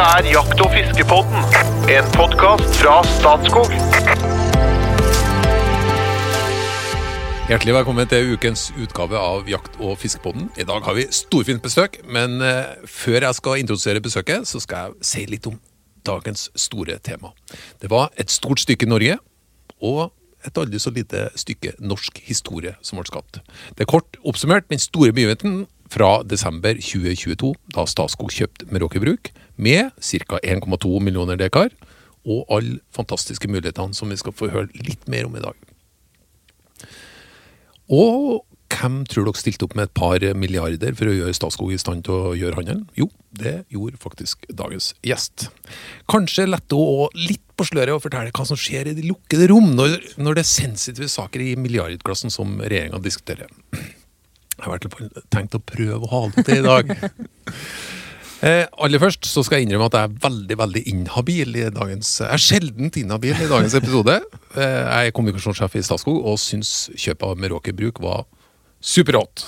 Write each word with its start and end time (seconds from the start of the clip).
Dette 0.00 0.16
er 0.16 0.32
Jakt- 0.32 0.60
og 0.64 0.70
fiskepodden, 0.72 1.42
en 1.92 2.06
podkast 2.14 2.78
fra 2.80 2.94
Statskog. 3.04 3.68
Hjertelig 7.50 7.74
velkommen 7.74 8.08
til 8.08 8.30
ukens 8.32 8.62
utgave 8.80 9.20
av 9.20 9.50
Jakt- 9.52 9.76
og 9.76 9.98
fiskepodden. 10.00 10.46
I 10.56 10.64
dag 10.64 10.86
har 10.88 10.96
vi 10.96 11.04
storfint 11.12 11.60
besøk, 11.60 11.98
men 12.08 12.40
eh, 12.40 12.80
før 12.88 13.26
jeg 13.26 13.38
skal 13.42 13.60
introdusere 13.60 14.00
besøket, 14.00 14.48
så 14.48 14.62
skal 14.64 14.88
jeg 14.88 15.10
si 15.10 15.26
litt 15.28 15.50
om 15.50 15.58
dagens 16.08 16.46
store 16.56 16.96
tema. 17.04 17.34
Det 17.84 17.92
var 17.92 18.08
et 18.16 18.32
stort 18.32 18.64
stykke 18.64 18.88
Norge, 18.88 19.18
og 19.84 20.14
et 20.48 20.62
aldri 20.64 20.80
så 20.80 20.94
lite 20.96 21.28
stykke 21.36 21.74
norsk 21.76 22.22
historie 22.24 22.72
som 22.80 22.96
ble 22.96 23.04
skapt. 23.12 23.42
Det 23.76 23.84
er 23.84 23.92
kort 23.92 24.16
oppsummert 24.24 24.72
den 24.72 24.80
store 24.80 25.12
begivenheten 25.12 25.66
fra 25.90 26.20
desember 26.26 26.78
2022, 26.78 27.54
da 27.74 27.86
Statskog 27.88 28.32
kjøpte 28.34 28.68
Meråker 28.70 29.02
Bruk, 29.02 29.32
med 29.60 29.90
ca. 30.00 30.38
1,2 30.40 31.00
millioner 31.02 31.40
dekar, 31.40 31.72
og 32.28 32.44
alle 32.52 32.78
fantastiske 32.94 33.48
mulighetene 33.48 33.96
som 33.96 34.12
vi 34.12 34.18
skal 34.20 34.36
få 34.36 34.50
høre 34.52 34.68
litt 34.86 35.08
mer 35.10 35.26
om 35.28 35.36
i 35.36 35.44
dag. 35.44 35.56
Og 37.90 38.44
hvem 38.70 39.00
tror 39.10 39.26
dere 39.26 39.40
stilte 39.40 39.66
opp 39.66 39.74
med 39.74 39.88
et 39.88 39.94
par 39.98 40.22
milliarder 40.38 40.94
for 40.96 41.10
å 41.10 41.14
gjøre 41.14 41.34
Statskog 41.34 41.72
i 41.74 41.80
stand 41.80 42.04
til 42.06 42.14
å 42.14 42.34
gjøre 42.38 42.60
handelen? 42.60 42.84
Jo, 42.96 43.08
det 43.34 43.64
gjorde 43.72 43.98
faktisk 44.00 44.46
dagens 44.46 44.92
gjest. 45.06 45.48
Kanskje 46.10 46.46
lette 46.48 46.78
hun 46.78 47.06
òg 47.08 47.18
litt 47.18 47.42
på 47.58 47.66
sløret 47.66 47.96
og 47.96 48.04
fortelle 48.04 48.32
hva 48.36 48.46
som 48.46 48.58
skjer 48.58 48.92
i 48.92 48.96
de 48.96 49.08
lukkede 49.08 49.50
rom 49.50 49.72
når, 49.74 49.98
når 50.22 50.38
det 50.38 50.44
er 50.44 50.52
sensitive 50.52 51.10
saker 51.10 51.42
i 51.44 51.56
milliardklassen 51.60 52.32
som 52.32 52.54
regjeringa 52.62 53.02
diskuterer. 53.02 53.50
Jeg 54.60 54.66
har 54.66 54.76
i 54.76 54.76
hvert 54.76 54.92
fall 54.92 55.24
tenkt 55.32 55.56
å 55.56 55.62
prøve 55.64 56.04
å 56.04 56.10
ha 56.10 56.20
det 56.34 56.44
til 56.48 56.60
i 56.60 56.68
dag. 56.68 56.94
Eh, 58.40 58.62
aller 58.80 58.96
først 58.96 59.26
så 59.28 59.42
skal 59.44 59.58
jeg 59.58 59.66
innrømme 59.66 59.90
at 59.90 59.96
jeg 59.98 60.08
er 60.08 60.20
veldig 60.22 60.56
veldig 60.56 60.80
inhabil 60.88 61.58
i 61.60 61.66
dagens 61.76 62.14
Jeg 62.22 62.32
er 62.32 62.40
sjeldent 62.40 62.96
inhabil 62.96 63.36
i 63.36 63.48
dagens 63.50 63.74
episode. 63.76 64.14
Eh, 64.54 64.78
jeg 64.80 65.10
er 65.10 65.12
kommunikasjonssjef 65.12 65.76
i 65.76 65.82
Statskog 65.84 66.22
og 66.24 66.38
syns 66.40 66.70
kjøpet 66.94 67.26
av 67.28 67.42
Meråker 67.42 67.76
Bruk 67.76 68.00
var 68.00 68.24
superrått. 68.80 69.44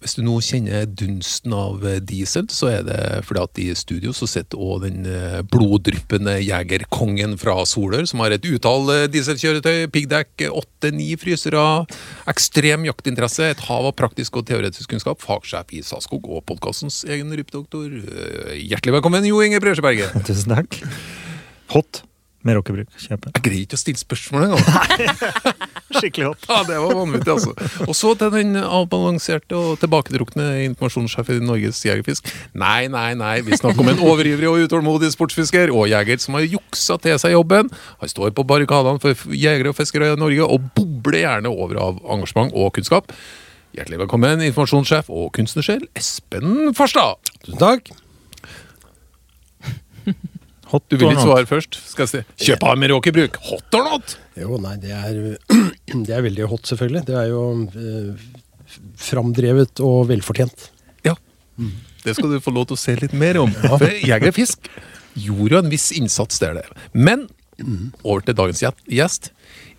Hvis 0.00 0.16
du 0.16 0.22
nå 0.24 0.38
kjenner 0.40 0.86
dunsten 0.88 1.52
av 1.52 1.82
eh, 1.84 1.98
diesel, 2.00 2.46
så 2.48 2.70
er 2.70 2.86
det 2.86 3.00
fordi 3.28 3.42
at 3.42 3.60
i 3.60 3.66
studio 3.76 4.14
så 4.16 4.24
sitter 4.30 4.56
òg 4.56 4.86
den 4.86 5.04
eh, 5.04 5.42
bloddryppende 5.52 6.38
jegerkongen 6.40 7.36
fra 7.40 7.58
Solør, 7.68 8.08
som 8.08 8.24
har 8.24 8.32
et 8.32 8.48
utall 8.48 8.88
eh, 8.94 9.04
dieselkjøretøy, 9.12 9.90
piggdekk, 9.92 10.46
åtte-ni 10.48 11.12
frysere, 11.20 11.66
ekstrem 12.32 12.88
jaktinteresse, 12.88 13.52
et 13.52 13.64
hav 13.68 13.90
av 13.92 13.96
praktisk 14.00 14.40
og 14.40 14.48
teoretisk 14.48 14.94
kunnskap, 14.94 15.20
fagsjef 15.20 15.76
i 15.76 15.84
Saskog 15.84 16.24
og 16.32 16.46
podkastens 16.48 17.02
egen 17.04 17.36
rypedoktor. 17.36 17.92
Eh, 17.92 18.54
Hjertelig 18.70 18.96
velkommen, 18.96 19.28
Jo 19.28 19.44
Inge 19.44 19.60
Bresjeberget. 19.60 20.16
Tusen 20.30 20.56
takk. 20.56 20.80
Hot 21.76 22.06
med 22.46 22.56
rockebruk. 22.56 22.88
Kjøpe. 22.96 23.32
Jeg 23.36 23.44
greier 23.44 23.64
ikke 23.66 23.76
å 23.76 23.80
stille 23.80 24.00
spørsmål 24.00 24.46
engang. 24.46 24.62
Skikkelig 26.00 26.28
hot. 26.30 26.46
Ja, 26.48 26.60
det 26.68 26.78
var 26.80 26.94
vanvittig, 26.96 27.32
altså. 27.34 27.82
Og 27.86 27.96
så 27.98 28.12
til 28.18 28.32
den 28.34 28.56
avbalanserte 28.60 29.58
og 29.58 29.80
tilbaketrukne 29.82 30.46
informasjonssjef 30.68 31.32
i 31.34 31.38
Norges 31.44 31.82
Jegerfisk. 31.84 32.30
Nei, 32.56 32.86
nei, 32.92 33.10
nei, 33.18 33.34
vi 33.46 33.58
snakker 33.58 33.84
om 33.84 33.92
en 33.92 34.02
overivrig 34.06 34.48
og 34.48 34.64
utålmodig 34.64 35.12
sportsfisker 35.14 35.74
og 35.74 35.90
jeger 35.92 36.22
som 36.22 36.38
har 36.38 36.46
juksa 36.46 36.96
til 37.04 37.20
seg 37.20 37.36
jobben. 37.36 37.70
Han 38.00 38.14
står 38.14 38.32
på 38.36 38.46
barrikadene 38.48 39.02
for 39.02 39.36
jegere 39.36 39.74
og 39.74 39.78
fiskere 39.78 40.12
i 40.14 40.20
Norge 40.20 40.46
og 40.46 40.70
bobler 40.78 41.24
gjerne 41.24 41.52
over 41.52 41.82
av 41.90 42.04
engasjement 42.16 42.54
og 42.56 42.72
kunnskap. 42.78 43.12
Hjertelig 43.76 44.00
velkommen, 44.00 44.40
informasjonssjef 44.48 45.10
og 45.14 45.28
kunstnersjel 45.36 45.84
Espen 45.98 46.72
Farstad. 46.74 47.20
Tusen 47.44 47.60
takk. 47.60 47.92
Hot 50.70 50.84
Du 50.90 50.96
vil 51.00 51.10
ikke 51.10 51.26
svare 51.26 51.48
først? 51.50 51.78
Skal 51.90 52.06
jeg 52.06 52.10
si 52.12 52.46
Kjøp 52.46 52.66
av 52.70 52.78
Meråker 52.78 53.14
Bruk, 53.16 53.40
hot 53.48 53.78
or 53.78 53.86
not? 53.86 54.14
Jo, 54.38 54.58
nei, 54.62 54.76
det 54.82 54.94
er, 54.94 55.18
det 56.06 56.14
er 56.14 56.22
veldig 56.26 56.46
hot, 56.52 56.68
selvfølgelig. 56.70 57.02
Det 57.08 57.16
er 57.18 57.32
jo 57.32 57.42
eh, 57.66 58.30
framdrevet 59.08 59.82
og 59.86 60.06
velfortjent. 60.12 60.70
Ja. 61.06 61.16
Det 62.04 62.14
skal 62.16 62.36
du 62.36 62.38
få 62.44 62.54
lov 62.54 62.70
til 62.70 62.78
å 62.78 62.82
se 62.84 62.94
litt 63.02 63.16
mer 63.18 63.40
om. 63.42 63.52
For 63.66 63.90
Jeger 63.90 64.30
og 64.30 64.38
Fisk 64.38 64.70
gjorde 65.18 65.56
jo 65.56 65.62
en 65.64 65.72
viss 65.72 65.90
innsats 65.98 66.38
der, 66.42 66.62
det. 66.62 66.88
Men 66.94 67.26
over 68.04 68.24
til 68.24 68.36
dagens 68.36 68.62
gjest. 68.88 69.30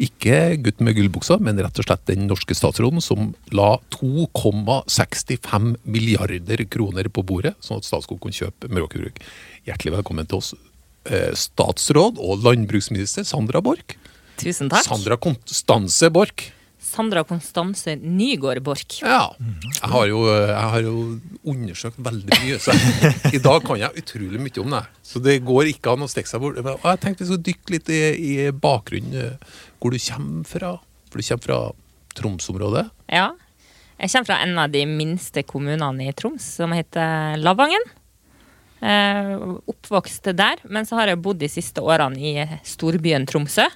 Ikke 0.02 0.58
gutten 0.62 0.88
med 0.88 0.98
gullbuksa, 0.98 1.38
men 1.44 1.60
rett 1.62 1.78
og 1.82 1.86
slett 1.86 2.08
den 2.10 2.26
norske 2.30 2.56
statsråden 2.58 3.04
som 3.04 3.32
la 3.54 3.76
2,65 3.94 5.76
milliarder 5.86 6.66
kroner 6.72 7.10
på 7.14 7.24
bordet, 7.28 7.54
sånn 7.62 7.82
at 7.82 7.88
Statskog 7.88 8.22
kunne 8.24 8.38
kjøpe 8.38 8.72
Meråker 8.74 9.04
Bruk. 9.04 9.22
Hjertelig 9.68 9.96
velkommen 10.00 10.30
til 10.30 10.42
oss, 10.42 10.54
statsråd 11.08 12.20
og 12.22 12.44
landbruksminister 12.46 13.26
Sandra 13.26 13.62
Borch. 13.66 13.98
Tusen 14.42 14.70
takk. 14.72 14.86
Sandra 14.86 15.18
Konstanse 15.22 16.10
Borch. 16.14 16.52
Sandra 16.92 17.24
Konstanse 17.24 17.96
Nygård 17.96 18.60
Borch. 18.66 19.02
Ja. 19.04 19.30
Jeg 19.40 19.90
har, 19.94 20.08
jo, 20.10 20.24
jeg 20.28 20.70
har 20.74 20.82
jo 20.84 20.96
undersøkt 21.48 22.00
veldig 22.04 22.40
mye, 22.42 22.58
så 22.60 22.74
jeg, 22.76 23.14
i 23.38 23.42
dag 23.44 23.62
kan 23.66 23.80
jeg 23.80 24.02
utrolig 24.02 24.42
mye 24.42 24.64
om 24.64 24.74
det. 24.76 24.82
Så 25.06 25.22
det 25.24 25.38
går 25.48 25.70
ikke 25.72 25.94
an 25.94 26.04
å 26.04 26.10
stikke 26.12 26.32
seg 26.32 26.44
bort. 26.44 26.60
Og 26.60 26.90
jeg 26.90 27.02
tenkte 27.04 27.24
vi 27.24 27.30
skulle 27.30 27.48
dykke 27.48 27.76
litt 27.78 27.94
i, 27.94 28.02
i 28.18 28.34
bakgrunnen, 28.52 29.16
eh, 29.22 29.62
hvor 29.80 29.94
du 29.94 30.02
kommer 30.02 30.50
fra. 30.50 30.74
For 31.12 31.22
du 31.22 31.28
kommer 31.30 31.48
fra 31.48 31.62
Troms-området. 32.18 32.86
Ja. 33.14 33.30
Jeg 34.02 34.12
kommer 34.12 34.32
fra 34.34 34.42
en 34.44 34.58
av 34.60 34.74
de 34.74 34.84
minste 34.90 35.46
kommunene 35.48 36.10
i 36.10 36.16
Troms, 36.18 36.44
som 36.58 36.74
heter 36.76 37.38
Lavangen. 37.40 37.86
Eh, 38.82 39.34
oppvokst 39.70 40.32
der, 40.34 40.62
men 40.66 40.88
så 40.90 40.98
har 40.98 41.12
jeg 41.12 41.22
bodd 41.22 41.42
de 41.42 41.50
siste 41.52 41.84
årene 41.86 42.18
i 42.18 42.62
storbyen 42.66 43.28
Tromsø. 43.30 43.68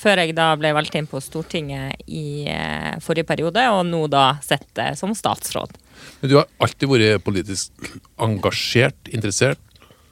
Før 0.00 0.22
jeg 0.22 0.32
da 0.34 0.48
ble 0.56 0.70
valgt 0.72 0.94
inn 0.96 1.06
på 1.10 1.20
Stortinget 1.20 2.00
i 2.08 2.46
eh, 2.48 2.94
forrige 3.04 3.28
periode, 3.28 3.66
og 3.70 3.84
nå 3.86 4.06
da 4.10 4.32
sitter 4.42 4.96
som 4.98 5.12
statsråd. 5.14 5.76
Men 6.22 6.32
du 6.32 6.38
har 6.38 6.48
alltid 6.62 6.88
vært 6.88 7.26
politisk 7.26 7.90
engasjert, 8.18 9.12
interessert, 9.12 9.60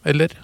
eller? 0.06 0.34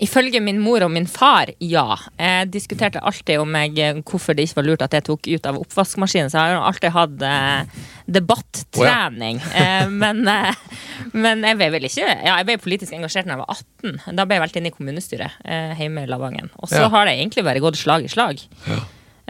Ifølge 0.00 0.40
min 0.40 0.56
mor 0.64 0.80
og 0.86 0.90
min 0.94 1.04
far, 1.06 1.50
ja. 1.60 1.96
Jeg 2.16 2.48
diskuterte 2.54 3.02
alltid 3.04 3.36
om 3.42 3.52
jeg, 3.58 4.00
hvorfor 4.08 4.32
det 4.36 4.46
ikke 4.48 4.56
var 4.60 4.66
lurt 4.70 4.82
at 4.86 4.94
jeg 4.96 5.04
tok 5.04 5.28
ut 5.28 5.48
av 5.50 5.58
oppvaskmaskinen. 5.60 6.30
Så 6.32 6.40
jeg 6.40 6.56
har 6.56 6.64
alltid 6.70 6.94
hatt 6.94 7.24
eh, 7.28 7.82
debattrening. 8.08 9.40
eh, 9.54 9.88
men, 9.92 10.22
eh, 10.28 10.54
men 11.12 11.44
jeg 11.44 11.58
ble 11.60 11.68
vel 11.76 11.84
ikke 11.90 12.06
Ja, 12.06 12.38
jeg 12.40 12.48
ble 12.48 12.56
politisk 12.62 12.96
engasjert 12.96 13.28
da 13.28 13.36
jeg 13.36 13.42
var 13.42 13.52
18. 13.58 14.16
Da 14.16 14.24
ble 14.24 14.38
jeg 14.38 14.44
valgt 14.46 14.56
inn 14.60 14.70
i 14.70 14.72
kommunestyret 14.74 15.36
eh, 15.44 15.74
hjemme 15.82 16.06
i 16.06 16.10
Lavangen. 16.10 16.48
Og 16.58 16.68
så 16.72 16.80
Ja. 16.86 16.88
har 16.88 17.04
det 17.06 17.18
egentlig 17.18 17.44
bare 17.44 17.60
gått 17.60 17.76
slag 17.76 18.04
i 18.08 18.12
slag. 18.12 18.40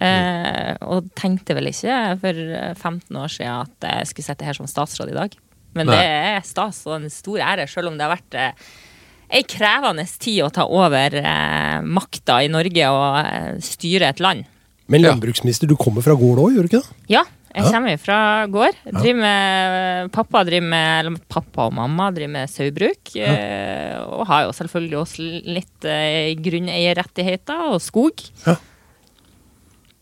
Eh, 0.00 0.76
og 0.86 1.10
tenkte 1.18 1.52
vel 1.58 1.68
ikke 1.68 1.96
for 2.22 2.38
eh, 2.56 2.74
15 2.78 3.16
år 3.20 3.28
siden 3.34 3.66
at 3.66 3.88
jeg 3.90 4.06
skulle 4.12 4.28
sitte 4.30 4.46
her 4.48 4.56
som 4.56 4.70
statsråd 4.70 5.10
i 5.12 5.18
dag. 5.18 5.34
Men 5.74 5.86
Nei. 5.86 5.96
det 5.98 6.06
er 6.06 6.40
stas 6.46 6.80
og 6.88 6.96
en 6.96 7.10
stor 7.12 7.38
ære, 7.44 7.66
selv 7.70 7.90
om 7.92 7.98
det 7.98 8.06
har 8.06 8.14
vært 8.16 8.38
eh, 8.38 8.70
ei 9.30 9.44
krevende 9.46 10.06
tid 10.20 10.44
å 10.46 10.52
ta 10.54 10.66
over 10.66 11.14
eh, 11.20 11.80
makta 11.86 12.40
i 12.44 12.48
Norge 12.52 12.88
og 12.92 13.18
eh, 13.24 13.58
styre 13.64 14.10
et 14.10 14.22
land. 14.22 14.48
Men 14.90 15.04
landbruksminister, 15.04 15.70
du 15.70 15.76
kommer 15.78 16.02
fra 16.02 16.16
gård 16.18 16.40
òg, 16.42 16.56
gjør 16.56 16.66
du 16.66 16.70
ikke 16.72 16.80
det? 16.82 16.96
Ja, 17.12 17.22
jeg 17.50 17.66
kommer 17.70 17.98
fra 17.98 18.18
gård. 18.50 18.78
Driver 18.86 19.20
med, 19.22 20.10
pappa, 20.14 20.42
driver 20.46 20.66
med, 20.70 20.88
eller 21.00 21.20
pappa 21.30 21.68
og 21.68 21.76
mamma 21.78 22.08
driver 22.14 22.32
med 22.34 22.50
sauebruk. 22.50 23.14
Ja. 23.18 23.30
og 24.06 24.26
har 24.30 24.48
jo 24.48 24.56
selvfølgelig 24.58 24.98
også 24.98 25.30
litt 25.58 25.86
eh, 25.86 26.34
grunneierrettigheter 26.42 27.70
og 27.70 27.78
skog. 27.82 28.26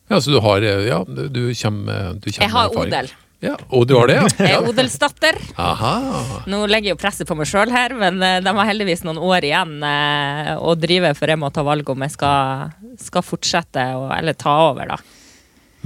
Ja, 0.09 0.21
så 0.21 0.33
du 0.33 0.41
har 0.45 0.65
eh, 0.65 0.87
Ja, 0.89 1.03
du 1.05 1.27
du 1.29 1.43
kommer, 1.53 2.15
du 2.17 2.31
kommer 2.31 2.45
Jeg 2.45 2.53
har 2.55 2.77
odel. 2.77 3.11
Ja, 3.45 3.55
og 3.71 3.85
du 3.87 3.95
har 3.95 4.11
det, 4.11 4.17
ja? 4.19 4.27
Jeg 4.49 4.55
er 4.57 4.67
odelsdatter. 4.67 5.37
Aha. 5.63 5.93
Nå 6.51 6.65
legger 6.67 6.91
jeg 6.91 6.97
jo 6.97 7.01
presset 7.01 7.29
på 7.29 7.37
meg 7.39 7.47
sjøl 7.47 7.71
her, 7.71 7.95
men 7.99 8.19
eh, 8.25 8.41
de 8.43 8.55
har 8.57 8.67
heldigvis 8.67 9.05
noen 9.07 9.21
år 9.23 9.47
igjen 9.47 9.77
eh, 9.87 10.55
å 10.59 10.75
drive 10.79 11.13
før 11.15 11.35
jeg 11.35 11.41
må 11.45 11.53
ta 11.55 11.63
valg 11.67 11.93
om 11.95 12.03
jeg 12.03 12.17
skal, 12.17 12.75
skal 12.99 13.27
fortsette 13.27 13.85
å, 13.95 14.09
eller 14.17 14.35
ta 14.39 14.57
over, 14.73 14.91
da. 14.91 14.99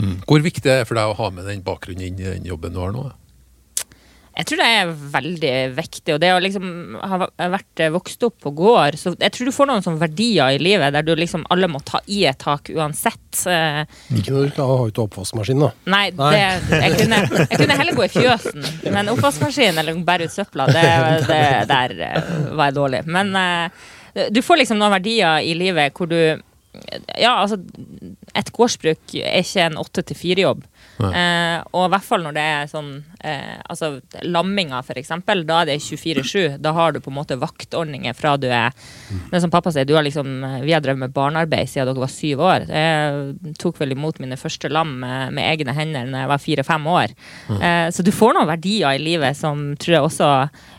Mm. 0.00 0.22
Hvor 0.25 0.40
viktig 0.40 0.64
er 0.64 0.81
det 0.81 0.88
for 0.88 0.96
deg 0.96 1.12
å 1.12 1.19
ha 1.19 1.28
med 1.34 1.44
den 1.50 1.60
bakgrunnen 1.66 2.06
inn 2.06 2.22
i 2.22 2.31
den 2.31 2.49
jobben 2.49 2.72
du 2.72 2.81
har 2.81 2.94
nå? 2.96 3.10
Jeg 4.32 4.46
tror 4.49 4.61
det 4.62 4.67
er 4.73 4.93
veldig 5.12 5.52
viktig. 5.76 6.14
Og 6.14 6.20
det 6.23 6.31
å 6.32 6.40
liksom 6.40 6.67
ha 7.05 7.19
vært 7.52 7.82
vokst 7.93 8.23
opp 8.25 8.38
på 8.40 8.52
gård 8.56 8.96
så 9.00 9.12
Jeg 9.20 9.34
tror 9.34 9.49
du 9.50 9.52
får 9.55 9.69
noen 9.69 9.84
sånne 9.84 10.00
verdier 10.00 10.55
i 10.56 10.61
livet 10.62 10.94
der 10.96 11.05
du 11.05 11.12
liksom 11.19 11.44
alle 11.52 11.69
må 11.69 11.82
ta 11.84 12.00
i 12.08 12.23
et 12.31 12.38
tak 12.40 12.70
uansett. 12.73 13.43
Eh, 13.46 13.82
Ikke 14.17 14.32
når 14.34 14.49
du 14.49 14.55
skal 14.55 14.70
ha 14.73 14.79
ut 14.88 15.00
oppvaskmaskinen, 15.05 15.67
da. 15.67 15.70
Nei, 15.93 16.05
det, 16.17 16.43
jeg, 16.73 16.94
kunne, 17.02 17.19
jeg 17.43 17.61
kunne 17.64 17.79
heller 17.82 17.99
gå 17.99 18.06
i 18.06 18.12
fjøsen, 18.12 18.70
men 18.94 19.12
oppvaskmaskin 19.12 19.82
eller 19.82 20.00
bære 20.06 20.29
ut 20.31 20.37
søpla, 20.37 20.69
det, 20.73 20.87
det, 21.29 21.43
der 21.73 21.96
eh, 22.08 22.32
var 22.56 22.70
jeg 22.70 22.79
dårlig. 22.79 23.02
Men 23.12 23.37
eh, 23.37 23.84
du 24.32 24.40
får 24.44 24.62
liksom 24.62 24.81
noen 24.81 24.96
verdier 24.96 25.44
i 25.44 25.52
livet 25.56 25.93
hvor 25.96 26.08
du 26.11 26.19
ja, 27.20 27.34
altså 27.36 27.58
et 28.38 28.48
gårdsbruk 28.54 29.12
er 29.20 29.42
ikke 29.42 29.66
en 29.66 29.76
åtte 29.80 30.04
til 30.08 30.16
fire-jobb. 30.16 30.62
Eh, 31.02 31.58
og 31.74 31.84
i 31.84 31.90
hvert 31.92 32.06
fall 32.06 32.22
når 32.24 32.34
det 32.36 32.42
er 32.46 32.69
sånn 32.70 32.90
eh, 33.26 33.56
Altså 33.72 33.88
lamminga, 34.22 34.78
for 34.86 34.98
eksempel. 35.00 35.42
Da 35.48 35.62
er 35.62 35.72
det 35.72 35.76
24-7. 35.82 36.58
Da 36.62 36.72
har 36.76 36.94
du 36.94 37.00
på 37.02 37.10
en 37.10 37.16
måte 37.16 37.36
vaktordninger 37.40 38.14
fra 38.16 38.36
du 38.40 38.46
er 38.48 38.70
Det 39.10 39.36
er 39.36 39.42
som 39.42 39.52
pappa 39.52 39.72
sier, 39.74 39.88
du 39.88 39.94
har 39.96 40.06
liksom 40.06 40.30
Vi 40.64 40.72
har 40.72 40.84
drevet 40.84 41.02
med 41.02 41.14
barnearbeid 41.16 41.69
siden 41.69 41.90
dere 41.90 42.04
var 42.04 42.12
syv 42.12 42.44
år. 42.46 42.66
Jeg 42.70 43.54
tok 43.60 43.80
vel 43.82 43.96
imot 43.96 44.22
mine 44.22 44.38
første 44.40 44.70
lam 44.72 44.94
med, 45.02 45.36
med 45.36 45.48
egne 45.50 45.76
hender 45.76 46.08
når 46.08 46.24
jeg 46.24 46.32
var 46.32 46.44
fire-fem 46.46 46.88
år. 46.94 47.14
Eh, 47.58 47.90
så 47.92 48.06
du 48.06 48.12
får 48.14 48.38
noen 48.38 48.50
verdier 48.52 48.96
i 48.96 49.02
livet 49.02 49.36
som 49.38 49.72
tror 49.80 49.98
jeg 49.98 50.08
også 50.08 50.32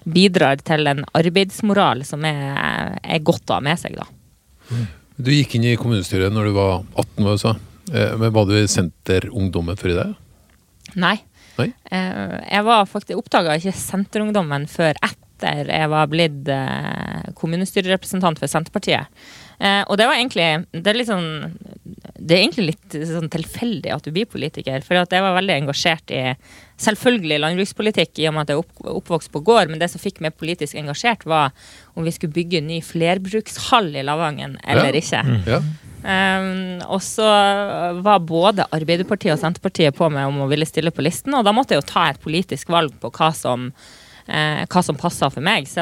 bidrar 0.09 0.61
til 0.65 0.89
en 0.89 1.05
arbeidsmoral 1.13 2.01
som 2.07 2.25
er, 2.25 2.97
er 3.03 3.23
godt 3.25 3.49
å 3.51 3.59
ha 3.59 3.63
med 3.65 3.81
seg, 3.81 3.97
da. 3.99 4.09
Du 5.23 5.31
gikk 5.31 5.55
inn 5.55 5.67
i 5.69 5.77
kommunestyret 5.79 6.33
når 6.33 6.49
du 6.49 6.55
var 6.57 6.81
18 6.99 7.27
var 7.27 7.37
du 7.39 7.69
Men 8.19 8.33
var 8.35 8.47
du 8.47 8.57
i 8.57 8.67
Senterungdommen 8.67 9.77
før 9.79 9.93
i 9.93 9.99
dag? 9.99 10.15
Nei. 10.99 11.17
Nei? 11.59 11.69
Eh, 11.93 12.37
jeg 12.49 12.65
var 12.65 12.87
faktisk 12.89 13.19
oppdaga 13.19 13.57
ikke 13.59 13.75
Senterungdommen 13.77 14.65
før 14.71 14.97
etter 15.05 15.67
jeg 15.69 15.89
var 15.91 16.09
blitt 16.11 16.49
eh, 16.51 17.31
kommunestyrerepresentant 17.37 18.39
for 18.39 18.51
Senterpartiet. 18.51 19.11
Eh, 19.59 19.81
og 19.87 19.99
det 19.99 20.07
var 20.09 20.17
egentlig 20.17 20.47
Det 20.73 20.89
er 20.89 20.97
litt 20.97 21.09
sånn 21.09 21.27
Det 22.17 22.33
er 22.33 22.39
egentlig 22.39 22.65
litt 22.71 22.95
sånn 23.07 23.29
tilfeldig 23.31 23.91
at 23.93 24.07
du 24.07 24.11
blir 24.15 24.29
politiker. 24.29 24.81
For 24.85 24.97
jeg 24.97 25.25
var 25.25 25.37
veldig 25.37 25.59
engasjert 25.61 26.13
i 26.15 26.23
selvfølgelig 26.83 27.39
landbrukspolitikk, 27.41 28.19
i 28.21 28.27
og 28.29 28.35
med 28.35 28.45
at 28.45 28.53
jeg 28.53 28.59
er 28.61 28.91
oppvokst 28.99 29.31
på 29.33 29.41
gård. 29.47 29.71
Men 29.71 29.79
det 29.81 29.89
som 29.93 30.01
fikk 30.03 30.19
meg 30.23 30.35
politisk 30.39 30.75
engasjert, 30.79 31.25
var 31.29 31.53
om 31.95 32.05
vi 32.05 32.13
skulle 32.15 32.35
bygge 32.35 32.59
en 32.61 32.69
ny 32.69 32.81
flerbrukshall 32.85 33.89
i 33.95 34.03
Lavangen 34.05 34.57
eller 34.63 34.93
Ja. 34.93 35.01
ikke. 35.01 35.23
Ja. 35.47 35.61
Um, 36.03 36.81
og 36.91 36.99
så 36.99 37.23
var 38.03 38.19
både 38.27 38.65
Arbeiderpartiet 38.75 39.31
og 39.37 39.39
Senterpartiet 39.39 39.95
på 39.95 40.09
meg 40.11 40.27
om 40.27 40.41
å 40.43 40.49
ville 40.51 40.67
stille 40.67 40.91
på 40.91 41.05
listen, 41.05 41.31
og 41.37 41.45
da 41.47 41.53
måtte 41.55 41.71
jeg 41.77 41.79
jo 41.79 41.87
ta 41.93 42.09
et 42.11 42.19
politisk 42.19 42.67
valg 42.73 42.91
på 42.99 43.07
hva 43.15 43.29
som, 43.33 43.69
eh, 44.27 44.65
hva 44.67 44.83
som 44.83 44.99
passa 44.99 45.29
for 45.31 45.39
meg. 45.39 45.63
Så 45.71 45.79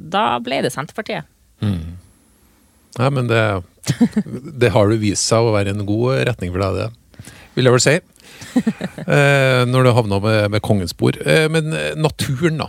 da 0.00 0.38
ble 0.40 0.62
det 0.64 0.72
Senterpartiet. 0.72 1.28
Nei, 1.60 3.10
men 3.12 3.28
det, 3.28 3.42
det 4.60 4.72
har 4.72 4.88
jo 4.90 4.96
vist 5.00 5.28
seg 5.28 5.44
å 5.44 5.52
være 5.54 5.74
en 5.76 5.84
god 5.88 6.24
retning 6.30 6.50
for 6.54 6.64
deg, 6.64 6.80
det. 6.80 7.28
Vil 7.54 7.68
jeg 7.68 7.76
vel 7.76 7.84
si. 7.84 7.94
Eh, 9.10 9.62
når 9.66 9.86
du 9.86 9.90
havna 9.96 10.18
med, 10.22 10.50
med 10.52 10.62
kongens 10.62 10.92
bord. 10.94 11.16
Eh, 11.26 11.46
men 11.50 11.72
eh, 11.74 11.96
naturen, 11.98 12.60
da. 12.60 12.68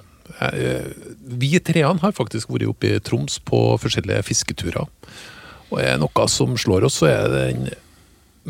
Vi 1.42 1.52
treene 1.62 2.02
har 2.02 2.16
faktisk 2.18 2.50
vært 2.50 2.70
oppe 2.72 2.96
i 2.96 3.02
Troms 3.04 3.36
på 3.46 3.60
forskjellige 3.82 4.24
fisketurer. 4.26 4.88
Og 5.70 5.78
er 5.84 6.00
noe 6.02 6.26
som 6.32 6.56
slår 6.58 6.88
oss, 6.88 6.98
så 7.02 7.10
er 7.12 7.28
det 7.30 7.44
den 7.52 7.68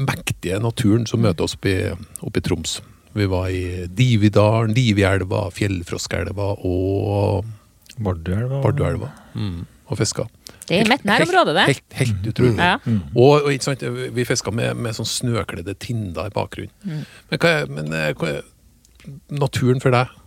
mektige 0.07 0.61
naturen 0.63 1.03
som 1.09 1.23
møter 1.25 1.47
oss 1.47 1.57
oppe 1.57 1.73
i, 1.73 2.43
Troms. 2.45 2.79
Vi 3.17 3.27
var 3.27 3.49
i 3.51 3.89
Dividalen, 3.91 4.75
Divielva, 4.77 5.49
Fjellfroskelva 5.51 6.53
og 6.63 7.49
Vardøelva. 7.99 8.61
Barduelva. 8.63 9.11
Mm, 9.35 9.65
og 9.89 9.99
fiska. 9.99 10.29
Det 10.69 10.77
er 10.79 10.87
mitt 10.89 11.03
nærområde, 11.07 11.55
det. 11.57 11.65
Helt, 11.71 11.85
helt 11.99 12.31
utrolig. 12.31 12.55
Ja. 12.55 12.77
Og, 13.15 13.41
og 13.41 13.51
ikke 13.51 13.71
sant, 13.71 13.83
vi 14.15 14.25
fiska 14.27 14.53
med, 14.55 14.77
med 14.79 14.95
sånn 14.95 15.09
snøkledde 15.09 15.75
tinder 15.81 16.29
i 16.29 16.33
bakgrunnen. 16.35 17.05
Men, 17.31 17.37
hva 17.37 17.53
er, 17.61 17.71
men 17.71 17.93
eh, 17.97 18.11
hva 18.15 18.35
er 18.37 18.41
naturen 19.33 19.81
for 19.83 19.93
deg? 19.95 20.17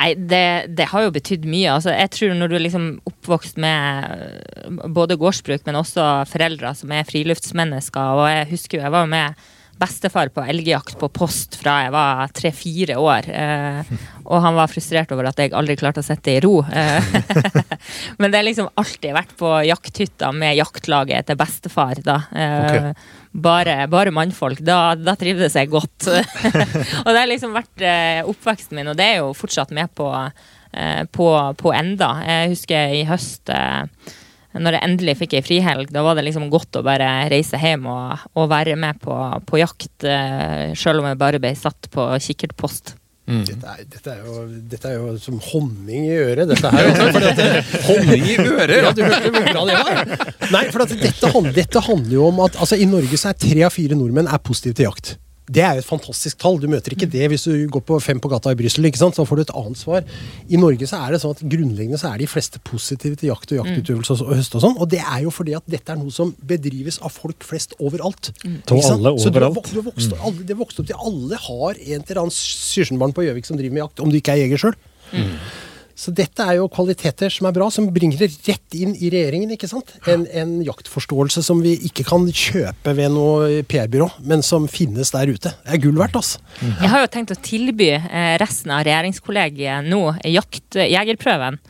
Nei, 0.00 0.14
det, 0.16 0.44
det 0.78 0.86
har 0.88 1.04
jo 1.04 1.12
betydd 1.12 1.44
mye. 1.44 1.74
Altså, 1.74 1.92
jeg 1.92 2.12
tror 2.16 2.36
når 2.38 2.48
du 2.48 2.56
er 2.56 2.64
liksom 2.64 2.84
oppvokst 3.10 3.60
med 3.60 4.86
både 4.96 5.18
gårdsbruk, 5.20 5.66
men 5.66 5.78
også 5.82 6.06
foreldre 6.30 6.72
som 6.78 6.94
er 6.96 7.08
friluftsmennesker, 7.08 8.16
og 8.16 8.30
jeg 8.32 8.48
husker 8.54 8.78
jo, 8.78 8.84
jeg 8.86 8.94
var 8.96 9.04
jo 9.04 9.10
med 9.12 9.50
bestefar 9.80 10.28
på 10.34 10.42
elgjakt 10.44 10.98
på 11.00 11.08
post 11.12 11.56
fra 11.60 11.76
jeg 11.84 11.92
var 11.94 12.32
tre-fire 12.36 12.96
år. 13.00 13.28
Eh, 13.32 13.92
og 14.26 14.42
han 14.44 14.56
var 14.58 14.70
frustrert 14.70 15.12
over 15.14 15.30
at 15.30 15.40
jeg 15.40 15.54
aldri 15.56 15.76
klarte 15.80 16.02
å 16.02 16.06
sitte 16.06 16.34
i 16.34 16.42
ro. 16.44 16.60
Eh, 16.64 17.10
men 18.20 18.28
det 18.28 18.40
har 18.40 18.46
liksom 18.46 18.70
alltid 18.80 19.16
vært 19.16 19.34
på 19.40 19.54
jakthytta 19.68 20.30
med 20.36 20.58
jaktlaget 20.58 21.30
til 21.30 21.40
bestefar, 21.40 22.02
da. 22.04 22.20
Eh, 22.30 22.90
bare, 23.32 23.76
bare 23.90 24.14
mannfolk. 24.14 24.62
Da, 24.66 24.94
da 24.98 25.16
trivdes 25.18 25.56
jeg 25.56 25.72
godt. 25.72 26.10
og 27.04 27.10
det 27.10 27.18
har 27.18 27.30
liksom 27.30 27.56
vært 27.56 27.86
eh, 27.86 28.22
oppveksten 28.28 28.80
min, 28.80 28.92
og 28.92 29.00
det 29.00 29.08
er 29.14 29.20
jo 29.22 29.34
fortsatt 29.38 29.72
med 29.76 29.92
på, 29.96 30.10
på, 31.16 31.28
på 31.58 31.72
enda. 31.74 32.14
Jeg 32.26 32.56
husker 32.56 32.98
i 33.00 33.06
høst 33.08 33.50
eh, 33.54 33.86
når 34.58 34.76
jeg 34.76 34.86
endelig 34.88 35.16
fikk 35.20 35.36
ei 35.38 35.44
frihelg, 35.46 35.92
da 35.94 36.02
var 36.02 36.18
det 36.18 36.24
liksom 36.26 36.48
godt 36.50 36.80
å 36.80 36.84
bare 36.86 37.08
reise 37.30 37.58
hjem 37.60 37.86
og, 37.90 38.24
og 38.34 38.48
være 38.50 38.74
med 38.80 38.98
på, 39.02 39.14
på 39.46 39.60
jakt, 39.60 39.92
eh, 40.02 40.72
selv 40.78 41.02
om 41.02 41.10
jeg 41.10 41.20
bare 41.20 41.42
ble 41.42 41.52
satt 41.58 41.90
på 41.92 42.08
kikkertpost. 42.26 42.96
Dette 43.30 43.62
er, 43.62 43.82
dette, 43.86 44.10
er 44.10 44.24
jo, 44.26 44.44
dette 44.72 44.88
er 44.90 44.96
jo 44.96 45.12
som 45.22 45.36
honning 45.52 46.08
i 46.08 46.16
øret, 46.18 46.48
dette 46.50 46.70
her. 46.72 46.88
altså, 46.90 47.20
at 47.30 47.68
Honning 47.86 48.24
i 48.26 48.36
øret! 48.42 48.72
Ja, 48.74 48.90
du 48.90 49.04
hørte 49.06 49.30
hvor 49.30 49.44
bra 49.46 49.62
det 49.68 49.76
var? 49.78 50.00
Nei, 50.50 50.64
for 50.72 50.82
at 50.82 50.94
dette, 50.98 51.30
handler, 51.30 51.54
dette 51.54 51.82
handler 51.86 52.16
jo 52.16 52.24
om 52.26 52.40
at 52.48 52.58
altså, 52.58 52.80
i 52.80 52.88
Norge 52.90 53.20
så 53.20 53.30
er 53.30 53.38
tre 53.38 53.62
av 53.68 53.74
fire 53.76 53.98
nordmenn 53.98 54.26
er 54.26 54.42
positive 54.42 54.80
til 54.80 54.88
jakt. 54.88 55.12
Det 55.50 55.62
er 55.66 55.76
jo 55.76 55.82
et 55.82 55.88
fantastisk 55.88 56.38
tall. 56.38 56.60
Du 56.62 56.68
møter 56.70 56.94
ikke 56.94 57.08
det 57.10 57.26
hvis 57.32 57.44
du 57.48 57.54
går 57.74 57.82
på 57.88 57.96
fem 58.02 58.20
på 58.22 58.30
gata 58.30 58.52
i 58.54 58.58
Brussel. 58.58 58.86
ikke? 58.86 59.00
Så 59.00 59.24
får 59.26 59.40
du 59.40 59.42
et 59.42 59.52
annet 59.58 59.80
svar. 59.80 60.04
I 60.48 60.60
Norge 60.60 60.86
så 60.86 61.00
er 61.02 61.16
det 61.16 61.20
sånn 61.24 61.34
at 61.34 61.42
grunnleggende 61.42 61.98
så 61.98 62.12
er 62.12 62.22
de 62.22 62.28
fleste 62.30 62.60
positive 62.66 63.18
til 63.18 63.32
jakt 63.32 63.50
og 63.54 63.58
jaktutøvelse 63.64 64.16
og, 64.20 64.34
høst 64.38 64.54
og 64.54 64.62
sånn. 64.64 64.76
Og 64.78 64.90
det 64.92 65.00
er 65.02 65.24
jo 65.24 65.32
fordi 65.34 65.56
at 65.58 65.66
dette 65.70 65.90
er 65.90 65.98
noe 65.98 66.14
som 66.14 66.30
bedrives 66.52 67.00
av 67.02 67.10
folk 67.14 67.42
flest 67.46 67.74
overalt. 67.80 68.30
Sant? 68.86 69.00
alle 69.00 69.14
Så 69.18 69.32
du 69.34 69.40
har 69.40 69.48
overalt. 69.50 69.72
du 69.74 69.80
har 69.80 69.88
vokst, 69.90 70.14
alle, 70.20 70.46
det 70.46 70.58
vokst 70.60 70.80
opp 70.84 70.86
til 70.92 71.02
alle 71.10 71.40
har 71.48 71.80
en 71.80 72.04
eller 72.06 72.22
annen 72.22 72.36
sysjenbarn 72.36 73.16
på 73.16 73.26
Gjøvik 73.26 73.48
som 73.50 73.58
driver 73.58 73.74
med 73.74 73.84
jakt, 73.86 74.00
om 74.06 74.10
du 74.14 74.20
ikke 74.20 74.36
er 74.36 74.44
jeger 74.44 74.64
sjøl. 74.68 74.78
Så 76.00 76.12
dette 76.16 76.44
er 76.46 76.56
jo 76.56 76.68
kvaliteter 76.72 77.32
som 77.32 77.48
er 77.48 77.54
bra, 77.56 77.66
som 77.72 77.88
bringer 77.92 78.22
det 78.22 78.30
rett 78.46 78.76
inn 78.78 78.94
i 78.96 79.10
regjeringen. 79.12 79.52
ikke 79.52 79.68
sant? 79.68 79.92
En, 80.08 80.24
en 80.32 80.54
jaktforståelse 80.64 81.42
som 81.44 81.60
vi 81.60 81.74
ikke 81.90 82.06
kan 82.08 82.24
kjøpe 82.24 82.94
ved 82.96 83.12
noe 83.12 83.60
PR-byrå, 83.68 84.08
men 84.24 84.44
som 84.46 84.68
finnes 84.70 85.12
der 85.12 85.28
ute. 85.28 85.52
Det 85.52 85.76
er 85.76 85.82
gull 85.84 86.00
verdt, 86.00 86.16
altså. 86.22 86.40
Jeg 86.64 86.88
har 86.94 87.04
jo 87.04 87.12
tenkt 87.12 87.34
å 87.34 87.38
tilby 87.44 87.92
eh, 87.98 88.32
resten 88.40 88.72
av 88.72 88.86
regjeringskollegiet 88.88 89.90
nå 89.90 90.02
jaktjegerprøven. 90.24 91.60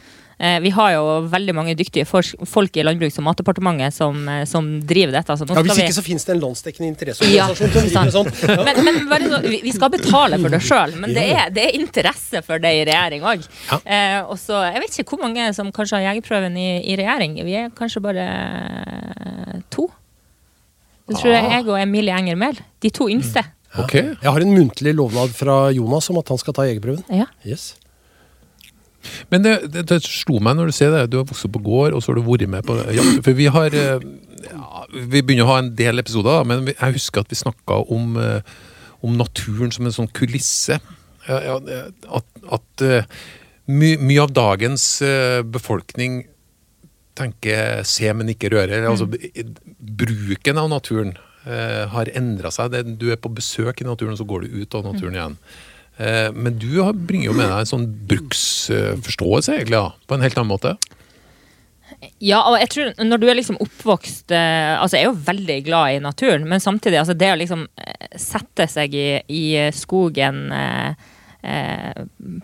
Vi 0.65 0.71
har 0.73 0.93
jo 0.95 1.03
veldig 1.29 1.55
mange 1.55 1.75
dyktige 1.77 2.07
folk 2.09 2.77
i 2.81 2.85
Landbruks- 2.87 3.19
og 3.21 3.27
matdepartementet 3.27 3.93
som, 3.93 4.17
eh, 4.29 4.45
som 4.49 4.69
driver 4.89 5.13
dette. 5.19 5.35
Altså, 5.35 5.45
Ja, 5.49 5.61
hvis 5.61 5.73
Hvis 5.75 5.79
vi... 5.79 5.85
ikke 5.89 5.97
så 5.99 6.05
finnes 6.07 6.25
det 6.25 6.35
en 6.37 6.41
landsdekkende 6.41 6.89
Ja, 6.89 6.95
interesseorganisasjon 6.95 7.57
som 7.61 7.71
driver 7.75 8.15
sånt. 8.15 8.43
Ja. 8.49 8.65
Men, 8.65 8.81
men 8.87 9.01
bare 9.11 9.43
vi 9.63 9.73
skal 9.77 9.93
betale 9.93 10.39
for 10.41 10.49
det 10.57 10.63
sjøl, 10.65 10.97
men 11.03 11.13
det 11.17 11.27
er, 11.37 11.51
det 11.53 11.67
er 11.69 11.77
interesse 11.81 12.41
for 12.47 12.59
det 12.63 12.73
i 12.79 12.85
regjering 12.89 13.23
òg. 13.35 13.45
Ja. 13.71 13.81
Eh, 13.85 14.19
og 14.25 14.39
så, 14.41 14.63
jeg 14.73 14.81
vet 14.87 14.99
ikke 15.03 15.17
hvor 15.17 15.25
mange 15.27 15.51
som 15.57 15.69
kanskje 15.77 15.99
har 16.01 16.09
jegerprøven 16.15 16.57
i, 16.57 16.69
i 16.89 16.97
regjering. 16.97 17.37
Vi 17.45 17.55
er 17.61 17.69
kanskje 17.77 18.01
bare 18.05 18.27
eh, 18.31 19.61
to. 19.71 19.91
Det 21.11 21.19
tror 21.19 21.33
jeg 21.35 21.45
Ah. 21.45 21.53
jeg 21.59 21.67
og 21.69 21.77
Emilie 21.83 22.15
Enger 22.17 22.37
Mehl. 22.39 22.59
De 22.81 22.91
to 22.95 23.09
yngste. 23.11 23.43
Okay. 23.79 24.15
Jeg 24.23 24.31
har 24.33 24.41
en 24.43 24.53
muntlig 24.55 24.93
lovnad 24.99 25.31
fra 25.35 25.71
Jonas 25.75 26.09
om 26.11 26.19
at 26.19 26.29
han 26.33 26.39
skal 26.39 26.55
ta 26.57 26.63
jegerprøven. 26.67 27.05
Ja. 27.11 27.27
Yes. 27.47 27.75
Men 29.33 29.45
det, 29.45 29.55
det, 29.73 29.85
det 29.91 30.01
slo 30.05 30.41
meg 30.43 30.57
når 30.59 30.71
du 30.71 30.77
sier 30.77 30.93
det. 30.95 31.05
Du 31.13 31.19
har 31.21 31.29
vokst 31.29 31.47
opp 31.49 31.55
på 31.57 31.65
gård, 31.67 31.97
og 31.97 32.03
så 32.03 32.13
har 32.13 32.21
du 32.21 32.27
vært 32.27 32.51
med 32.53 32.67
på 32.67 32.77
jakt. 32.97 33.21
For 33.27 33.37
vi 33.39 33.49
har 33.53 33.77
eh, 33.77 34.07
ja, 34.49 34.87
Vi 34.93 35.23
begynner 35.23 35.47
å 35.47 35.53
ha 35.53 35.61
en 35.63 35.73
del 35.79 36.03
episoder, 36.03 36.45
men 36.49 36.71
jeg 36.73 36.97
husker 36.99 37.25
at 37.25 37.33
vi 37.33 37.41
snakka 37.41 37.83
om, 37.93 38.17
eh, 38.21 38.57
om 39.07 39.17
naturen 39.21 39.73
som 39.75 39.89
en 39.89 39.97
sånn 39.97 40.11
kulisse. 40.17 40.81
Ja, 41.29 41.41
ja, 41.47 41.87
at 42.17 42.51
at 42.51 42.85
eh, 42.85 43.09
my, 43.71 43.95
mye 44.03 44.23
av 44.25 44.35
dagens 44.35 44.85
befolkning 45.53 46.25
tenker 47.19 47.85
se, 47.87 48.09
men 48.17 48.33
ikke 48.33 48.51
røre. 48.51 48.81
Altså, 48.89 49.07
bruken 49.79 50.59
av 50.59 50.71
naturen 50.73 51.13
har 51.45 52.11
endra 52.19 52.51
seg. 52.53 52.75
Du 52.99 53.07
er 53.13 53.21
på 53.21 53.31
besøk 53.33 53.81
i 53.81 53.87
naturen, 53.87 54.17
og 54.17 54.21
så 54.21 54.27
går 54.29 54.45
du 54.45 54.57
ut 54.61 54.75
av 54.77 54.89
naturen 54.89 55.17
igjen. 55.17 55.37
Eh, 56.01 56.31
men 56.33 56.57
du 56.59 56.81
bringer 56.95 57.29
jo 57.29 57.37
med 57.37 57.51
deg 57.51 57.59
en 57.61 57.69
sånn 57.75 57.91
bruksforståelse, 58.09 59.59
egentlig, 59.59 59.77
ja, 59.77 59.93
på 60.09 60.17
en 60.17 60.25
helt 60.25 60.41
annen 60.41 60.55
måte. 60.55 60.79
Ja, 62.23 62.41
og 62.49 62.57
jeg 62.61 62.71
tror 62.73 62.93
når 63.05 63.21
du 63.21 63.27
er 63.29 63.37
liksom 63.37 63.59
oppvokst 63.61 64.33
eh, 64.33 64.73
Altså, 64.79 64.97
jeg 64.97 65.05
er 65.05 65.11
jo 65.11 65.25
veldig 65.27 65.57
glad 65.67 65.97
i 65.97 66.03
naturen, 66.05 66.47
men 66.49 66.63
samtidig, 66.63 67.01
altså 67.03 67.17
det 67.19 67.33
å 67.33 67.39
liksom 67.41 67.67
eh, 67.77 68.07
sette 68.21 68.69
seg 68.71 68.95
i, 68.97 69.09
i 69.29 69.45
skogen 69.77 70.47
eh, 70.55 71.09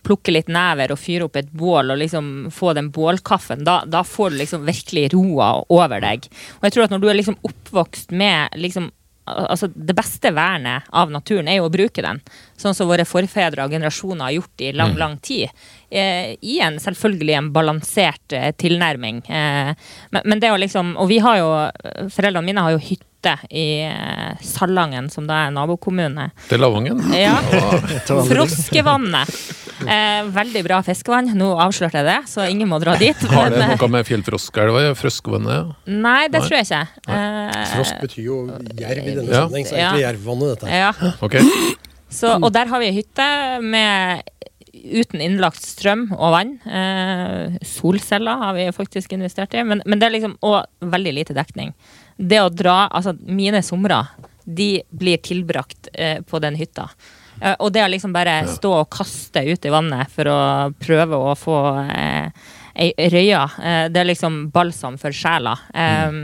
Plukke 0.04 0.32
litt 0.32 0.48
never 0.48 0.92
og 0.94 1.00
fyre 1.00 1.26
opp 1.28 1.34
et 1.36 1.50
bål 1.52 1.92
og 1.92 2.00
liksom 2.00 2.28
få 2.54 2.72
den 2.76 2.88
bålkaffen, 2.92 3.64
da, 3.68 3.82
da 3.84 4.00
får 4.08 4.32
du 4.32 4.38
liksom 4.40 4.62
virkelig 4.64 5.10
roa 5.12 5.50
over 5.68 6.00
deg. 6.00 6.24
Og 6.56 6.64
jeg 6.64 6.72
tror 6.72 6.86
at 6.86 6.94
når 6.94 7.02
du 7.02 7.10
er 7.12 7.18
liksom 7.18 7.36
oppvokst 7.44 8.14
med 8.16 8.56
liksom 8.56 8.88
altså 9.26 9.68
Det 9.74 9.94
beste 9.96 10.30
vernet 10.34 10.86
av 10.90 11.10
naturen 11.10 11.48
er 11.50 11.58
jo 11.58 11.66
å 11.66 11.72
bruke 11.72 12.02
den. 12.04 12.20
Sånn 12.56 12.74
som 12.74 12.88
våre 12.88 13.06
forfedre 13.08 13.64
og 13.66 13.74
generasjoner 13.74 14.28
har 14.28 14.36
gjort 14.36 14.64
i 14.64 14.70
lang, 14.72 14.94
lang 14.98 15.18
tid. 15.18 15.50
Eh, 15.90 16.36
I 16.40 16.60
en 16.64 16.78
selvfølgelig 16.82 17.36
en 17.38 17.50
balansert 17.54 18.36
eh, 18.36 18.52
tilnærming. 18.58 19.22
Eh, 19.26 19.72
men, 20.14 20.22
men 20.24 20.42
det 20.42 20.52
å 20.54 20.60
liksom 20.60 20.96
Og 21.02 21.10
vi 21.10 21.18
har 21.22 21.38
jo 21.38 21.50
Foreldrene 22.14 22.46
mine 22.46 22.64
har 22.64 22.74
jo 22.74 22.82
hytte 22.82 23.36
i 23.50 23.82
Salangen, 24.44 25.08
som 25.10 25.26
da 25.26 25.46
er 25.46 25.54
nabokommune. 25.54 26.28
Til 26.46 26.62
Lavangen? 26.62 27.00
Ja. 27.16 27.34
Froskevannet. 28.30 29.65
Eh, 29.84 30.22
veldig 30.32 30.62
bra 30.64 30.78
fiskevann. 30.86 31.32
Nå 31.36 31.50
avslørte 31.60 32.00
jeg 32.00 32.06
det, 32.08 32.18
så 32.32 32.46
ingen 32.48 32.68
må 32.70 32.78
dra 32.80 32.94
dit. 32.96 33.16
Har 33.28 33.50
det 33.52 33.58
men, 33.58 33.70
eh, 33.74 33.76
noe 33.76 33.88
med 33.92 34.06
fjellfroskelva 34.08 34.84
Froskevannet? 34.96 35.74
Nei, 35.86 36.28
det 36.28 36.40
Nei. 36.40 36.46
tror 36.48 36.56
jeg 36.56 36.68
ikke. 36.70 36.84
Eh, 37.12 37.66
Frosk 37.74 37.98
betyr 38.06 38.22
jo 38.24 38.38
jerv 38.78 39.02
i 39.04 39.16
denne 39.18 39.28
Ja. 39.28 39.42
sammenheng, 39.44 39.66
så 39.68 39.76
egentlig 39.76 40.06
jervvannet 40.06 40.54
dette. 40.54 40.70
ja. 40.72 40.92
Okay. 41.20 41.42
Så, 42.08 42.30
og 42.40 42.52
der 42.54 42.66
har 42.70 42.78
vi 42.80 42.86
ei 42.86 42.94
hytte 43.02 43.60
med 43.60 44.22
uten 44.86 45.20
innlagt 45.20 45.60
strøm 45.66 46.06
og 46.14 46.30
vann. 46.36 46.52
Eh, 46.64 47.58
solceller 47.66 48.38
har 48.38 48.54
vi 48.54 48.68
faktisk 48.72 49.12
investert 49.16 49.54
i, 49.58 49.62
men, 49.66 49.82
men 49.84 49.98
det 49.98 50.06
er 50.06 50.14
liksom 50.14 50.36
Og 50.46 50.64
veldig 50.80 51.12
lite 51.16 51.34
dekning. 51.34 51.74
Det 52.16 52.38
å 52.40 52.48
dra 52.48 52.88
Altså, 52.88 53.16
mine 53.26 53.60
somre, 53.66 54.06
de 54.46 54.82
blir 54.94 55.18
tilbrakt 55.18 55.88
eh, 55.92 56.20
på 56.22 56.40
den 56.40 56.54
hytta. 56.54 56.88
Eh, 57.40 57.56
og 57.60 57.72
det 57.74 57.82
å 57.84 57.88
liksom 57.92 58.14
bare 58.16 58.38
stå 58.48 58.72
og 58.82 58.90
kaste 58.92 59.42
ut 59.46 59.66
i 59.68 59.72
vannet 59.74 60.12
for 60.12 60.30
å 60.32 60.38
prøve 60.80 61.18
å 61.18 61.34
få 61.38 61.56
eh, 61.84 62.30
ei 62.76 63.08
røye, 63.12 63.42
eh, 63.62 63.82
det 63.92 64.02
er 64.02 64.10
liksom 64.10 64.46
balsam 64.54 64.96
for 65.00 65.14
sjela. 65.16 65.56
Eh, 65.74 66.20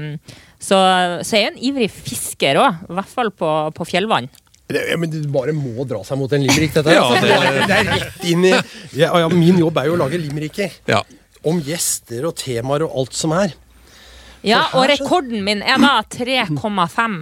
så, 0.62 0.78
så 1.26 1.36
jeg 1.36 1.48
er 1.48 1.52
en 1.54 1.62
ivrig 1.70 1.90
fisker 1.90 2.60
òg, 2.62 2.84
i 2.88 2.96
hvert 2.98 3.12
fall 3.12 3.32
på, 3.34 3.50
på 3.76 3.88
fjellvann. 3.88 4.28
Det, 4.72 4.84
ja, 4.88 4.96
men 4.96 5.10
du 5.12 5.18
bare 5.28 5.52
må 5.52 5.84
dra 5.84 5.98
seg 6.06 6.16
mot 6.20 6.32
en 6.32 6.44
limerick, 6.46 6.72
dette. 6.78 6.94
Ja, 6.96 7.08
det- 7.20 7.66
det, 7.68 7.80
er 7.80 7.90
rett 7.90 8.22
inn 8.30 8.46
i 8.48 8.52
ja, 8.96 9.10
ja, 9.20 9.26
Min 9.28 9.58
jobb 9.60 9.80
er 9.82 9.90
jo 9.90 9.96
å 9.98 10.00
lage 10.04 10.20
limericker. 10.22 10.72
Ja. 10.88 11.02
Om 11.44 11.58
gjester 11.66 12.28
og 12.30 12.36
temaer 12.38 12.86
og 12.86 12.94
alt 13.02 13.16
som 13.18 13.34
er. 13.36 13.52
Ja, 14.46 14.64
og 14.74 14.86
rekorden 14.90 15.44
min 15.46 15.60
er 15.62 15.78
da 15.82 16.00
3,5 16.14 17.18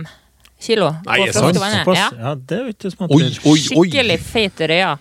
kilo 0.60 0.90
Nei, 1.06 1.22
på 1.22 1.32
froskevannet. 1.38 1.90
Ja. 1.96 2.08
Ja, 2.18 2.34
det 2.36 2.58
er 2.58 2.66
jo 2.66 2.74
ikke 2.74 2.90
Oi, 2.90 2.94
småtteri. 2.94 3.30
oi, 3.30 3.50
oi! 3.52 3.56
Skikkelig 3.64 4.18
feit 4.24 4.62
røya. 4.70 4.92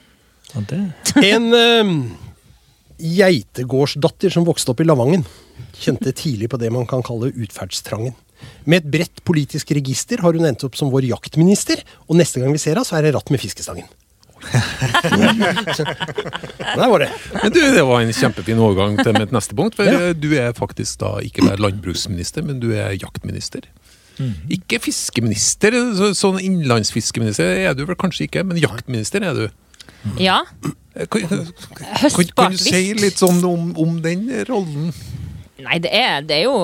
Ja. 0.50 0.80
En 1.22 1.52
eh, 1.54 1.94
geitegårdsdatter 3.20 4.34
som 4.34 4.48
vokste 4.48 4.74
opp 4.74 4.82
i 4.84 4.88
Lavangen, 4.88 5.24
kjente 5.80 6.14
tidlig 6.16 6.50
på 6.52 6.60
det 6.62 6.72
man 6.74 6.88
kan 6.90 7.04
kalle 7.06 7.32
utferdstrangen. 7.32 8.16
Med 8.70 8.84
et 8.84 8.92
bredt 8.92 9.24
politisk 9.28 9.72
register 9.76 10.22
har 10.24 10.36
hun 10.36 10.48
endt 10.48 10.64
opp 10.68 10.78
som 10.80 10.92
vår 10.94 11.10
jaktminister, 11.10 11.82
og 12.08 12.20
neste 12.20 12.42
gang 12.42 12.54
vi 12.56 12.62
ser 12.62 12.78
henne, 12.78 12.88
så 12.88 13.00
er 13.00 13.08
det 13.08 13.16
ratt 13.18 13.32
med 13.34 13.42
fiskestangen. 13.42 13.88
Der 16.80 16.88
var 16.88 17.00
det. 17.04 17.10
Men 17.44 17.52
du, 17.52 17.60
Det 17.60 17.84
var 17.84 18.00
en 18.02 18.14
kjempefin 18.16 18.62
overgang 18.64 18.96
til 19.04 19.18
mitt 19.18 19.34
neste 19.36 19.56
punkt. 19.58 19.76
For 19.76 19.84
ja. 19.84 20.14
du 20.16 20.30
er 20.40 20.56
faktisk 20.56 21.02
da 21.04 21.18
ikke 21.26 21.44
bare 21.44 21.60
landbruksminister, 21.60 22.46
men 22.48 22.62
du 22.64 22.72
er 22.72 22.96
jaktminister. 22.96 23.68
Ikke 24.52 24.80
fiskeminister, 24.84 25.76
så, 25.96 26.12
sånn 26.18 26.40
innlandsfiskeminister 26.44 27.54
er 27.66 27.78
du 27.78 27.86
vel 27.88 27.98
kanskje 28.00 28.28
ikke, 28.28 28.44
men 28.48 28.60
jaktminister 28.60 29.24
er 29.24 29.38
du. 29.38 29.46
Ja. 30.20 30.42
Eh, 30.96 31.06
Kan, 31.08 31.28
kan, 31.30 32.32
kan 32.36 32.52
du 32.52 32.60
si 32.60 32.94
litt 32.98 33.20
sånn 33.22 33.40
om, 33.48 33.70
om 33.80 34.00
den 34.04 34.26
rollen? 34.50 34.90
Nei, 35.60 35.78
det 35.84 35.92
er, 35.96 36.22
det 36.28 36.42
er 36.42 36.48
jo 36.50 36.58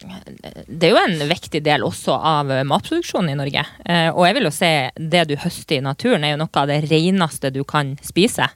det 0.00 0.88
er 0.88 0.94
jo 0.94 1.00
en 1.00 1.28
viktig 1.28 1.60
del 1.64 1.82
også 1.84 2.14
av 2.14 2.50
matproduksjonen 2.66 3.34
i 3.34 3.38
Norge. 3.38 3.64
Eh, 3.84 4.08
og 4.08 4.24
jeg 4.26 4.36
vil 4.38 4.46
jo 4.48 4.52
si 4.54 4.70
det 5.12 5.26
du 5.28 5.34
høster 5.42 5.76
i 5.76 5.84
naturen, 5.84 6.24
er 6.24 6.34
jo 6.34 6.40
noe 6.40 6.62
av 6.62 6.70
det 6.70 6.78
reneste 6.88 7.50
du 7.52 7.60
kan 7.68 7.92
spise. 8.04 8.48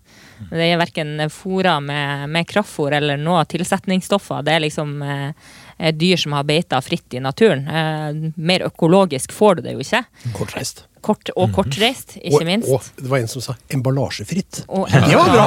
Det 0.50 0.64
er 0.70 0.80
verken 0.80 1.18
fôra 1.32 1.76
med, 1.84 2.30
med 2.32 2.48
kraftfôr 2.48 2.96
eller 2.96 3.20
noe 3.20 3.44
tilsetningsstoffer. 3.50 4.42
Det 4.46 4.54
er 4.56 4.64
liksom 4.64 4.96
eh, 5.04 5.52
dyr 5.78 6.16
som 6.21 6.33
har 6.37 6.45
beita 6.49 6.81
fritt 6.85 7.14
i 7.14 7.21
naturen. 7.25 7.66
Eh, 7.69 8.33
mer 8.37 8.61
økologisk 8.69 9.33
får 9.35 9.54
du 9.61 9.64
det 9.69 9.73
jo 9.78 9.85
ikke. 9.85 10.02
Kortreist. 10.37 10.85
Kort 11.04 11.28
og 11.37 11.50
kortreist, 11.52 12.14
ikke 12.16 12.38
Og, 12.38 12.45
minst. 12.49 12.69
og 12.73 12.81
det 12.97 13.11
var 13.11 13.19
en 13.21 13.28
som 13.28 13.43
sa 13.45 13.52
emballasjefritt. 13.69 14.62
Og, 14.73 14.87
Det 14.88 15.16
var 15.19 15.28
bra! 15.35 15.47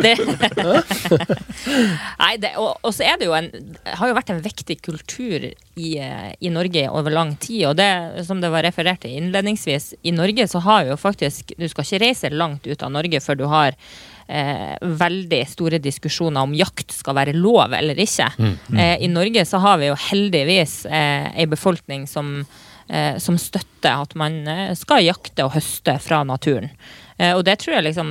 det, 0.00 0.14
Nei, 2.22 2.30
det, 2.40 2.54
og, 2.56 2.78
og 2.80 2.94
så 2.96 3.04
er 3.04 3.18
det 3.20 3.28
jo 3.28 3.34
en 3.36 3.50
har 3.84 4.08
jo 4.08 4.16
vært 4.16 4.32
en 4.32 4.40
viktig 4.44 4.78
kultur 4.84 5.44
i, 5.50 5.90
eh, 6.00 6.30
i 6.40 6.48
Norge 6.54 6.86
over 6.88 7.12
lang 7.12 7.34
tid. 7.36 7.66
Og 7.68 7.76
det 7.76 7.90
som 8.24 8.40
det 8.40 8.48
var 8.54 8.64
referert 8.64 9.02
til 9.04 9.12
innledningsvis, 9.20 9.92
i 10.08 10.12
Norge 10.16 10.48
så 10.48 10.58
har 10.64 10.88
jo 10.88 10.96
faktisk 10.96 11.52
Du 11.58 11.68
skal 11.68 11.84
ikke 11.84 12.00
reise 12.06 12.30
langt 12.32 12.64
ut 12.66 12.82
av 12.82 12.90
Norge 12.94 13.20
før 13.20 13.36
du 13.42 13.46
har 13.52 13.76
eh, 14.28 14.76
veldig 14.80 15.42
store 15.48 15.80
diskusjoner 15.82 16.44
om 16.46 16.54
jakt 16.56 16.92
skal 16.94 17.16
være 17.18 17.34
lov 17.36 17.72
eller 17.76 17.98
ikke. 18.04 18.30
Eh, 18.76 18.96
I 19.04 19.08
Norge 19.08 19.44
så 19.48 19.60
har 19.64 19.78
vi 19.80 19.90
jo 19.90 19.98
heldigvis 20.08 20.84
eh, 20.86 21.28
ei 21.34 21.46
befolkning 21.50 22.06
som 22.06 22.44
eh, 22.88 23.16
som 23.18 23.38
støtter 23.38 24.04
at 24.04 24.14
man 24.18 24.40
eh, 24.48 24.74
skal 24.78 25.04
jakte 25.04 25.44
og 25.46 25.54
høste 25.56 25.98
fra 26.04 26.22
naturen. 26.24 26.70
Eh, 27.18 27.34
og 27.34 27.42
det 27.46 27.56
tror 27.58 27.74
jeg 27.74 27.86
liksom 27.88 28.10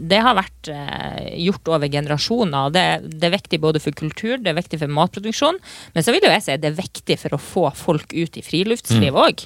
Det 0.00 0.20
har 0.24 0.36
vært 0.38 0.70
eh, 0.72 1.36
gjort 1.44 1.68
over 1.68 1.90
generasjoner. 1.92 2.72
Det, 2.72 2.84
det 3.20 3.28
er 3.28 3.36
viktig 3.36 3.60
både 3.60 3.82
for 3.82 3.96
kultur, 3.96 4.38
det 4.40 4.52
er 4.52 4.58
viktig 4.58 4.80
for 4.80 4.94
matproduksjon. 4.96 5.60
Men 5.94 6.06
så 6.06 6.14
vil 6.14 6.24
jo 6.24 6.32
jeg 6.32 6.46
si 6.46 6.58
det 6.60 6.72
er 6.72 6.80
viktig 6.80 7.18
for 7.20 7.36
å 7.36 7.42
få 7.44 7.66
folk 7.76 8.14
ut 8.16 8.40
i 8.40 8.44
friluftsliv 8.44 9.16
òg. 9.20 9.44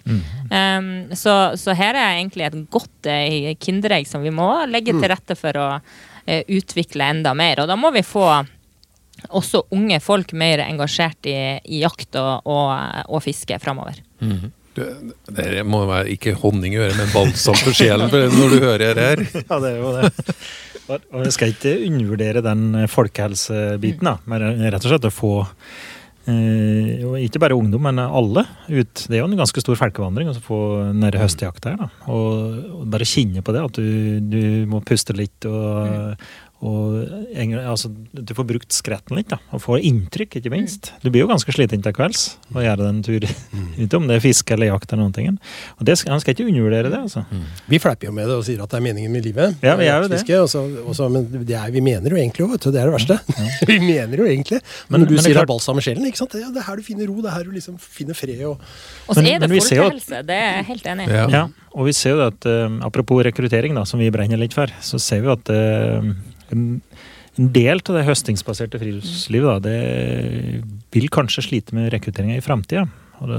så, 1.19 1.35
så 1.59 1.75
her 1.77 1.99
er 1.99 2.19
egentlig 2.21 2.47
et 2.47 2.59
godt 2.73 3.11
eh, 3.11 3.55
kinderegg 3.59 4.09
som 4.11 4.25
vi 4.25 4.35
må 4.35 4.51
legge 4.71 4.95
til 4.95 5.09
rette 5.11 5.39
for 5.39 5.59
å 5.59 5.69
utvikle 6.25 7.05
enda 7.13 7.35
mer. 7.37 7.61
Og 7.61 7.69
da 7.69 7.75
må 7.77 7.91
vi 7.93 8.01
få 8.07 8.25
også 9.29 9.67
unge 9.77 9.99
folk 10.01 10.33
mer 10.37 10.63
engasjert 10.65 11.29
i, 11.29 11.37
i 11.69 11.83
jakt 11.83 12.17
og, 12.17 12.47
og, 12.49 12.71
og 13.13 13.21
fiske 13.25 13.59
framover. 13.61 14.01
Du, 14.25 14.49
det 14.75 15.65
må 15.67 15.85
være 15.89 16.13
ikke 16.15 16.35
honning 16.41 16.75
i 16.75 16.81
øret, 16.83 16.99
men 16.99 17.11
balsam 17.15 17.59
for 17.61 17.77
sjelen 17.77 18.11
når 18.11 18.55
du 18.55 18.61
hører 18.61 18.95
det 18.99 19.09
her. 19.09 19.25
Ja, 19.49 19.59
det 19.63 19.75
er 19.75 19.81
jo 19.81 19.93
det. 19.97 20.13
Og 21.15 21.21
jeg 21.25 21.35
skal 21.37 21.53
ikke 21.55 21.75
undervurdere 21.87 22.45
den 22.45 22.65
folkehelsebiten, 22.93 24.05
da. 24.05 24.19
Men 24.29 24.65
rett 24.67 24.83
og 24.83 24.91
slett 24.93 25.07
å 25.09 25.13
få 25.15 25.33
eh, 26.29 27.05
ikke 27.25 27.41
bare 27.41 27.57
ungdom, 27.57 27.87
men 27.87 28.03
alle 28.05 28.45
ut. 28.69 29.07
Det 29.07 29.17
er 29.17 29.23
jo 29.23 29.29
en 29.31 29.39
ganske 29.39 29.65
stor 29.65 29.79
folkevandring 29.81 30.29
å 30.33 30.37
få 30.45 30.61
den 30.91 31.05
der 31.07 31.17
høstjakta 31.23 31.73
her. 31.73 31.87
da. 31.87 31.89
Og, 32.13 32.59
og 32.81 32.85
bare 32.93 33.09
kjenne 33.09 33.45
på 33.45 33.55
det, 33.57 33.65
at 33.65 33.81
du, 33.81 34.21
du 34.21 34.43
må 34.71 34.83
puste 34.85 35.17
litt 35.17 35.49
og, 35.49 36.19
og 36.65 36.95
altså, 37.67 37.91
du 38.15 38.31
får 38.35 38.47
brukt 38.49 38.73
skretten 38.73 39.19
litt, 39.19 39.29
da, 39.29 39.37
og 39.53 39.61
får 39.61 39.83
inntrykk, 39.85 40.37
ikke 40.39 40.53
minst. 40.53 40.93
Du 41.03 41.11
blir 41.13 41.25
jo 41.25 41.29
ganske 41.29 41.53
sliten 41.53 41.83
til 41.85 41.93
kvelds 41.93 42.23
å 42.55 42.63
gjøre 42.65 42.87
den 42.87 43.03
tur 43.05 43.27
ut, 43.83 43.97
om 43.99 44.07
det 44.09 44.17
er 44.17 44.23
fiske 44.25 44.55
eller 44.55 44.71
jakt 44.71 44.93
eller 44.95 45.03
noen 45.03 45.13
ting. 45.17 45.29
Og 45.77 45.85
det 45.85 45.99
han 46.09 46.23
skal 46.23 46.33
ikke 46.37 46.47
undervurdere 46.49 46.89
det, 46.95 47.01
altså. 47.05 47.25
Vi 47.69 47.81
fleiper 47.83 48.09
jo 48.09 48.15
med 48.17 48.31
det 48.31 48.37
og 48.39 48.47
sier 48.47 48.63
at 48.65 48.71
det 48.73 48.79
er 48.81 48.85
meningen 48.87 49.13
med 49.13 49.27
livet. 49.27 49.59
Ja, 49.67 49.75
vi 49.77 49.89
gjør 49.91 50.07
jo 50.07 50.11
det. 50.15 50.21
Fiske, 50.23 50.39
også, 50.89 51.09
men 51.13 51.27
det 51.45 51.59
er, 51.59 51.69
vi 51.75 51.83
mener 51.85 52.15
jo 52.15 52.21
egentlig 52.23 52.47
òg, 52.47 52.55
vet 52.55 52.65
du. 52.65 52.71
Det 52.73 52.81
er 52.81 52.89
det 52.89 52.97
verste. 52.97 53.19
vi 53.73 53.79
mener 53.85 54.23
jo 54.25 54.31
egentlig. 54.31 54.63
Men, 54.63 55.01
Men- 55.01 55.05
når 55.05 55.11
du 55.11 55.15
men 55.15 55.19
det 55.19 55.25
er 55.25 55.29
sier 55.29 55.39
klart- 55.43 55.53
balsam 55.53 55.83
i 55.83 55.85
sjelen, 55.85 56.07
ikke 56.09 56.23
sant? 56.23 56.33
Det, 56.39 56.47
det 56.55 56.63
er 56.63 56.69
her 56.71 56.81
du 56.81 56.87
finner 56.87 57.11
ro, 57.13 57.19
det 57.21 57.29
er 57.33 57.37
her 57.41 57.45
du 57.45 57.53
liksom 57.59 57.77
finner 57.83 58.17
fred. 58.17 58.41
og 58.49 58.57
Og 59.11 59.19
så 59.19 59.21
er 59.21 59.29
det 59.37 59.41
men 59.45 59.53
vi 59.59 59.61
ser 59.61 59.83
folkehelse, 59.85 60.23
det 60.33 60.39
er 60.41 60.57
jeg 60.63 60.69
helt 60.73 60.89
enig 60.95 61.09
i. 61.11 61.13
Ja. 61.19 61.27
Ja, 61.35 61.45
og 61.75 61.91
vi 61.91 61.97
ser 61.99 62.15
jo 62.17 62.25
at 62.31 62.47
uh, 62.49 62.79
apropos 62.87 63.21
rekruttering, 63.27 63.75
da, 63.77 63.85
som 63.89 64.01
vi 64.01 64.09
brenner 64.15 64.41
litt 64.41 64.55
for, 64.57 64.71
så 64.81 65.01
ser 65.03 65.21
vi 65.27 65.33
at 65.35 65.51
eh, 65.53 66.13
en, 66.53 66.83
en 67.39 67.53
del 67.55 67.81
av 67.81 67.97
det 67.99 68.05
høstingsbaserte 68.09 68.81
friluftslivet 68.83 69.49
da, 69.49 69.57
det 69.65 70.61
vil 70.95 71.09
kanskje 71.13 71.47
slite 71.49 71.77
med 71.77 71.93
rekrutteringa 71.95 72.39
i 72.39 72.45
framtida. 72.45 72.87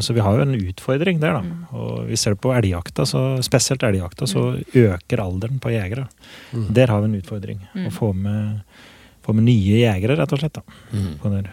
Så 0.02 0.16
vi 0.16 0.24
har 0.24 0.38
jo 0.38 0.46
en 0.46 0.56
utfordring 0.56 1.20
der, 1.22 1.36
da. 1.36 1.68
Og 1.76 2.08
vi 2.10 2.18
ser 2.18 2.34
det 2.34 2.42
på 2.42 2.54
elgjakta, 2.56 3.04
så, 3.06 3.26
spesielt 3.46 3.84
elgjakta, 3.84 4.26
så 4.30 4.56
øker 4.72 5.22
alderen 5.22 5.60
på 5.62 5.74
jegere. 5.74 6.08
Der 6.52 6.90
har 6.90 7.04
vi 7.04 7.12
en 7.12 7.20
utfordring. 7.20 7.60
Å 7.84 7.92
få 7.94 8.14
med, 8.16 8.64
få 9.26 9.36
med 9.36 9.46
nye 9.50 9.84
jegere, 9.84 10.16
rett 10.18 10.34
og 10.34 10.42
slett. 10.42 10.58
da. 10.58 10.64
På 11.22 11.30
det. 11.34 11.44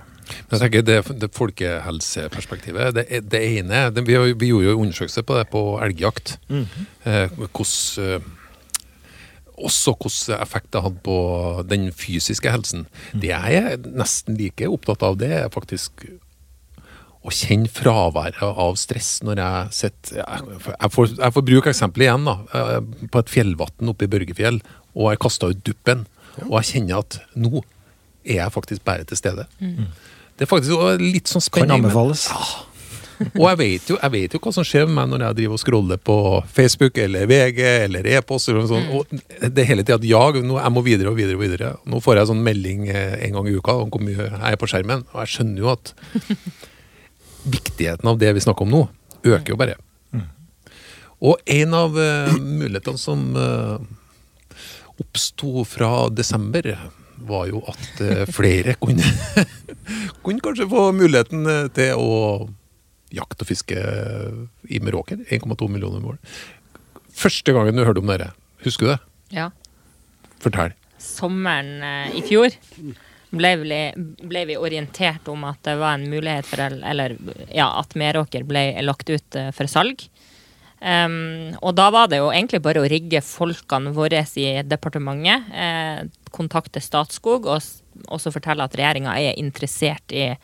Men 0.49 0.55
jeg 0.55 0.63
tenker 0.63 0.85
det, 0.87 0.99
det 1.21 1.31
folkehelseperspektivet, 1.35 2.95
det, 2.97 3.23
det 3.27 3.41
ene 3.59 3.89
det, 3.93 4.05
vi, 4.07 4.17
vi 4.39 4.53
gjorde 4.53 4.71
jo 4.71 4.79
undersøkelse 4.85 5.25
på 5.29 5.39
det 5.41 5.49
på 5.53 5.63
elgjakt. 5.85 6.37
Eh, 6.49 7.27
hvordan, 7.35 7.75
eh, 8.07 8.31
også 9.59 9.93
hvilken 10.01 10.41
effekt 10.43 10.71
det 10.73 10.83
hadde 10.83 11.01
på 11.05 11.17
den 11.69 11.91
fysiske 11.93 12.51
helsen. 12.51 12.87
Det 13.13 13.29
jeg 13.33 13.57
er 13.63 13.77
nesten 13.93 14.37
like 14.39 14.69
opptatt 14.71 15.03
av, 15.03 15.19
det 15.21 15.31
er 15.43 15.49
faktisk 15.53 16.07
å 17.23 17.31
kjenne 17.31 17.71
fraværet 17.71 18.41
av 18.43 18.75
stress 18.81 19.21
når 19.23 19.39
jeg 19.39 19.75
sitter 19.77 20.17
Jeg, 20.19 20.47
jeg, 20.73 20.91
får, 20.91 21.13
jeg 21.21 21.35
får 21.37 21.45
bruke 21.47 21.71
eksempelet 21.71 22.09
igjen, 22.09 22.25
da. 22.27 22.35
eh, 22.59 23.07
På 23.15 23.21
et 23.23 23.31
fjellvann 23.31 23.93
oppe 23.93 24.09
i 24.09 24.11
Børgefjell, 24.11 24.59
og 24.97 25.13
jeg 25.13 25.21
kasta 25.23 25.53
ut 25.53 25.63
duppen. 25.65 26.03
Og 26.49 26.57
jeg 26.59 26.71
kjenner 26.73 26.99
at 27.05 27.21
nå 27.39 27.61
er 28.25 28.41
jeg 28.41 28.53
faktisk 28.55 28.83
bare 28.85 29.05
til 29.07 29.17
stede. 29.21 29.47
Det 29.61 30.47
er 30.47 30.51
faktisk 30.51 30.75
litt 31.03 31.31
sånn 31.31 31.45
spennende. 31.45 31.77
Kan 31.79 31.85
anbefales. 31.85 32.27
men- 32.29 32.37
anbefales. 32.41 32.69
Og 33.31 33.45
jeg 33.47 33.59
vet, 33.61 33.91
jo, 33.93 33.99
jeg 34.01 34.15
vet 34.15 34.35
jo 34.37 34.41
hva 34.43 34.53
som 34.55 34.67
skjer 34.67 34.89
med 34.89 34.97
meg 34.97 35.11
når 35.13 35.25
jeg 35.27 35.39
driver 35.41 35.59
og 35.59 35.63
scroller 35.63 36.01
på 36.11 36.17
Facebook 36.53 36.99
eller 37.03 37.29
VG 37.31 37.61
eller 37.69 38.09
e-post. 38.17 38.51
eller 38.51 38.67
sånn, 38.71 38.89
Og 38.99 39.13
det 39.43 39.65
er 39.65 39.71
hele 39.71 39.87
tida 39.87 40.01
at 40.01 40.09
ja, 40.09 40.25
nå, 40.41 40.59
jeg 40.59 40.75
må 40.75 40.85
videre 40.87 41.13
og 41.13 41.21
videre. 41.21 41.39
og 41.39 41.45
videre. 41.45 41.73
Nå 41.87 42.03
får 42.05 42.21
jeg 42.21 42.33
sånn 42.33 42.45
melding 42.47 42.89
eh, 42.89 43.17
en 43.29 43.39
gang 43.39 43.49
i 43.49 43.57
uka 43.57 43.79
om 43.85 43.93
hvor 43.93 44.05
mye 44.05 44.29
jeg 44.29 44.43
er 44.53 44.61
på 44.61 44.71
skjermen. 44.71 45.07
Og 45.13 45.23
jeg 45.25 45.35
skjønner 45.37 45.65
jo 45.65 45.73
at 45.73 45.95
viktigheten 47.57 48.13
av 48.13 48.21
det 48.21 48.35
vi 48.37 48.45
snakker 48.45 48.69
om 48.69 48.77
nå, 48.77 48.85
øker 49.23 49.55
jo 49.55 49.59
bare. 49.61 49.81
Og 51.23 51.39
en 51.55 51.75
av 51.79 51.95
uh, 51.95 52.33
mulighetene 52.35 52.99
som 52.99 53.21
uh, 53.39 53.79
oppsto 54.99 55.63
fra 55.69 56.09
desember, 56.11 56.75
var 57.23 57.47
jo 57.47 57.61
at 57.71 58.01
uh, 58.03 58.25
flere 58.27 58.75
kunne, 58.83 59.07
kunne 60.25 60.43
kanskje 60.43 60.67
få 60.71 60.89
muligheten 60.97 61.47
til 61.77 61.95
å 61.95 62.17
jakte 63.13 63.45
og 63.45 63.51
fiske 63.51 63.79
i 64.69 64.81
Meråker. 64.83 65.23
1,2 65.29 65.69
millioner 65.71 66.03
mål. 66.05 66.19
Første 67.13 67.55
gangen 67.55 67.77
du 67.77 67.85
hørte 67.85 68.03
om 68.03 68.11
dere, 68.11 68.33
husker 68.65 68.89
du 68.89 68.93
det? 68.95 69.01
Ja. 69.37 69.49
Fortell. 70.43 70.75
Sommeren 71.03 71.83
eh, 71.85 72.19
i 72.19 72.23
fjor 72.25 72.55
ble 73.33 73.53
vi, 73.63 73.81
ble 74.29 74.43
vi 74.49 74.59
orientert 74.61 75.29
om 75.33 75.45
at 75.49 75.61
det 75.67 75.79
var 75.81 75.97
en 75.97 76.09
mulighet 76.11 76.49
for 76.49 76.61
Eller 76.63 77.17
ja, 77.49 77.71
at 77.81 77.97
Meråker 77.99 78.45
ble 78.49 78.67
lagt 78.85 79.11
ut 79.11 79.39
eh, 79.39 79.51
for 79.57 79.71
salg. 79.71 80.05
Um, 80.83 81.55
og 81.63 81.77
da 81.79 81.93
var 81.95 82.09
det 82.11 82.19
jo 82.19 82.33
egentlig 82.33 82.59
bare 82.65 82.81
å 82.83 82.89
rigge 82.91 83.21
folkene 83.23 83.93
våre 83.95 84.25
i 84.35 84.49
departementet, 84.67 85.53
eh, 85.55 86.01
kontakte 86.35 86.83
Statskog 86.83 87.47
og, 87.47 87.63
også 88.11 88.33
fortelle 88.35 88.65
at 88.67 88.75
regjeringa 88.75 89.15
er 89.21 89.39
interessert 89.39 90.11
i, 90.11 90.33
eh, 90.33 90.37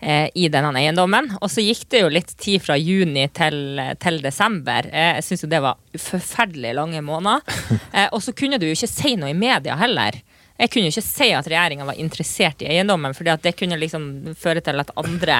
i 0.00 0.48
denne 0.52 0.72
eiendommen. 0.76 1.30
Og 1.40 1.50
så 1.50 1.64
gikk 1.64 1.86
det 1.92 2.02
jo 2.02 2.12
litt 2.12 2.34
tid 2.40 2.62
fra 2.62 2.76
juni 2.76 3.26
til, 3.34 3.80
til 4.02 4.20
desember. 4.24 4.88
Eh, 4.92 5.16
jeg 5.18 5.26
syns 5.26 5.44
jo 5.46 5.50
det 5.50 5.62
var 5.64 5.80
forferdelig 6.08 6.74
lange 6.76 7.04
måneder. 7.04 7.42
Eh, 7.96 8.08
og 8.12 8.20
så 8.20 8.34
kunne 8.36 8.58
du 8.60 8.66
jo 8.66 8.74
ikke 8.74 8.90
si 8.90 9.14
noe 9.16 9.30
i 9.32 9.36
media 9.36 9.76
heller. 9.80 10.18
Jeg 10.58 10.70
kunne 10.72 10.88
jo 10.88 10.92
ikke 10.92 11.04
si 11.06 11.28
at 11.32 11.46
regjeringa 11.48 11.86
var 11.88 12.00
interessert 12.00 12.60
i 12.64 12.68
eiendommen, 12.72 13.14
for 13.16 13.24
det 13.24 13.54
kunne 13.56 13.78
liksom 13.80 14.34
føre 14.36 14.60
til 14.64 14.82
at 14.82 14.92
andre 15.00 15.38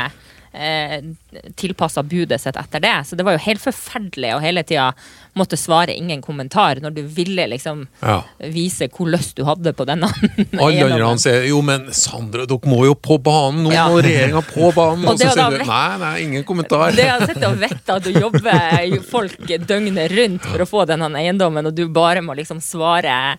eh, 0.53 1.01
tilpassa 1.57 2.03
budet 2.03 2.41
sitt 2.41 2.57
etter 2.57 2.81
det. 2.81 2.95
Så 3.09 3.17
det 3.17 3.25
var 3.27 3.37
jo 3.37 3.43
helt 3.47 3.61
forferdelig 3.63 4.35
å 4.37 4.41
hele 4.43 4.63
tida 4.67 4.93
måtte 5.37 5.57
svare 5.61 5.93
ingen 5.93 6.23
kommentar 6.25 6.81
når 6.81 6.95
du 6.97 7.03
ville 7.03 7.45
liksom 7.53 7.87
Ja. 8.03 8.23
vise 8.41 8.89
hvor 8.89 9.11
lyst 9.13 9.37
du 9.37 9.45
hadde 9.45 9.73
på 9.77 9.85
denne 9.85 10.09
Alle 10.61 10.85
andre 10.87 11.05
han 11.05 11.19
sier 11.21 11.45
jo, 11.49 11.61
men 11.63 11.91
Sandra, 11.93 12.47
dere 12.49 12.71
må 12.73 12.85
jo 12.87 12.95
på 12.95 13.19
banen! 13.23 13.65
Nå 13.67 13.73
Ja. 13.75 13.89
må 13.93 14.01
regjeringa 14.01 14.43
på 14.49 14.73
banen! 14.77 15.05
Og 15.05 15.13
Og 15.15 15.21
så 15.21 15.33
sier 15.35 15.59
du 15.59 15.65
nei, 15.65 15.99
nei, 16.01 16.15
ingen 16.25 16.45
kommentar. 16.49 16.93
Det 16.97 17.09
å 17.13 17.21
sitte 17.27 17.51
og 17.51 17.61
vite 17.61 17.99
at 17.99 18.05
du 18.09 18.13
jobber 18.17 19.01
folk 19.11 19.37
døgnet 19.69 20.11
rundt 20.17 20.43
for 20.47 20.65
å 20.65 20.69
få 20.69 20.87
denne 20.89 21.11
eiendommen, 21.21 21.67
og 21.69 21.75
du 21.77 21.87
bare 21.89 22.23
må 22.25 22.35
liksom 22.39 22.61
svare 22.65 23.37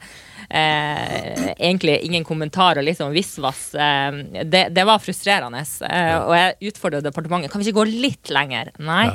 eh, 0.49 1.53
egentlig 1.57 1.99
ingen 2.07 2.23
kommentar 2.27 2.77
og 2.79 2.85
liksom 2.87 3.11
visvas, 3.15 3.73
eh, 3.75 4.21
det, 4.43 4.67
det 4.75 4.85
var 4.87 5.01
frustrerende. 5.03 5.63
Eh, 5.89 6.15
og 6.21 6.33
jeg 6.37 6.71
utfordra 6.73 7.01
departementet. 7.05 7.51
Kan 7.51 7.61
vi 7.61 7.69
ikke 7.69 7.81
gå 7.81 7.87
litt 8.07 8.31
lenger? 8.33 8.71
Nei. 8.79 9.09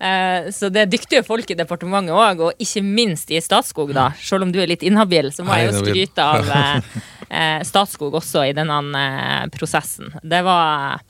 Eh, 0.00 0.50
Så 0.50 0.68
det 0.74 0.82
er 0.82 0.90
dyktige 0.90 1.22
folk 1.26 1.50
i 1.50 1.56
departementet 1.58 2.14
òg, 2.14 2.40
og 2.48 2.58
ikke 2.62 2.82
minst 2.84 3.30
i 3.30 3.40
Statskog, 3.40 3.94
da. 3.94 4.10
Selv 4.18 4.42
om 4.48 4.52
du 4.52 4.58
er 4.60 4.68
litt 4.70 4.82
inhabil, 4.82 5.30
så 5.32 5.46
må 5.46 5.54
jeg 5.56 5.70
jo 5.70 5.84
skryte 5.84 6.26
av 6.26 6.50
eh, 6.58 6.98
eh, 7.30 7.62
Statskog 7.64 8.18
også 8.20 8.42
i 8.50 8.52
denne 8.56 9.06
prosessen. 9.54 10.12
Det 10.22 10.42
var 10.44 11.00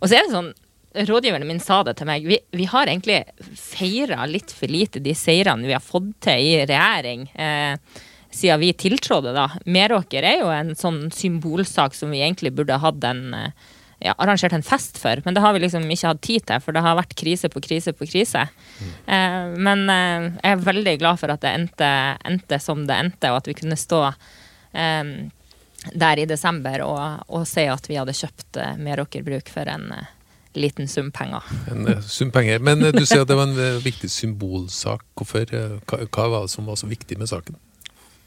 Og 0.00 0.08
så 0.08 0.14
er 0.18 0.26
det 0.28 0.34
sånn 0.36 0.54
Rådgiveren 0.98 1.44
min 1.46 1.60
sa 1.60 1.82
det 1.84 1.92
til 1.98 2.08
meg. 2.08 2.24
Vi, 2.26 2.38
vi 2.56 2.64
har 2.66 2.88
egentlig 2.88 3.18
feira 3.54 4.24
litt 4.26 4.50
for 4.56 4.66
lite 4.72 5.02
de 5.04 5.12
seirene 5.14 5.68
vi 5.68 5.74
har 5.76 5.84
fått 5.84 6.08
til 6.24 6.40
i 6.42 6.54
regjering. 6.66 7.26
Eh, 7.38 7.76
siden 8.38 8.62
vi 8.62 8.72
tiltrådte, 8.78 9.34
da. 9.36 9.48
Meråker 9.66 10.26
er 10.26 10.40
jo 10.42 10.52
en 10.54 10.74
sånn 10.78 11.08
symbolsak 11.14 11.96
som 11.98 12.14
vi 12.14 12.22
egentlig 12.22 12.54
burde 12.56 12.78
hatt 12.80 13.04
en 13.08 13.34
eh, 13.36 13.68
ja, 14.04 14.14
arrangert 14.14 14.54
en 14.54 14.66
fest 14.66 14.98
for, 15.02 15.20
men 15.24 15.34
det 15.34 15.42
har 15.42 15.54
vi 15.56 15.64
liksom 15.64 15.86
ikke 15.90 16.12
hatt 16.12 16.20
tid 16.22 16.44
til, 16.46 16.62
for 16.62 16.76
det 16.76 16.84
har 16.84 16.98
vært 16.98 17.16
krise 17.18 17.50
på 17.50 17.62
krise 17.64 17.94
på 17.96 18.06
krise. 18.06 18.44
Eh, 19.06 19.40
men 19.58 19.88
eh, 19.90 20.28
jeg 20.38 20.52
er 20.52 20.68
veldig 20.68 20.98
glad 21.00 21.22
for 21.22 21.34
at 21.34 21.42
det 21.42 21.56
endte, 21.56 21.90
endte 22.28 22.60
som 22.62 22.86
det 22.86 23.00
endte, 23.06 23.32
og 23.32 23.42
at 23.42 23.50
vi 23.50 23.58
kunne 23.58 23.78
stå 23.78 24.04
eh, 24.06 25.16
der 25.94 26.22
i 26.22 26.28
desember 26.28 26.82
og, 26.86 27.24
og 27.28 27.46
se 27.48 27.66
at 27.70 27.88
vi 27.90 27.98
hadde 27.98 28.16
kjøpt 28.16 28.58
eh, 28.60 28.78
Meråker 28.82 29.24
Bruk 29.26 29.50
for 29.52 29.68
en 29.70 29.90
eh, 29.94 30.10
liten 30.58 30.88
sum 30.90 31.12
penger. 31.14 31.46
En 31.70 31.86
eh, 31.88 32.02
sum 32.02 32.32
penger. 32.34 32.62
Men 32.64 32.82
du 32.82 33.04
sier 33.04 33.22
at 33.22 33.30
det 33.30 33.38
var 33.38 33.50
en 33.50 33.82
viktig 33.84 34.10
symbolsak. 34.10 35.06
Hvorfor, 35.18 35.46
hva, 35.86 36.04
hva 36.06 36.28
var 36.34 36.46
det 36.46 36.54
som 36.54 36.68
var 36.68 36.78
så 36.80 36.90
viktig 36.90 37.18
med 37.20 37.30
saken? 37.30 37.58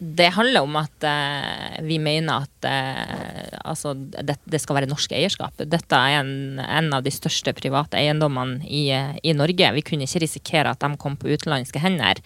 Det 0.02 0.32
handler 0.34 0.66
om 0.66 0.78
at 0.80 1.06
eh, 1.06 1.76
vi 1.86 2.00
mener 2.02 2.48
at 2.48 2.66
eh, 2.66 3.60
altså, 3.62 3.94
det, 3.94 4.40
det 4.50 4.60
skal 4.64 4.80
være 4.80 4.90
norsk 4.90 5.14
eierskap. 5.14 5.62
Dette 5.62 5.94
er 5.94 6.24
en, 6.24 6.58
en 6.58 6.88
av 6.98 7.04
de 7.06 7.14
største 7.14 7.54
private 7.54 8.00
eiendommene 8.00 8.66
i, 8.66 8.88
eh, 8.98 9.14
i 9.22 9.36
Norge. 9.38 9.70
Vi 9.78 9.84
kunne 9.86 10.08
ikke 10.10 10.24
risikere 10.24 10.74
at 10.74 10.82
de 10.82 10.98
kom 10.98 11.20
på 11.22 11.30
utenlandske 11.30 11.84
hender. 11.84 12.18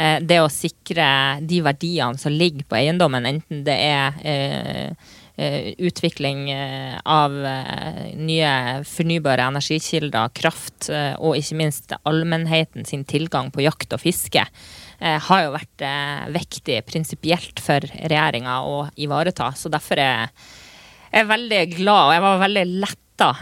Eh, 0.00 0.16
det 0.24 0.40
å 0.40 0.48
sikre 0.48 1.10
de 1.44 1.60
verdiene 1.68 2.16
som 2.16 2.32
ligger 2.32 2.64
på 2.64 2.80
eiendommen, 2.80 3.28
enten 3.28 3.60
det 3.66 3.76
er 3.76 4.16
eh, 4.24 5.12
utvikling 5.38 6.50
eh, 6.50 6.98
av 7.04 7.34
eh, 7.46 8.10
nye 8.18 8.50
fornybare 8.88 9.46
energikilder, 9.52 10.32
kraft 10.34 10.88
eh, 10.90 11.14
og 11.14 11.38
ikke 11.38 11.58
minst 11.60 11.94
allmennheten 12.02 12.88
sin 12.88 13.04
tilgang 13.06 13.52
på 13.54 13.62
jakt 13.62 13.94
og 13.94 14.02
fiske, 14.02 14.42
eh, 14.98 15.18
har 15.28 15.44
jo 15.44 15.54
vært 15.54 15.86
eh, 15.86 16.24
viktig 16.34 16.80
prinsipielt 16.90 17.62
for 17.62 17.86
regjeringa 17.86 18.60
å 18.66 18.88
ivareta. 18.98 19.52
Så 19.54 19.70
derfor 19.70 20.02
er 20.02 20.32
jeg 21.12 21.30
veldig 21.30 21.62
glad, 21.76 22.08
og 22.08 22.16
jeg 22.16 22.26
var 22.26 22.42
veldig 22.48 22.66
lett 22.82 23.04
da, 23.18 23.32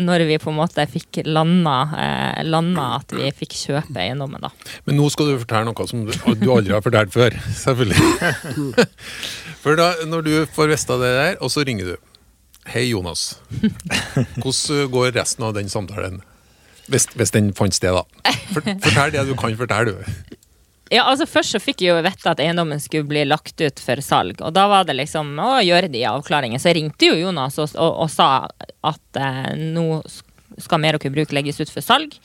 når 0.00 0.22
vi 0.24 0.38
på 0.40 0.48
en 0.48 0.56
måte 0.56 0.86
fikk 0.88 1.18
landa, 1.28 1.74
eh, 2.00 2.38
landa 2.48 2.86
at 2.96 3.12
vi 3.12 3.28
fikk 3.36 3.58
kjøpe 3.58 4.00
eiendommen, 4.00 4.40
da. 4.40 4.48
Men 4.88 4.96
nå 4.96 5.10
skal 5.12 5.28
du 5.28 5.34
fortelle 5.42 5.68
noe 5.68 5.88
som 5.90 6.06
du, 6.08 6.14
du 6.40 6.48
aldri 6.54 6.72
har 6.72 6.80
fortalt 6.80 7.12
før. 7.12 7.36
Selvfølgelig. 7.60 8.86
For 9.68 9.76
da, 9.76 9.90
når 10.08 10.22
du 10.24 10.34
får 10.56 10.70
vite 10.70 10.96
det 10.96 11.08
der, 11.12 11.34
og 11.44 11.50
så 11.52 11.60
ringer 11.68 11.90
du. 11.90 11.96
Hei, 12.72 12.86
Jonas. 12.88 13.34
Hvordan 14.40 14.86
går 14.94 15.10
resten 15.12 15.44
av 15.44 15.52
den 15.58 15.68
samtalen? 15.68 16.22
Hvis, 16.88 17.04
hvis 17.12 17.34
den 17.34 17.50
fant 17.52 17.76
sted, 17.76 17.92
da. 17.92 18.32
For, 18.54 18.64
fortell 18.64 19.12
det 19.12 19.26
du 19.28 19.34
kan 19.36 19.52
fortelle, 19.60 19.92
du. 19.92 20.38
Ja, 20.88 21.02
altså 21.02 21.26
Først 21.28 21.52
så 21.52 21.60
fikk 21.60 21.84
jeg 21.84 21.92
jo 21.92 22.00
vite 22.00 22.32
at 22.32 22.40
eiendommen 22.40 22.80
skulle 22.80 23.10
bli 23.10 23.26
lagt 23.28 23.60
ut 23.60 23.84
for 23.84 24.00
salg. 24.00 24.40
Og 24.40 24.56
da 24.56 24.64
var 24.72 24.88
det 24.88 24.96
liksom 24.96 25.36
å 25.36 25.58
gjøre 25.60 25.92
de 25.92 26.06
avklaringene. 26.14 26.64
Så 26.64 26.72
jeg 26.72 26.78
ringte 26.80 27.10
jo 27.10 27.20
Jonas 27.26 27.60
og, 27.60 27.76
og, 27.76 28.06
og 28.06 28.08
sa 28.08 28.48
at 28.88 29.20
eh, 29.20 29.52
nå 29.52 30.00
skal 30.64 30.80
Meråker 30.80 31.12
Bruk 31.12 31.36
legges 31.36 31.60
ut 31.60 31.68
for 31.68 31.84
salg. 31.84 32.16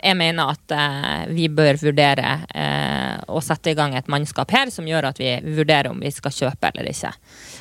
Jeg 0.00 0.16
mener 0.16 0.54
at 0.54 0.72
eh, 0.74 1.32
vi 1.34 1.48
bør 1.52 1.76
vurdere 1.82 2.30
eh, 2.56 3.16
å 3.28 3.40
sette 3.44 3.72
i 3.72 3.76
gang 3.78 3.94
et 3.96 4.08
mannskap 4.10 4.52
her 4.54 4.72
som 4.72 4.88
gjør 4.88 5.10
at 5.10 5.20
vi 5.20 5.34
vurderer 5.44 5.90
om 5.92 6.00
vi 6.00 6.12
skal 6.14 6.34
kjøpe 6.34 6.70
eller 6.72 6.88
ikke. 6.90 7.12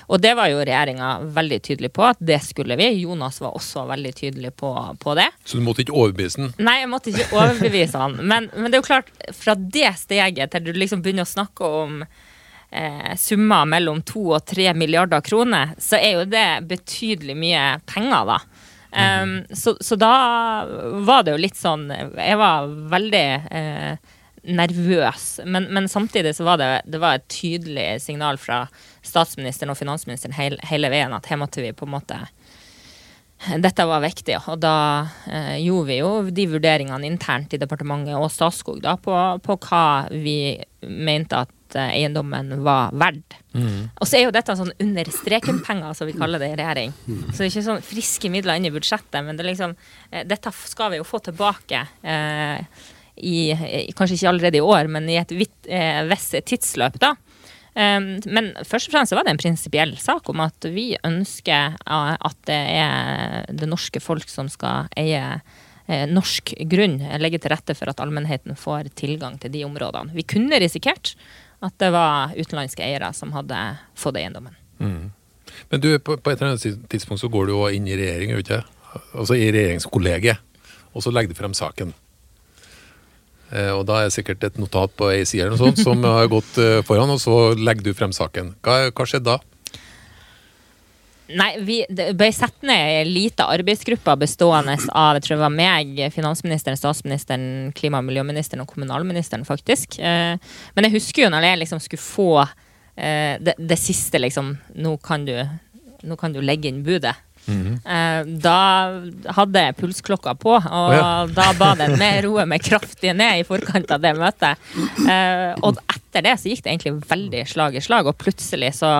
Og 0.10 0.24
det 0.24 0.32
var 0.40 0.50
jo 0.52 0.62
regjeringa 0.62 1.10
veldig 1.36 1.60
tydelig 1.68 1.92
på 1.96 2.08
at 2.08 2.22
det 2.24 2.40
skulle 2.46 2.80
vi. 2.80 2.88
Jonas 3.04 3.42
var 3.44 3.58
også 3.58 3.86
veldig 3.90 4.14
tydelig 4.16 4.54
på, 4.58 4.72
på 5.04 5.18
det. 5.20 5.28
Så 5.44 5.60
du 5.60 5.66
måtte 5.66 5.84
ikke 5.84 5.98
overbevise 5.98 6.42
den? 6.42 6.56
Nei, 6.64 6.80
jeg 6.82 6.92
måtte 6.92 7.14
ikke 7.14 7.30
overbevise 7.36 8.02
han. 8.02 8.18
Men, 8.24 8.50
men 8.56 8.70
det 8.70 8.80
er 8.80 8.84
jo 8.84 8.90
klart, 8.90 9.14
fra 9.36 9.58
det 9.60 9.94
steget 10.00 10.56
til 10.56 10.68
du 10.70 10.74
liksom 10.76 11.04
begynner 11.06 11.28
å 11.28 11.34
snakke 11.34 11.70
om 11.84 12.02
eh, 12.04 13.16
summer 13.18 13.66
mellom 13.70 14.02
to 14.08 14.32
og 14.34 14.46
tre 14.48 14.72
milliarder 14.74 15.22
kroner, 15.26 15.76
så 15.78 16.00
er 16.00 16.20
jo 16.20 16.26
det 16.30 16.48
betydelig 16.70 17.38
mye 17.38 17.64
penger, 17.90 18.34
da. 18.34 18.40
Um, 18.90 19.44
så, 19.54 19.76
så 19.82 19.96
da 20.02 20.14
var 21.06 21.22
det 21.22 21.36
jo 21.36 21.42
litt 21.44 21.58
sånn 21.60 21.84
Jeg 21.94 22.38
var 22.42 22.72
veldig 22.90 23.28
eh, 23.54 24.16
nervøs, 24.50 25.26
men, 25.46 25.68
men 25.76 25.86
samtidig 25.92 26.32
så 26.34 26.48
var 26.48 26.58
det, 26.58 26.70
det 26.90 27.02
var 27.02 27.20
et 27.20 27.28
tydelig 27.30 28.00
signal 28.02 28.40
fra 28.42 28.64
statsministeren 29.06 29.76
og 29.76 29.78
finansministeren 29.78 30.34
hele, 30.34 30.58
hele 30.66 30.90
veien 30.90 31.14
at 31.14 31.30
her 31.30 31.38
måtte 31.38 31.62
vi 31.62 31.76
på 31.76 31.86
en 31.86 31.94
måte 32.00 32.18
dette 33.40 33.86
var 33.88 34.02
viktig, 34.04 34.36
og 34.52 34.60
da 34.60 35.08
eh, 35.32 35.62
gjorde 35.64 35.88
vi 35.88 36.00
jo 36.02 36.10
de 36.36 36.48
vurderingene 36.52 37.08
internt 37.08 37.54
i 37.56 37.60
departementet 37.62 38.18
og 38.18 38.28
Statskog 38.34 38.82
da, 38.84 38.98
på, 39.00 39.16
på 39.46 39.56
hva 39.64 39.84
vi 40.12 40.58
mente 40.84 41.46
at 41.46 41.54
eiendommen 41.78 42.54
var 42.66 42.94
verdt. 42.98 43.38
Og 44.00 44.06
så 44.08 44.20
er 44.20 44.28
jo 44.28 44.34
dette 44.36 44.56
sånn 44.58 44.72
under 44.80 45.10
streken-penger, 45.14 45.96
som 45.98 46.10
vi 46.10 46.16
kaller 46.18 46.42
det 46.42 46.52
i 46.54 46.60
regjering. 46.60 46.94
Så 47.06 47.38
det 47.38 47.48
er 47.48 47.52
ikke 47.52 47.66
sånn 47.66 47.86
friske 47.86 48.32
midler 48.34 48.60
inn 48.60 48.70
i 48.70 48.74
budsjettet, 48.74 49.20
men 49.26 49.38
det 49.38 49.46
er 49.46 49.52
liksom, 49.52 49.76
eh, 50.12 50.26
dette 50.30 50.54
skal 50.54 50.94
vi 50.94 51.02
jo 51.02 51.08
få 51.08 51.22
tilbake. 51.26 51.82
Eh, 52.04 52.86
i, 53.20 53.40
kanskje 53.98 54.16
ikke 54.16 54.30
allerede 54.32 54.60
i 54.62 54.64
år, 54.64 54.88
men 54.88 55.10
i 55.12 55.18
et 55.20 55.34
vidt, 55.36 55.58
eh, 55.68 56.04
visst 56.08 56.38
tidsløp, 56.48 57.00
da. 57.02 57.16
Um, 57.80 58.18
men 58.26 58.50
først 58.66 58.90
og 58.90 58.96
fremst 58.96 59.14
så 59.14 59.16
var 59.16 59.28
det 59.28 59.36
en 59.36 59.40
prinsipiell 59.40 59.94
sak 60.02 60.28
om 60.32 60.42
at 60.42 60.66
vi 60.74 60.98
ønsker 61.06 61.78
uh, 61.86 62.16
at 62.18 62.40
det 62.50 62.58
er 62.82 63.46
det 63.56 63.70
norske 63.70 64.02
folk 64.02 64.28
som 64.28 64.50
skal 64.52 64.90
eie 64.98 65.22
eh, 65.88 66.06
norsk 66.10 66.56
grunn 66.72 66.98
legge 67.22 67.40
til 67.40 67.54
rette 67.54 67.76
for 67.78 67.92
at 67.92 68.02
allmennheten 68.02 68.58
får 68.60 68.90
tilgang 69.00 69.38
til 69.40 69.54
de 69.54 69.64
områdene. 69.68 70.16
Vi 70.18 70.26
kunne 70.28 70.60
risikert 70.60 71.14
at 71.66 71.76
det 71.82 71.90
var 71.92 72.36
utenlandske 72.38 72.84
eiere 72.86 73.12
som 73.16 73.34
hadde 73.36 73.58
fått 74.00 74.20
eiendommen. 74.20 74.56
Men 75.70 75.82
du, 75.84 75.90
på, 76.00 76.16
på 76.18 76.32
et 76.32 76.40
eller 76.42 76.54
annet 76.56 76.90
tidspunkt 76.92 77.22
så 77.22 77.30
går 77.32 77.50
du 77.50 77.56
jo 77.56 77.66
inn 77.74 77.88
i 77.90 77.98
regjering, 78.00 78.36
ikke? 78.40 78.62
Altså 79.14 79.36
i 79.36 79.50
regjeringskollegiet, 79.52 80.40
og 80.94 81.04
så 81.04 81.12
legger 81.14 81.34
du 81.34 81.40
frem 81.40 81.56
saken. 81.58 81.92
Eh, 83.50 83.72
og 83.74 83.84
da 83.90 84.00
er 84.00 84.10
det 84.10 84.16
sikkert 84.16 84.46
et 84.46 84.60
notat 84.62 84.94
på 84.98 85.10
ei 85.12 85.24
side 85.26 85.46
eller 85.46 85.58
noe 85.58 85.70
sånt 85.72 85.82
som 85.82 86.04
har 86.06 86.30
gått 86.32 86.58
eh, 86.62 86.80
foran, 86.86 87.12
og 87.14 87.22
så 87.22 87.56
legger 87.58 87.90
du 87.90 87.98
frem 87.98 88.14
saken. 88.16 88.54
Hva, 88.66 88.90
hva 88.94 89.10
skjedde 89.10 89.36
da? 89.36 89.49
Nei, 91.30 91.50
vi, 91.62 91.78
det 91.94 92.14
ble 92.18 92.30
satt 92.34 92.64
ned 92.66 92.80
ei 92.80 93.06
lita 93.06 93.46
arbeidsgruppe 93.54 94.16
bestående 94.24 94.74
av 94.98 95.20
jeg 95.20 95.28
tror 95.28 95.36
det 95.36 95.44
var 95.44 95.54
meg, 95.54 96.02
finansministeren, 96.14 96.80
statsministeren, 96.80 97.46
klima- 97.78 98.02
og 98.02 98.08
miljøministeren 98.08 98.64
og 98.64 98.72
kommunalministeren, 98.72 99.46
faktisk. 99.46 100.00
Eh, 100.02 100.40
men 100.74 100.88
jeg 100.88 100.96
husker 100.98 101.28
jo 101.28 101.32
når 101.34 101.52
jeg 101.52 101.62
liksom 101.64 101.82
skulle 101.86 102.02
få 102.02 102.30
eh, 102.42 103.38
det, 103.38 103.60
det 103.60 103.78
siste, 103.78 104.22
liksom 104.22 104.56
Nå 104.82 104.98
kan 105.06 105.26
du, 105.28 105.36
nå 106.02 106.18
kan 106.18 106.34
du 106.34 106.42
legge 106.42 106.72
inn 106.72 106.82
budet. 106.88 107.14
Eh, 107.50 108.26
da 108.42 108.60
hadde 109.38 109.66
jeg 109.68 109.78
pulsklokka 109.78 110.34
på, 110.42 110.56
og 110.58 110.90
oh, 110.90 110.94
ja. 110.98 111.10
da 111.40 111.52
ba 111.58 111.76
den 111.78 111.98
med 112.02 112.24
roe 112.26 112.46
meg 112.50 112.66
kraftig 112.66 113.14
ned 113.18 113.44
i 113.44 113.46
forkant 113.46 113.94
av 113.94 114.02
det 114.02 114.18
møtet. 114.18 114.70
Og 115.62 115.78
etter 115.86 116.26
det 116.26 116.40
så 116.42 116.50
gikk 116.50 116.66
det 116.66 116.74
egentlig 116.74 116.98
veldig 117.10 117.46
slag 117.54 117.78
i 117.78 117.86
slag, 117.86 118.10
og 118.10 118.18
plutselig 118.18 118.80
så 118.82 118.96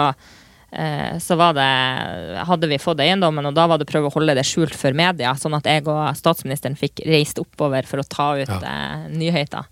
så 1.20 1.36
var 1.40 1.56
det, 1.58 1.68
hadde 2.46 2.68
vi 2.70 2.78
fått 2.82 3.00
eiendommen, 3.02 3.46
og 3.50 3.56
da 3.58 3.66
var 3.68 3.80
det 3.82 3.88
prøve 3.90 4.10
å 4.12 4.14
holde 4.14 4.36
det 4.38 4.46
skjult 4.46 4.76
for 4.78 4.94
media, 4.94 5.32
sånn 5.40 5.58
at 5.58 5.66
jeg 5.66 5.88
og 5.90 6.04
statsministeren 6.20 6.78
fikk 6.78 7.02
reist 7.10 7.42
oppover 7.42 7.88
for 7.90 8.04
å 8.04 8.08
ta 8.08 8.28
ut 8.38 8.48
Ja. 8.50 8.60
eh, 8.62 9.08
nyheter. 9.10 9.66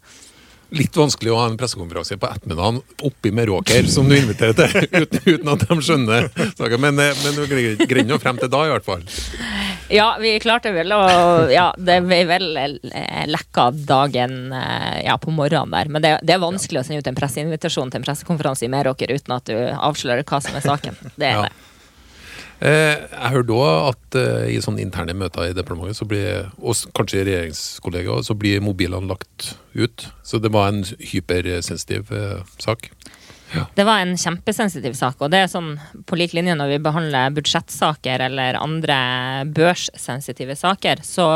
Litt 0.75 0.97
vanskelig 0.99 1.31
å 1.31 1.37
ha 1.39 1.45
en 1.47 1.55
pressekonferanse 1.59 2.17
på 2.19 2.27
ettermiddagen 2.27 2.81
oppi 3.07 3.31
Meråker, 3.31 3.85
som 3.87 4.09
du 4.09 4.17
inviterer 4.17 4.51
til, 4.57 4.87
uten, 5.03 5.21
uten 5.37 5.51
at 5.53 5.63
de 5.63 5.77
skjønner 5.85 6.27
saken. 6.57 6.81
Men, 6.83 6.99
eh, 6.99 7.13
men 7.23 7.37
du 7.37 7.45
greide 7.87 8.07
nå 8.09 8.17
frem 8.19 8.39
til 8.41 8.51
da, 8.51 8.65
i 8.67 8.73
hvert 8.73 8.87
fall. 8.87 9.05
Ja, 9.93 10.09
vi 10.19 10.33
klarte 10.43 10.73
vel 10.75 10.91
å 10.91 10.99
Ja, 11.53 11.69
det 11.79 12.01
ble 12.03 12.17
vel 12.27 12.49
lekka 13.31 13.69
dagen 13.87 14.51
eh, 14.51 15.05
ja, 15.07 15.15
på 15.21 15.31
morgenen 15.31 15.71
der. 15.71 15.87
Men 15.93 16.03
det, 16.03 16.13
det 16.27 16.35
er 16.35 16.43
vanskelig 16.43 16.81
å 16.81 16.85
sende 16.89 16.99
ut 16.99 17.07
en 17.13 17.19
presseinvitasjon 17.21 17.93
til 17.93 18.01
en 18.01 18.07
pressekonferanse 18.09 18.67
i 18.67 18.71
Meråker 18.73 19.15
uten 19.15 19.37
at 19.37 19.47
du 19.47 19.55
avslører 19.71 20.27
hva 20.27 20.41
som 20.43 20.59
er 20.59 20.67
saken. 20.67 20.99
Det 21.15 21.31
er 21.31 21.37
Ja. 21.39 21.47
det. 21.47 21.55
Eh, 22.57 23.03
jeg 23.05 23.33
hørte 23.35 23.53
òg 23.53 23.91
at 23.91 24.17
eh, 24.17 24.47
i 24.55 24.61
sånne 24.63 24.81
interne 24.81 25.13
møter 25.17 25.51
i 25.51 25.53
departementet, 25.53 25.99
så 25.99 26.07
blir, 26.09 26.47
og 26.57 26.79
kanskje 26.97 27.25
regjeringskollegaer, 27.27 28.23
så 28.25 28.33
blir 28.37 28.63
mobilene 28.65 29.09
lagt 29.11 29.51
ut. 29.77 30.07
Så 30.25 30.41
det 30.41 30.49
var 30.55 30.71
en 30.71 30.81
hypersensitiv 31.11 32.09
eh, 32.09 32.41
sak. 32.63 32.89
Det 33.77 33.85
var 33.87 34.01
en 34.01 34.17
kjempesensitiv 34.19 34.97
sak, 34.97 35.21
og 35.21 35.31
det 35.31 35.43
er 35.43 35.51
sånn 35.51 35.77
på 36.09 36.17
lik 36.19 36.33
linje 36.35 36.57
når 36.57 36.73
vi 36.73 36.81
behandler 36.83 37.35
budsjettsaker 37.37 38.25
eller 38.25 38.57
andre 38.59 38.97
børssensitive 39.55 40.57
saker, 40.57 41.05
så 41.05 41.29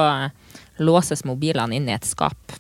låses 0.81 1.23
mobilene 1.29 1.77
inn 1.77 1.88
i 1.88 1.95
et 1.95 2.10
skap. 2.10 2.57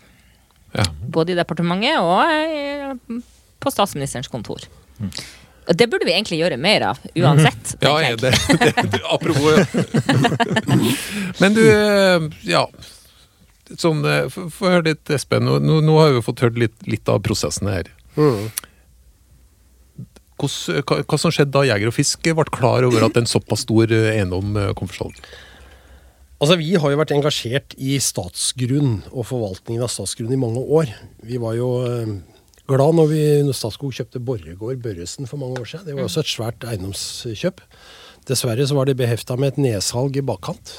Ja. 0.71 0.85
Både 1.03 1.33
i 1.33 1.39
departementet 1.39 1.99
og 1.99 3.19
på 3.61 3.73
statsministerens 3.73 4.31
kontor. 4.31 4.63
Og 5.01 5.40
det 5.67 5.87
burde 5.91 6.07
vi 6.07 6.13
egentlig 6.15 6.39
gjøre 6.41 6.57
mer 6.57 6.87
av, 6.89 7.03
uansett. 7.13 7.75
Ja, 7.83 7.93
tenker 8.01 8.07
jeg. 8.07 8.17
det, 8.21 8.31
det, 8.59 8.87
det, 8.95 9.01
apropos. 9.05 9.53
Men 11.41 11.53
du, 11.57 11.61
eh, 11.67 12.25
ja. 12.49 12.65
Sånn, 13.77 14.01
eh, 14.07 14.25
få 14.31 14.71
høre 14.73 14.89
litt, 14.89 15.05
Espen. 15.13 15.45
Nå, 15.47 15.59
nå, 15.63 15.79
nå 15.85 15.99
har 16.01 16.15
vi 16.17 16.25
fått 16.25 16.43
hørt 16.43 16.57
litt, 16.59 16.75
litt 16.89 17.11
av 17.11 17.21
prosessen 17.23 17.69
her. 17.71 17.91
Hos, 20.41 20.55
hva, 20.73 21.03
hva 21.05 21.21
som 21.21 21.31
skjedde 21.33 21.53
da 21.53 21.63
Jeger 21.69 21.91
og 21.91 21.95
Fisk 21.95 22.25
ble 22.25 22.47
klar 22.49 22.85
over 22.87 23.05
at 23.05 23.17
en 23.19 23.29
såpass 23.29 23.63
stor 23.67 23.93
eh, 23.93 24.15
eiendom 24.15 24.57
eh, 24.57 24.73
kom 24.77 24.89
for 24.89 25.05
salg? 25.05 25.31
Altså, 26.41 26.57
Vi 26.57 26.73
har 26.73 26.89
jo 26.89 26.97
vært 26.97 27.13
engasjert 27.13 27.75
i 27.77 27.99
statsgrunn 28.01 29.03
og 29.11 29.27
forvaltningen 29.29 29.85
av 29.85 29.91
statsgrunn 29.93 30.33
i 30.33 30.41
mange 30.41 30.63
år. 30.65 30.89
Vi 31.21 31.37
var 31.41 31.53
jo 31.59 31.69
eh, 31.85 32.15
glad 32.71 32.97
når, 32.97 33.09
vi, 33.11 33.23
når 33.47 33.57
Statskog 33.57 33.93
kjøpte 33.95 34.21
Borregaard 34.23 34.81
Børresen 34.83 35.29
for 35.29 35.41
mange 35.41 35.61
år 35.61 35.69
siden. 35.69 35.89
Det 35.89 35.97
var 35.97 36.07
også 36.07 36.23
et 36.23 36.31
svært 36.31 36.65
eiendomskjøp. 36.67 37.61
Dessverre 38.29 38.65
så 38.69 38.77
var 38.77 38.85
det 38.89 38.99
behefta 38.99 39.37
med 39.39 39.53
et 39.53 39.61
nedsalg 39.65 40.17
i 40.19 40.25
bakkant. 40.25 40.73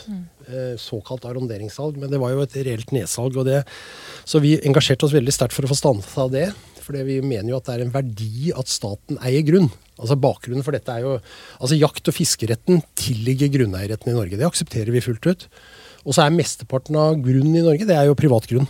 Eh, 0.46 0.74
såkalt 0.78 1.24
arronderingssalg, 1.26 1.98
men 1.98 2.10
det 2.12 2.20
var 2.22 2.34
jo 2.34 2.42
et 2.44 2.54
reelt 2.66 2.92
nedsalg. 2.94 3.38
Og 3.40 3.48
det, 3.48 3.62
så 4.28 4.42
vi 4.42 4.56
engasjerte 4.62 5.08
oss 5.08 5.14
veldig 5.16 5.34
sterkt 5.34 5.56
for 5.56 5.66
å 5.66 5.72
få 5.72 5.78
stansa 5.78 6.28
det. 6.32 6.48
For 6.82 6.98
vi 7.06 7.20
mener 7.22 7.52
jo 7.52 7.60
at 7.60 7.68
det 7.68 7.76
er 7.76 7.84
en 7.84 7.94
verdi 7.94 8.50
at 8.58 8.70
staten 8.70 9.18
eier 9.22 9.44
grunn. 9.46 9.70
Altså 10.02 10.18
Bakgrunnen 10.18 10.66
for 10.66 10.74
dette 10.74 10.94
er 10.94 11.04
jo 11.04 11.16
altså 11.62 11.78
Jakt- 11.78 12.10
og 12.10 12.16
fiskeretten 12.16 12.82
tilligger 12.98 13.52
grunneierretten 13.54 14.10
i 14.10 14.16
Norge. 14.16 14.38
Det 14.38 14.48
aksepterer 14.48 14.90
vi 14.94 15.04
fullt 15.04 15.28
ut. 15.30 15.48
Og 16.02 16.16
så 16.16 16.24
er 16.24 16.34
mesteparten 16.34 16.98
av 16.98 17.18
grunnen 17.22 17.54
i 17.58 17.62
Norge 17.62 17.86
det 17.86 17.94
er 17.98 18.08
jo 18.08 18.18
privat 18.18 18.48
grunn. 18.50 18.66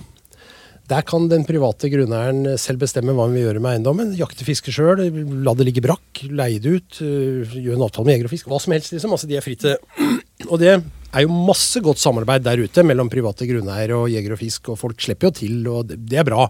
Der 0.92 1.04
kan 1.08 1.24
den 1.30 1.46
private 1.48 1.88
grunneieren 1.88 2.58
selv 2.60 2.82
bestemme 2.82 3.14
hva 3.16 3.24
han 3.24 3.32
vil 3.32 3.46
gjøre 3.46 3.60
med 3.64 3.78
eiendommen. 3.78 4.10
Jakte, 4.18 4.44
fiske 4.44 4.74
sjøl, 4.74 5.00
la 5.40 5.54
det 5.56 5.64
ligge 5.64 5.84
brakk, 5.84 6.20
leie 6.28 6.60
det 6.60 6.74
ut, 6.74 6.98
øh, 7.06 7.54
gjøre 7.54 7.78
en 7.78 7.84
avtale 7.86 8.08
med 8.08 8.18
jeger 8.18 8.28
og 8.28 8.32
fisk. 8.34 8.50
Hva 8.50 8.58
som 8.60 8.74
helst, 8.76 8.92
liksom. 8.92 9.14
Altså, 9.16 9.30
de 9.30 9.38
er 9.38 9.44
fri 9.44 9.54
til 9.56 9.78
Og 10.50 10.60
det 10.60 10.74
er 10.74 11.24
jo 11.24 11.38
masse 11.48 11.80
godt 11.80 12.02
samarbeid 12.02 12.44
der 12.44 12.60
ute 12.60 12.84
mellom 12.84 13.08
private 13.12 13.48
grunneiere 13.48 14.02
og 14.02 14.12
jeger 14.12 14.36
og 14.36 14.42
fisk, 14.42 14.72
og 14.74 14.80
folk 14.82 15.00
slipper 15.00 15.30
jo 15.30 15.36
til, 15.38 15.56
og 15.70 15.88
det, 15.94 16.18
er 16.18 16.28
bra. 16.28 16.44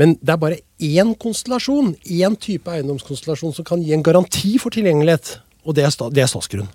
Men 0.00 0.16
det 0.22 0.32
er 0.32 0.40
bare 0.40 0.62
én 0.80 1.12
konstellasjon, 1.20 1.92
én 2.00 2.40
type 2.40 2.70
eiendomskonstellasjon 2.70 3.58
som 3.58 3.66
kan 3.66 3.84
gi 3.84 3.92
en 3.96 4.06
garanti 4.06 4.56
for 4.62 4.72
tilgjengelighet, 4.72 5.36
og 5.66 5.76
det 5.76 5.84
er, 5.84 5.92
sta, 5.92 6.08
det 6.08 6.24
er 6.24 6.32
statsgrunn. 6.32 6.70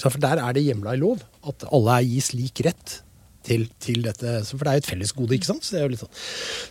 For 0.00 0.18
der 0.22 0.42
er 0.42 0.56
det 0.56 0.66
hjemla 0.66 0.96
i 0.96 1.04
lov 1.04 1.22
at 1.46 1.68
alle 1.70 2.02
gis 2.08 2.34
lik 2.34 2.66
rett 2.66 3.00
til, 3.46 3.66
til 3.82 4.02
dette. 4.04 4.38
For 4.50 4.64
det 4.66 4.72
er 4.72 4.78
jo 4.78 4.84
et 4.84 4.90
fellesgode, 4.90 5.36
ikke 5.36 5.50
sant. 5.50 5.66
Så, 5.66 5.74
det 5.74 5.82
er 5.82 5.86
jo 5.86 5.92
litt 5.94 6.02
sånn. 6.02 6.14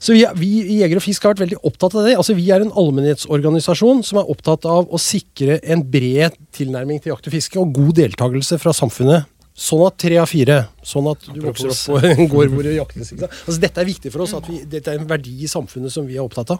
så 0.07 0.15
vi, 0.15 0.23
vi 0.41 0.49
i 0.75 0.79
Jeger 0.81 1.01
og 1.01 1.05
Fisk 1.05 1.25
har 1.25 1.35
vært 1.35 1.45
veldig 1.45 1.61
opptatt 1.71 1.95
av 1.97 2.09
det. 2.09 2.17
Altså 2.19 2.35
Vi 2.37 2.49
er 2.53 2.65
en 2.65 2.73
allmennhetsorganisasjon 2.83 4.03
som 4.07 4.21
er 4.21 4.33
opptatt 4.33 4.67
av 4.69 4.91
å 4.91 5.01
sikre 5.01 5.59
en 5.63 5.85
bred 5.95 6.35
tilnærming 6.55 7.01
til 7.01 7.15
jakt 7.15 7.31
og 7.31 7.35
fiske 7.37 7.61
og 7.61 7.73
god 7.75 7.95
deltakelse 8.03 8.59
fra 8.61 8.75
samfunnet. 8.75 9.31
Sånn 9.55 9.85
at 9.87 9.95
tre 10.03 10.17
av 10.19 10.27
fire 10.27 10.65
Sånn 10.83 11.05
at 11.07 11.29
du 11.31 11.37
vokser 11.45 11.71
opp 11.71 11.83
på 11.87 12.09
en 12.09 12.27
gård 12.27 12.51
hvor 12.51 12.65
det 12.67 12.75
jaktes. 12.75 13.13
Altså 13.15 13.59
Dette 13.63 13.79
er 13.81 13.87
viktig 13.87 14.11
for 14.11 14.25
oss. 14.25 14.35
vi, 14.49 14.65
Dette 14.67 14.91
er 14.91 14.99
en 14.99 15.07
verdi 15.07 15.37
i 15.45 15.51
samfunnet 15.51 15.93
som 15.93 16.07
vi 16.07 16.19
er 16.19 16.25
opptatt 16.25 16.51
av. 16.57 16.59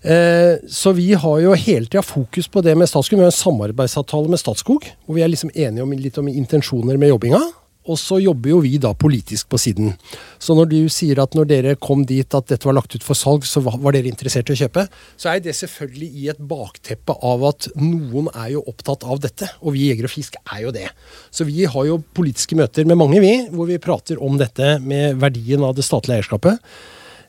Eh, 0.00 0.56
så 0.64 0.94
vi 0.96 1.12
har 1.12 1.40
jo 1.44 1.52
hele 1.52 1.84
tida 1.84 2.02
fokus 2.02 2.48
på 2.48 2.62
det 2.64 2.72
med 2.78 2.88
Statskog. 2.88 3.18
Vi 3.18 3.26
har 3.26 3.32
en 3.32 3.36
samarbeidsavtale 3.36 4.32
med 4.32 4.40
Statskog, 4.40 4.88
hvor 5.04 5.18
vi 5.18 5.24
er 5.24 5.28
liksom 5.28 5.52
enige 5.52 5.84
om 5.84 5.92
litt 5.92 6.18
om 6.18 6.30
intensjoner 6.32 6.96
med 6.96 7.12
jobbinga. 7.12 7.42
Og 7.88 7.96
så 7.96 8.18
jobber 8.20 8.52
jo 8.52 8.58
vi 8.60 8.74
da 8.82 8.90
politisk 8.92 9.48
på 9.50 9.58
siden. 9.60 9.94
Så 10.42 10.52
når 10.56 10.68
du 10.68 10.78
sier 10.92 11.22
at 11.22 11.32
når 11.36 11.48
dere 11.48 11.78
kom 11.80 12.04
dit 12.08 12.36
at 12.36 12.50
dette 12.52 12.68
var 12.68 12.76
lagt 12.76 12.92
ut 12.92 13.06
for 13.06 13.16
salg, 13.16 13.46
så 13.48 13.62
var 13.64 13.96
dere 13.96 14.10
interessert 14.10 14.52
i 14.52 14.56
å 14.56 14.60
kjøpe, 14.60 14.84
så 15.16 15.32
er 15.32 15.40
det 15.44 15.56
selvfølgelig 15.56 16.10
i 16.20 16.28
et 16.34 16.42
bakteppe 16.52 17.16
av 17.16 17.46
at 17.48 17.70
noen 17.80 18.28
er 18.34 18.52
jo 18.56 18.64
opptatt 18.68 19.06
av 19.08 19.22
dette. 19.24 19.48
Og 19.64 19.76
vi 19.76 19.88
Jeger 19.88 20.10
og 20.10 20.12
Fisk 20.12 20.36
er 20.44 20.64
jo 20.66 20.74
det. 20.76 20.86
Så 21.32 21.48
vi 21.48 21.64
har 21.64 21.88
jo 21.88 22.02
politiske 22.16 22.58
møter 22.58 22.88
med 22.88 23.00
mange, 23.00 23.22
vi, 23.24 23.34
hvor 23.48 23.70
vi 23.70 23.80
prater 23.82 24.20
om 24.20 24.36
dette 24.40 24.76
med 24.84 25.16
verdien 25.22 25.64
av 25.64 25.76
det 25.78 25.86
statlige 25.88 26.20
eierskapet. 26.20 26.60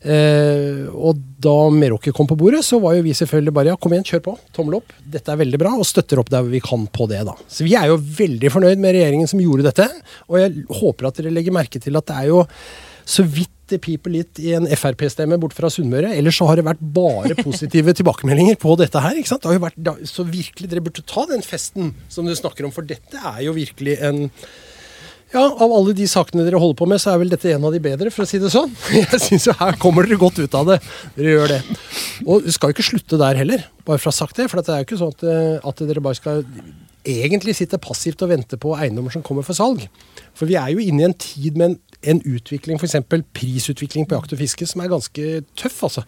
Eh, 0.01 0.87
og 0.89 1.19
da 1.41 1.55
Meråker 1.73 2.13
kom 2.15 2.29
på 2.29 2.37
bordet, 2.39 2.63
så 2.65 2.79
var 2.81 2.95
jo 2.97 3.05
vi 3.05 3.13
selvfølgelig 3.17 3.53
bare 3.53 3.73
ja, 3.73 3.77
kom 3.79 3.93
igjen, 3.93 4.07
kjør 4.07 4.23
på. 4.31 4.35
Tommel 4.55 4.79
opp. 4.79 4.93
Dette 5.13 5.33
er 5.33 5.41
veldig 5.41 5.61
bra, 5.61 5.73
og 5.77 5.87
støtter 5.87 6.21
opp 6.21 6.31
der 6.33 6.45
vi 6.49 6.61
kan 6.63 6.87
på 6.89 7.07
det, 7.11 7.23
da. 7.27 7.35
Så 7.51 7.67
vi 7.67 7.75
er 7.77 7.91
jo 7.91 7.99
veldig 8.01 8.53
fornøyd 8.53 8.81
med 8.81 8.97
regjeringen 8.97 9.29
som 9.29 9.41
gjorde 9.43 9.69
dette. 9.69 9.87
Og 10.29 10.39
jeg 10.41 10.65
håper 10.81 11.09
at 11.09 11.21
dere 11.21 11.33
legger 11.33 11.55
merke 11.55 11.81
til 11.81 11.99
at 11.99 12.09
det 12.09 12.21
er 12.23 12.31
jo 12.31 12.45
så 13.11 13.25
vidt 13.25 13.53
det 13.71 13.79
piper 13.83 14.11
litt 14.11 14.39
i 14.43 14.51
en 14.57 14.67
Frp-stemme 14.67 15.37
bort 15.39 15.55
fra 15.55 15.69
Sunnmøre. 15.71 16.11
Ellers 16.17 16.35
så 16.39 16.47
har 16.49 16.59
det 16.59 16.65
vært 16.67 16.81
bare 16.95 17.37
positive 17.45 17.93
tilbakemeldinger 17.97 18.59
på 18.61 18.75
dette 18.79 18.99
her. 19.03 19.15
ikke 19.19 19.31
sant? 19.31 19.45
Det 19.45 19.51
har 19.51 19.59
jo 19.59 19.63
vært, 19.63 20.09
så 20.11 20.25
virkelig, 20.27 20.67
dere 20.71 20.83
burde 20.83 21.05
ta 21.07 21.23
den 21.29 21.45
festen 21.45 21.93
som 22.11 22.27
du 22.27 22.35
snakker 22.37 22.67
om, 22.67 22.73
for 22.75 22.87
dette 22.87 23.15
er 23.15 23.39
jo 23.45 23.55
virkelig 23.55 23.97
en 24.03 24.25
ja, 25.31 25.43
av 25.47 25.71
alle 25.71 25.93
de 25.95 26.05
sakene 26.09 26.43
dere 26.43 26.59
holder 26.59 26.77
på 26.81 26.87
med, 26.91 26.99
så 26.99 27.13
er 27.13 27.21
vel 27.21 27.31
dette 27.31 27.53
en 27.53 27.63
av 27.67 27.71
de 27.71 27.79
bedre, 27.83 28.11
for 28.11 28.25
å 28.25 28.29
si 28.29 28.39
det 28.41 28.51
sånn. 28.51 28.71
Jeg 28.99 29.21
synes 29.23 29.47
jo 29.47 29.55
her 29.61 29.77
kommer 29.81 30.07
dere 30.07 30.19
godt 30.19 30.41
ut 30.41 30.57
av 30.59 30.73
det. 30.73 30.77
Dere 31.15 31.35
gjør 31.37 31.53
det. 31.55 31.59
Og 32.25 32.47
vi 32.47 32.55
skal 32.55 32.71
jo 32.71 32.77
ikke 32.77 32.89
slutte 32.89 33.19
der 33.21 33.39
heller, 33.39 33.63
bare 33.87 34.01
for 34.01 34.11
å 34.11 34.13
ha 34.13 34.19
sagt 34.19 34.41
det. 34.41 34.49
For 34.51 34.59
det 34.59 34.73
er 34.73 34.83
jo 34.83 34.89
ikke 34.89 34.99
sånn 34.99 35.15
at, 35.15 35.27
eh, 35.31 35.69
at 35.71 35.85
dere 35.87 36.03
bare 36.03 36.19
skal 36.19 36.43
egentlig 37.07 37.55
sitte 37.57 37.79
passivt 37.81 38.21
og 38.25 38.29
vente 38.33 38.59
på 38.61 38.75
eiendommer 38.75 39.13
som 39.13 39.23
kommer 39.25 39.45
for 39.47 39.57
salg. 39.57 39.87
For 40.37 40.49
vi 40.49 40.59
er 40.59 40.73
jo 40.73 40.83
inne 40.83 41.05
i 41.05 41.09
en 41.09 41.17
tid 41.17 41.57
med 41.57 41.71
en, 41.71 41.79
en 42.13 42.21
utvikling, 42.27 42.77
f.eks. 42.77 42.99
prisutvikling 43.33 44.07
på 44.09 44.19
jakt 44.19 44.35
og 44.35 44.41
fiske, 44.41 44.67
som 44.69 44.83
er 44.83 44.91
ganske 44.91 45.41
tøff, 45.57 45.79
altså. 45.87 46.05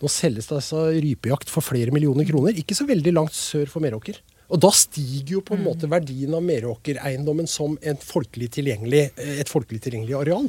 Nå 0.00 0.10
selges 0.12 0.48
det 0.48 0.60
altså 0.62 0.86
rypejakt 0.94 1.52
for 1.52 1.64
flere 1.64 1.92
millioner 1.94 2.28
kroner, 2.28 2.56
ikke 2.56 2.78
så 2.78 2.86
veldig 2.88 3.18
langt 3.18 3.36
sør 3.36 3.66
for 3.72 3.84
Meråker. 3.84 4.22
Og 4.50 4.58
da 4.62 4.70
stiger 4.74 5.36
jo 5.36 5.42
på 5.46 5.54
en 5.56 5.64
måte 5.64 5.88
verdien 5.90 6.34
av 6.34 6.42
Meråker-eiendommen 6.42 7.48
som 7.50 7.76
et 7.86 8.02
folkelig 8.02 8.50
tilgjengelig, 8.58 9.08
et 9.16 9.50
folkelig 9.50 9.82
tilgjengelig 9.84 10.16
areal. 10.18 10.48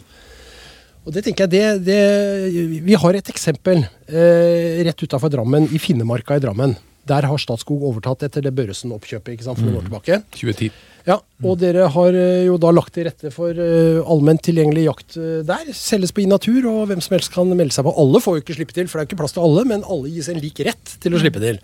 Og 1.02 1.16
det 1.16 1.24
tenker 1.26 1.48
jeg, 1.48 1.52
det, 1.54 1.86
det 1.88 2.82
Vi 2.86 2.98
har 2.98 3.18
et 3.18 3.34
eksempel 3.34 3.82
eh, 3.82 4.82
rett 4.86 5.02
utafor 5.02 5.34
Drammen, 5.34 5.66
i 5.74 5.82
Finnemarka 5.82 6.38
i 6.38 6.44
Drammen. 6.44 6.76
Der 7.10 7.26
har 7.26 7.42
Statskog 7.42 7.82
overtatt 7.90 8.28
etter 8.28 8.46
det 8.46 8.54
Børresen-oppkjøpet 8.54 9.34
ikke 9.34 9.48
sant, 9.48 9.58
for 9.58 9.66
noen 9.66 9.80
år 9.80 9.88
tilbake. 9.88 10.20
2010. 10.38 10.70
Ja, 11.08 11.16
Og 11.42 11.56
dere 11.58 11.88
har 11.90 12.18
eh, 12.18 12.44
jo 12.46 12.60
da 12.62 12.70
lagt 12.74 12.94
til 12.94 13.08
rette 13.08 13.32
for 13.34 13.58
uh, 13.58 14.02
allment 14.06 14.44
tilgjengelig 14.46 14.84
jakt 14.86 15.18
uh, 15.18 15.40
der. 15.46 15.72
Selges 15.74 16.14
på 16.14 16.22
Inatur, 16.22 16.68
og 16.70 16.84
hvem 16.92 17.02
som 17.02 17.18
helst 17.18 17.34
kan 17.34 17.50
melde 17.50 17.74
seg 17.74 17.88
på. 17.88 17.96
Alle 18.04 18.22
får 18.22 18.38
jo 18.38 18.44
ikke 18.44 18.58
slippe 18.60 18.78
til, 18.78 18.90
for 18.90 19.00
det 19.00 19.02
er 19.02 19.08
jo 19.08 19.12
ikke 19.12 19.22
plass 19.24 19.34
til 19.34 19.48
alle, 19.48 19.66
men 19.74 19.88
alle 19.90 20.14
gis 20.14 20.30
en 20.30 20.42
lik 20.44 20.62
rett 20.68 20.94
til 21.02 21.18
å 21.18 21.24
slippe 21.24 21.42
til. 21.42 21.58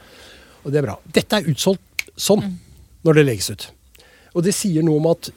Og 0.66 0.74
det 0.74 0.82
er 0.82 0.88
bra. 0.90 0.98
Dette 1.14 1.38
er 1.38 1.52
utsolgt 1.54 1.86
sånn 2.18 2.44
når 3.06 3.20
det 3.20 3.28
legges 3.28 3.52
ut. 3.54 3.68
Og 4.36 4.44
det 4.46 4.56
sier 4.56 4.86
noe 4.86 5.00
om 5.02 5.10
at 5.14 5.32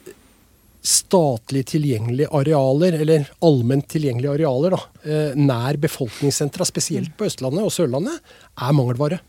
statlig 0.80 1.66
tilgjengelige 1.68 2.30
arealer, 2.32 2.94
eller 3.02 3.26
allment 3.44 3.88
tilgjengelige 3.92 4.32
arealer, 4.38 4.76
da, 4.76 4.80
eh, 5.04 5.34
nær 5.36 5.76
befolkningssentra, 5.80 6.64
spesielt 6.64 7.12
på 7.16 7.26
Østlandet 7.28 7.66
og 7.66 7.74
Sørlandet, 7.74 8.16
er 8.56 8.72
mangelvare. 8.72 9.20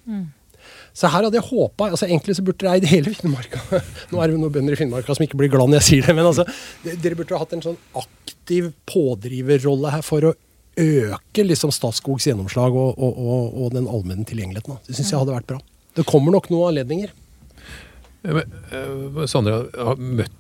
Så 0.94 1.08
her 1.08 1.24
hadde 1.24 1.40
jeg 1.40 1.48
håpa 1.48 1.88
altså 1.90 2.06
Egentlig 2.06 2.36
så 2.36 2.44
burde 2.44 2.60
dere 2.60 2.76
eid 2.76 2.86
hele 2.92 3.14
Finnmarka. 3.16 3.60
Nå 4.12 4.22
er 4.22 4.28
det 4.28 4.38
noen 4.38 4.52
bønder 4.52 4.76
i 4.76 4.80
Finnmarka 4.80 5.16
som 5.16 5.24
ikke 5.24 5.40
blir 5.40 5.52
glad 5.52 5.72
når 5.72 5.80
jeg 5.80 5.88
sier 5.88 6.08
det, 6.08 6.16
men 6.16 6.28
altså, 6.28 6.46
dere 6.84 7.16
burde 7.20 7.36
ha 7.36 7.44
hatt 7.44 7.56
en 7.56 7.64
sånn 7.64 7.80
aktiv 8.00 8.72
pådriverrolle 8.92 9.94
her 9.96 10.04
for 10.06 10.28
å 10.28 10.34
øke 10.82 11.46
liksom 11.48 11.72
Statskogs 11.76 12.28
gjennomslag 12.28 12.76
og, 12.76 12.96
og, 12.96 13.18
og, 13.18 13.58
og 13.64 13.74
den 13.76 13.88
allmenne 13.92 14.28
tilgjengeligheten. 14.28 14.80
Det 14.88 14.96
syns 14.96 15.12
jeg 15.12 15.24
hadde 15.24 15.36
vært 15.36 15.50
bra. 15.52 15.60
Det 15.96 16.08
kommer 16.08 16.36
nok 16.36 16.48
noen 16.52 16.72
anledninger. 16.72 17.12
Ja, 18.22 18.38
men, 18.38 18.56
eh, 18.72 19.26
Sandra, 19.30 19.64
møtte 19.98 20.32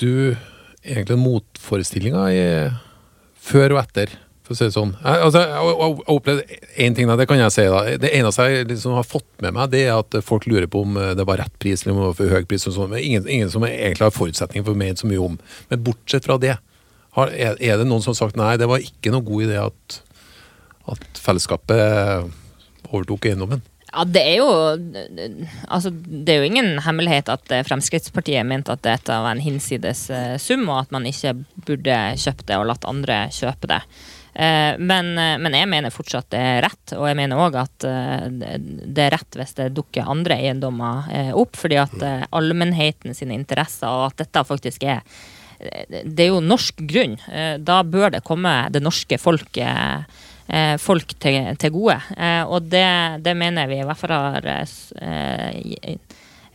du 0.00 0.36
egentlig 0.82 1.18
motforestillinger 1.22 2.78
før 3.46 3.76
og 3.76 3.82
etter? 3.84 4.16
For 4.46 4.54
å 4.54 4.58
si 4.58 4.66
det 4.68 4.74
sånn. 4.76 4.92
Jeg, 5.00 5.22
altså, 5.26 5.40
jeg, 5.42 5.50
jeg, 5.50 5.70
jeg 5.74 5.94
har 6.06 6.14
opplevd 6.14 6.50
én 6.84 6.94
ting, 6.94 7.08
det 7.18 7.26
kan 7.26 7.40
jeg 7.40 7.54
si. 7.54 7.64
da. 7.70 7.80
Det 7.98 8.12
eneste 8.14 8.44
jeg 8.46 8.68
liksom 8.70 8.94
har 8.94 9.06
fått 9.06 9.26
med 9.42 9.56
meg, 9.56 9.72
det 9.72 9.80
er 9.88 9.96
at 9.96 10.18
folk 10.22 10.46
lurer 10.46 10.68
på 10.70 10.84
om 10.86 10.94
det 11.18 11.26
var 11.26 11.40
rett 11.42 11.56
pris 11.62 11.82
eller 11.82 11.96
om 11.96 12.02
det 12.02 12.10
var 12.12 12.18
for 12.20 12.34
høy 12.36 12.46
pris. 12.46 12.66
og 12.70 12.76
sånn, 12.76 12.92
men 12.92 13.02
ingen, 13.02 13.26
ingen 13.26 13.50
som 13.50 13.66
egentlig 13.66 14.06
har 14.06 14.14
forutsetninger 14.14 14.66
for 14.66 14.76
å 14.76 14.82
mene 14.84 14.98
så 14.98 15.10
mye 15.10 15.24
om. 15.24 15.38
Men 15.72 15.82
bortsett 15.88 16.28
fra 16.28 16.38
det, 16.42 16.54
har, 17.16 17.32
er, 17.32 17.56
er 17.58 17.80
det 17.80 17.88
noen 17.88 18.04
som 18.04 18.12
har 18.12 18.20
sagt 18.20 18.38
nei, 18.38 18.52
det 18.60 18.68
var 18.70 18.84
ikke 18.84 19.10
noe 19.14 19.24
god 19.24 19.46
idé 19.48 19.58
at, 19.62 19.98
at 20.94 21.22
fellesskapet 21.22 22.30
overtok 22.92 23.30
eiendommen? 23.30 23.64
Ja, 23.96 24.04
det 24.04 24.22
er 24.28 24.34
jo 24.42 24.48
Altså, 25.72 25.90
det 25.90 26.34
er 26.34 26.42
jo 26.42 26.48
ingen 26.50 26.74
hemmelighet 26.84 27.30
at 27.32 27.52
eh, 27.54 27.64
Fremskrittspartiet 27.66 28.44
mente 28.46 28.74
at 28.74 28.84
dette 28.84 29.16
var 29.24 29.32
en 29.32 29.40
hinsides 29.40 30.06
eh, 30.12 30.34
sum, 30.42 30.66
og 30.68 30.82
at 30.84 30.92
man 30.94 31.08
ikke 31.08 31.32
burde 31.66 31.96
kjøpt 32.20 32.44
det 32.50 32.58
og 32.60 32.68
latt 32.68 32.84
andre 32.88 33.22
kjøpe 33.32 33.70
det. 33.72 33.80
Eh, 34.36 34.76
Men, 34.76 35.14
men 35.16 35.56
jeg 35.56 35.70
mener 35.72 35.94
fortsatt 35.94 36.28
det 36.34 36.42
er 36.44 36.60
rett, 36.66 36.92
og 36.98 37.06
jeg 37.08 37.16
mener 37.22 37.40
òg 37.40 37.56
at 37.62 37.86
det- 38.36 39.06
er 39.06 39.14
rett 39.16 39.38
hvis 39.40 39.56
det 39.56 39.70
dukker 39.78 40.12
andre 40.12 40.36
eiendommer 40.36 41.08
opp, 41.32 41.56
fordi 41.56 41.80
at 41.80 41.96
allmennheten 42.36 43.16
sine 43.16 43.34
interesser, 43.38 43.88
og 43.88 44.10
at 44.12 44.20
dette 44.26 44.44
faktisk 44.44 44.84
er 44.84 45.00
det 45.56 46.20
er 46.20 46.34
jo 46.34 46.42
norsk 46.44 46.82
grunn. 46.84 47.14
Da 47.64 47.78
bør 47.82 48.10
det 48.12 48.24
komme 48.28 48.50
det 48.68 48.82
norske 48.84 49.16
folket 49.16 50.04
folk 50.78 51.16
til, 51.22 51.56
til 51.58 51.72
gode. 51.74 51.98
Eh, 52.16 52.42
og 52.46 52.68
det, 52.70 52.86
det 53.24 53.36
mener 53.36 53.66
vi 53.70 53.80
i 53.80 53.86
hvert 53.86 53.98
fall 53.98 54.14
har 54.14 54.46
eh, 54.46 54.76
eh, 55.02 55.96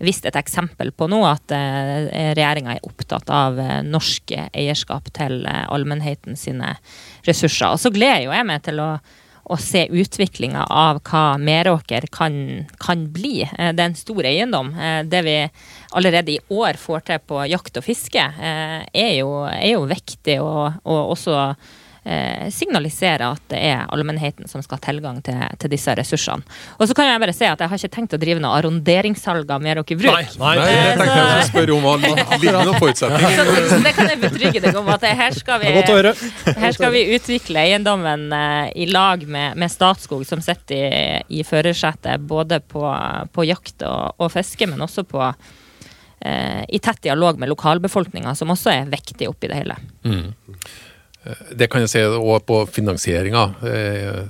vist 0.01 0.25
et 0.25 0.38
eksempel 0.39 0.93
på 0.97 1.08
nå, 1.12 1.19
at 1.27 1.54
eh, 1.54 2.32
regjeringa 2.34 2.77
er 2.77 2.88
opptatt 2.88 3.30
av 3.30 3.60
eh, 3.62 3.82
norsk 3.86 4.36
eierskap 4.51 5.12
til 5.13 5.43
eh, 5.45 5.65
allmennheten 5.69 6.39
sine 6.39 6.75
ressurser. 7.27 7.75
Og 7.75 7.82
så 7.84 7.93
gleder 7.93 8.25
jo 8.25 8.34
jeg 8.38 8.47
meg 8.49 8.63
til 8.67 8.82
å 8.84 8.93
å 9.51 9.58
se 9.60 9.88
utviklinga 9.89 10.67
av 10.69 10.99
hva 11.10 11.36
Meråker 11.41 12.06
kan, 12.13 12.36
kan 12.80 13.08
bli. 13.12 13.41
Eh, 13.43 13.71
Det 13.73 13.84
er 13.84 13.89
en 13.89 13.97
stor 13.97 14.27
eiendom. 14.30 14.69
Eh, 14.77 15.01
Det 15.04 15.21
vi 15.25 15.36
allerede 15.97 16.36
i 16.36 16.39
år 16.49 16.77
får 16.80 17.06
til 17.10 17.19
på 17.27 17.41
jakt 17.49 17.77
og 17.82 17.84
fiske, 17.84 18.21
eh, 18.21 18.86
er 18.93 19.13
jo, 19.17 19.43
er 19.49 19.73
jo 19.73 19.88
viktig 19.89 20.38
og, 20.39 20.77
og 20.86 21.15
også 21.17 21.56
eh, 22.03 22.49
signalisere 22.53 23.27
at 23.35 23.43
det 23.51 23.59
er 23.71 23.85
allmennheten 23.93 24.49
som 24.49 24.63
skal 24.63 24.79
ha 24.79 24.85
tilgang 24.87 25.21
til, 25.25 25.37
til 25.61 25.71
disse 25.73 25.93
ressursene. 25.97 26.45
Og 26.79 26.89
så 26.89 26.95
kan 26.97 27.09
jeg 27.09 27.21
bare 27.23 27.35
si 27.35 27.45
at 27.47 27.61
jeg 27.61 27.71
har 27.71 27.81
ikke 27.81 27.95
tenkt 27.95 28.15
å 28.17 28.21
drive 28.21 28.41
noe 28.43 28.57
arronderingssalg 28.57 29.51
av 29.53 29.65
dere 29.65 29.83
bruk. 29.99 30.09
Nei, 30.41 30.55
det 30.57 30.79
tenkte 30.97 31.19
jeg 31.19 31.45
å 31.45 31.47
spørre 31.51 31.77
om. 31.77 31.89
Så, 33.71 33.79
det 33.85 33.93
kan 33.97 34.09
jeg 34.11 34.19
betrygge 34.21 34.63
deg 34.63 34.77
om 34.77 34.89
at 34.91 35.05
her 35.21 35.37
skal 35.37 35.61
vi, 35.61 35.69
er 35.71 35.87
her 36.65 36.75
skal 36.75 36.93
vi 36.93 37.05
utvikle 37.15 37.65
eiendommen 37.67 38.27
eh, 38.35 38.67
i 38.83 38.89
lag 38.89 39.23
med, 39.27 39.57
med 39.59 39.71
Statskog, 39.71 40.25
som 40.27 40.43
sitter 40.43 40.75
i, 40.77 41.39
i 41.41 41.45
førersetet 41.47 42.21
både 42.27 42.61
på, 42.65 42.85
på 43.33 43.47
jakt 43.47 43.85
og, 43.87 44.21
og 44.21 44.31
fiske, 44.33 44.67
men 44.69 44.81
også 44.83 45.05
på 45.07 45.21
eh, 45.25 46.63
i 46.67 46.79
tett 46.83 47.01
dialog 47.05 47.39
med 47.41 47.51
lokalbefolkninga, 47.51 48.35
som 48.37 48.53
også 48.53 48.73
er 48.73 48.91
viktig 48.91 49.29
oppi 49.29 49.51
det 49.51 49.61
hele. 49.61 49.77
Det 51.53 51.67
kan 51.69 51.84
jeg 51.84 51.89
si 51.91 51.99
òg 52.01 52.39
på 52.49 52.55
finansieringa. 52.73 53.43
eh, 53.62 54.23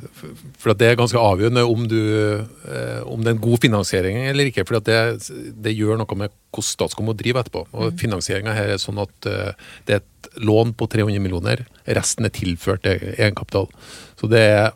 For 0.59 0.73
det 0.75 0.89
er 0.89 0.97
ganske 0.99 1.15
avgjørende 1.15 1.63
om, 1.63 1.85
du, 1.87 2.01
eh, 2.67 2.99
om 3.07 3.21
det 3.23 3.31
er 3.31 3.35
en 3.37 3.43
god 3.45 3.61
finansiering 3.63 4.17
eller 4.27 4.49
ikke. 4.51 4.65
For 4.67 4.79
det, 4.83 4.97
det 5.63 5.71
gjør 5.77 6.01
noe 6.01 6.19
med 6.19 6.33
hvordan 6.51 6.67
Statskog 6.67 7.07
må 7.07 7.15
drive 7.15 7.39
etterpå. 7.45 7.63
Og 7.71 7.95
Finansieringa 8.01 8.51
her 8.57 8.73
er 8.75 8.83
sånn 8.83 8.99
at 8.99 9.25
eh, 9.31 9.53
det 9.87 9.95
er 10.01 10.03
et 10.03 10.31
lån 10.43 10.75
på 10.75 10.89
300 10.91 11.23
millioner. 11.23 11.63
Resten 11.87 12.27
er 12.27 12.35
tilført 12.35 12.83
e- 12.85 13.15
egenkapital. 13.15 13.71
Så 14.19 14.27
det 14.29 14.43
er 14.51 14.71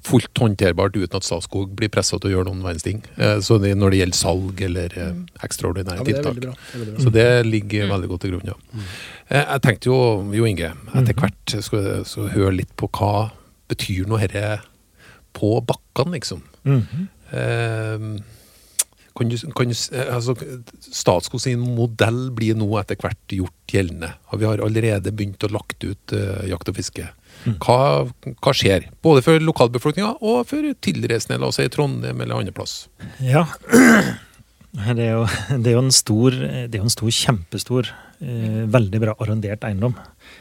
fullt 0.00 0.32
håndterbart 0.40 0.94
uten 0.96 1.18
at 1.18 1.26
Statskog 1.26 1.74
blir 1.76 1.90
pressa 1.92 2.16
til 2.16 2.30
å 2.30 2.38
gjøre 2.38 2.48
noen 2.48 2.62
verdens 2.64 2.86
ting. 2.86 3.02
Eh, 3.20 3.40
Så 3.44 3.58
det, 3.60 3.74
når 3.76 3.90
det 3.92 3.98
gjelder 4.00 4.16
salg 4.16 4.62
eller 4.64 4.94
eh, 4.96 5.12
ekstraordinære 5.44 6.00
Ja, 6.00 6.06
tiltak. 6.06 6.38
Det. 6.40 7.02
Så 7.02 7.12
det 7.12 7.26
ligger 7.50 7.90
veldig 7.90 8.08
godt 8.14 8.22
til 8.24 8.32
grunn, 8.38 8.48
ja. 8.54 8.56
Eh, 9.30 9.44
Jeg 9.46 9.62
tenkte 9.62 9.90
jo, 9.92 9.98
Jo 10.34 10.48
Inge, 10.48 10.72
etter 10.94 11.14
hvert 11.14 11.56
skal 11.62 11.86
vi 12.02 12.34
høre 12.34 12.56
litt 12.56 12.72
på 12.80 12.88
hva 12.98 13.30
betyr 13.70 14.08
noe 14.10 14.18
dette 14.26 14.60
på 15.38 15.56
bakkene, 15.62 16.16
liksom. 16.18 16.42
Mhm. 16.66 17.08
Eh, 17.32 18.20
Kan 19.20 19.28
du, 19.28 19.36
kan 19.52 19.68
du, 19.68 19.74
eh, 19.92 20.14
altså, 20.14 20.32
Statskog 20.80 21.40
sin 21.42 21.60
modell 21.76 22.30
blir 22.32 22.54
nå 22.56 22.68
etter 22.80 22.96
hvert 22.96 23.18
gjort 23.34 23.52
gjeldende. 23.68 24.14
og 24.32 24.38
Vi 24.40 24.46
har 24.46 24.62
allerede 24.64 25.12
begynt 25.12 25.44
å 25.44 25.50
lagt 25.52 25.82
ut 25.84 26.14
uh, 26.14 26.46
jakt 26.48 26.70
og 26.70 26.76
fiske. 26.78 27.04
Hva, 27.60 28.06
hva 28.40 28.52
skjer? 28.56 28.86
Både 29.02 29.20
for 29.26 29.38
lokalbefolkninga 29.42 30.14
og 30.22 30.46
for 30.48 30.62
tilreisende, 30.80 31.38
la 31.42 31.50
oss 31.50 31.58
si 31.60 31.68
Trondheim 31.68 32.22
eller 32.22 32.38
andre 32.38 32.54
plass. 32.56 32.86
Ja. 33.20 33.44
Det 34.70 35.02
er 35.02 35.16
jo, 35.18 35.24
det 35.58 35.66
er 35.66 35.74
jo 35.74 35.80
en 35.82 35.90
stor, 35.90 36.30
det 36.30 36.76
er 36.76 36.78
jo 36.78 36.86
en 36.86 36.92
stor, 36.94 37.10
kjempestor, 37.10 37.88
veldig 38.20 39.00
bra 39.00 39.14
arrondert 39.16 39.62
eiendom. 39.64 39.94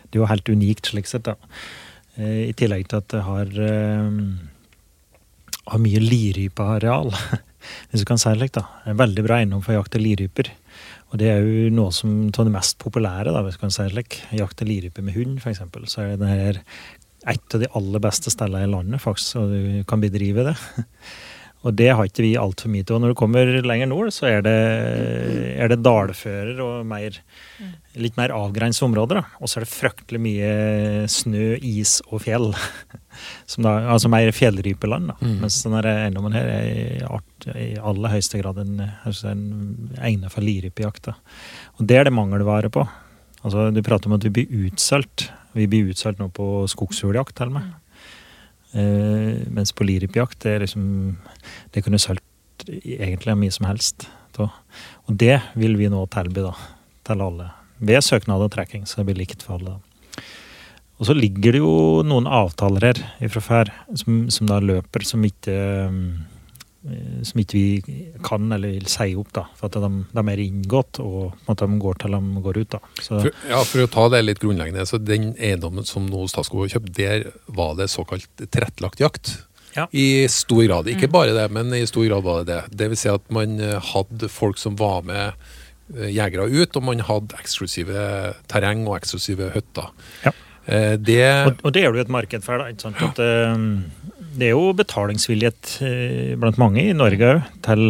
Det 0.09 0.17
er 0.17 0.23
jo 0.23 0.27
helt 0.27 0.49
unikt 0.51 0.89
slik 0.91 1.07
sett, 1.07 1.29
da. 1.29 1.37
Eh, 2.19 2.49
I 2.49 2.55
tillegg 2.57 2.87
til 2.89 2.99
at 2.99 3.09
det 3.13 3.23
har, 3.25 3.51
eh, 3.63 4.09
har 5.69 5.83
mye 5.83 6.01
lirypeareal, 6.03 7.13
hvis 7.89 8.03
du 8.03 8.07
kan 8.09 8.19
si 8.19 8.31
det 8.33 8.39
slik. 8.41 8.55
da. 8.57 8.65
En 8.85 8.99
veldig 8.99 9.25
bra 9.25 9.39
eiendom 9.39 9.63
for 9.63 9.77
jakt 9.77 9.95
av 9.95 10.03
liryper. 10.03 10.51
Og 11.09 11.17
det 11.21 11.31
er 11.31 11.41
jo 11.41 11.73
noe 11.73 11.91
som 11.95 12.29
av 12.29 12.45
det 12.45 12.53
mest 12.53 12.77
populære, 12.81 13.33
da, 13.33 13.41
hvis 13.45 13.57
du 13.57 13.63
kan 13.63 13.73
si 13.73 13.85
det 13.85 13.93
slik. 13.95 14.21
Jakt 14.37 14.61
av 14.61 14.69
lirype 14.69 15.05
med 15.05 15.15
hund, 15.15 15.39
f.eks. 15.39 15.63
Så 15.89 16.05
er 16.05 16.19
det 16.21 16.29
her 16.29 16.63
et 17.27 17.55
av 17.55 17.61
de 17.61 17.67
aller 17.75 18.01
beste 18.01 18.31
stedene 18.31 18.63
i 18.63 18.69
landet, 18.69 19.01
faktisk, 19.03 19.41
og 19.41 19.51
du 19.51 19.83
kan 19.87 20.01
bedrive 20.03 20.51
det. 20.51 20.55
Og 21.67 21.73
det 21.75 21.89
har 21.91 22.07
ikke 22.07 22.23
vi 22.23 22.29
altfor 22.39 22.71
mye 22.71 22.85
til. 22.87 22.95
Og 22.95 23.01
når 23.03 23.11
du 23.11 23.17
kommer 23.19 23.49
lenger 23.67 23.89
nord, 23.91 24.13
så 24.15 24.29
er 24.29 24.43
det, 24.45 24.53
er 25.59 25.67
det 25.73 25.81
dalfører 25.83 26.61
og 26.63 26.85
mer, 26.87 27.17
litt 27.99 28.15
mer 28.15 28.31
avgrensa 28.31 28.85
områder. 28.87 29.19
Og 29.43 29.51
så 29.51 29.59
er 29.59 29.65
det 29.65 29.71
fryktelig 29.73 30.21
mye 30.23 30.53
snø, 31.11 31.57
is 31.59 31.97
og 32.07 32.23
fjell. 32.23 32.53
Som 33.51 33.67
da, 33.67 33.73
altså 33.91 34.07
mer 34.11 34.31
fjellrypeland. 34.31 35.11
da. 35.11 35.17
Mens 35.41 35.59
denne 35.65 35.83
eiendommen 35.83 36.37
her 36.37 36.47
er 36.53 36.69
i, 36.69 37.03
art, 37.09 37.49
i 37.51 37.73
aller 37.75 38.15
høyeste 38.15 38.39
grad 38.39 38.61
en, 38.63 38.79
en 38.87 39.43
egnet 39.99 40.31
for 40.31 40.45
lirypejakt. 40.47 41.11
Og 41.11 41.83
det 41.91 41.99
er 41.99 42.07
det 42.07 42.15
mangelvare 42.15 42.71
på. 42.71 42.87
Altså, 43.43 43.67
Du 43.75 43.83
prater 43.83 44.07
om 44.07 44.15
at 44.15 44.23
vi 44.23 44.31
blir 44.39 44.65
utsolgt. 44.69 45.27
Vi 45.59 45.67
blir 45.67 45.91
utsolgt 45.91 46.23
nå 46.23 46.31
på 46.31 46.63
skogsfugljakt, 46.71 47.35
til 47.35 47.51
og 47.51 47.57
med. 47.59 47.69
Eh, 48.71 49.47
mens 49.49 49.73
på 49.73 49.83
lirypejakt, 49.87 50.43
det 50.45 50.59
liksom 50.61 51.17
Det 51.73 51.81
kunne 51.81 51.99
solgt 51.99 52.23
egentlig 52.69 53.37
mye 53.37 53.51
som 53.51 53.65
helst. 53.65 54.07
Da. 54.37 54.49
Og 55.07 55.17
det 55.17 55.41
vil 55.55 55.77
vi 55.77 55.89
nå 55.89 56.05
tilby 56.11 56.43
da, 56.43 56.53
til 57.03 57.21
alle. 57.21 57.51
Ved 57.79 58.03
søknad 58.03 58.41
og 58.41 58.51
trekking, 58.51 58.85
så 58.85 58.99
det 58.99 59.05
blir 59.09 59.21
likt 59.23 59.43
for 59.43 59.57
alle. 59.57 59.79
Og 60.99 61.07
så 61.07 61.15
ligger 61.15 61.55
det 61.55 61.61
jo 61.61 62.03
noen 62.03 62.27
avtaler 62.27 62.99
her 62.99 63.31
fra 63.31 63.41
før 63.41 63.71
som, 63.95 64.27
som 64.29 64.49
da 64.49 64.59
løper, 64.59 65.05
som 65.07 65.23
ikke, 65.23 65.55
um, 65.87 66.25
som 67.27 67.39
ikke 67.41 67.57
vi 67.59 67.95
kan 68.23 68.45
eller 68.55 68.71
vil 68.77 68.85
si 68.87 69.09
opp, 69.19 69.33
da, 69.35 69.41
for 69.59 69.67
at 69.67 69.75
de, 69.83 69.89
de 70.15 70.23
er 70.31 70.39
inngått 70.45 71.01
og 71.03 71.33
at 71.51 71.59
de 71.59 71.67
går 71.83 71.97
til 71.99 72.15
de 72.15 72.43
går 72.45 72.59
ut. 72.61 72.69
da. 72.77 72.79
Så, 73.03 73.19
For, 73.25 73.33
ja, 73.51 73.59
for 73.67 73.83
å 73.83 73.89
ta 73.91 74.05
det 74.13 74.21
litt 74.23 74.39
grunnleggende, 74.39 74.85
så 74.87 74.97
den 75.01 75.33
eiendommen 75.35 75.83
som 75.87 76.07
nå 76.07 76.23
Statskog 76.31 76.63
har 76.63 76.71
kjøpt, 76.77 76.93
der 76.95 77.27
var 77.51 77.75
det 77.75 77.89
såkalt 77.91 78.29
tilrettelagt 78.47 79.03
jakt. 79.03 79.33
Ja. 79.75 79.85
I 79.91 80.25
stor 80.31 80.63
grad. 80.65 80.87
Ikke 80.89 81.11
bare 81.11 81.35
det, 81.35 81.45
men 81.53 81.69
i 81.77 81.83
stor 81.85 82.07
grad 82.07 82.23
var 82.25 82.45
det 82.47 82.61
det. 82.71 82.87
Vil 82.89 82.97
si 82.97 83.11
at 83.11 83.27
man 83.35 83.59
eh, 83.61 83.75
hadde 83.91 84.31
folk 84.31 84.57
som 84.57 84.79
var 84.79 85.03
med 85.05 85.35
eh, 85.99 86.07
jegere 86.15 86.47
ut, 86.49 86.79
og 86.79 86.87
man 86.87 87.03
hadde 87.05 87.37
eksklusive 87.43 88.07
terreng 88.49 88.87
og 88.87 88.95
eksklusive 88.97 89.51
hytter. 89.53 89.91
Ja. 90.25 90.33
Eh, 90.65 90.95
Det 90.97 91.21
og, 91.45 91.61
og 91.67 91.75
det 91.75 91.83
er 91.85 91.91
det 91.93 92.01
jo 92.01 92.07
et 92.07 92.15
marked 92.17 92.47
for. 92.47 92.57
da, 92.63 92.71
ikke 92.73 92.87
sant? 92.87 93.03
At, 93.11 93.21
eh, 93.21 94.18
det 94.39 94.47
er 94.49 94.55
jo 94.55 94.71
betalingsvillighet 94.77 95.71
eh, 95.85 96.35
blant 96.39 96.57
mange 96.61 96.81
i 96.87 96.93
Norge 96.95 97.27
òg 97.35 97.43
til, 97.65 97.83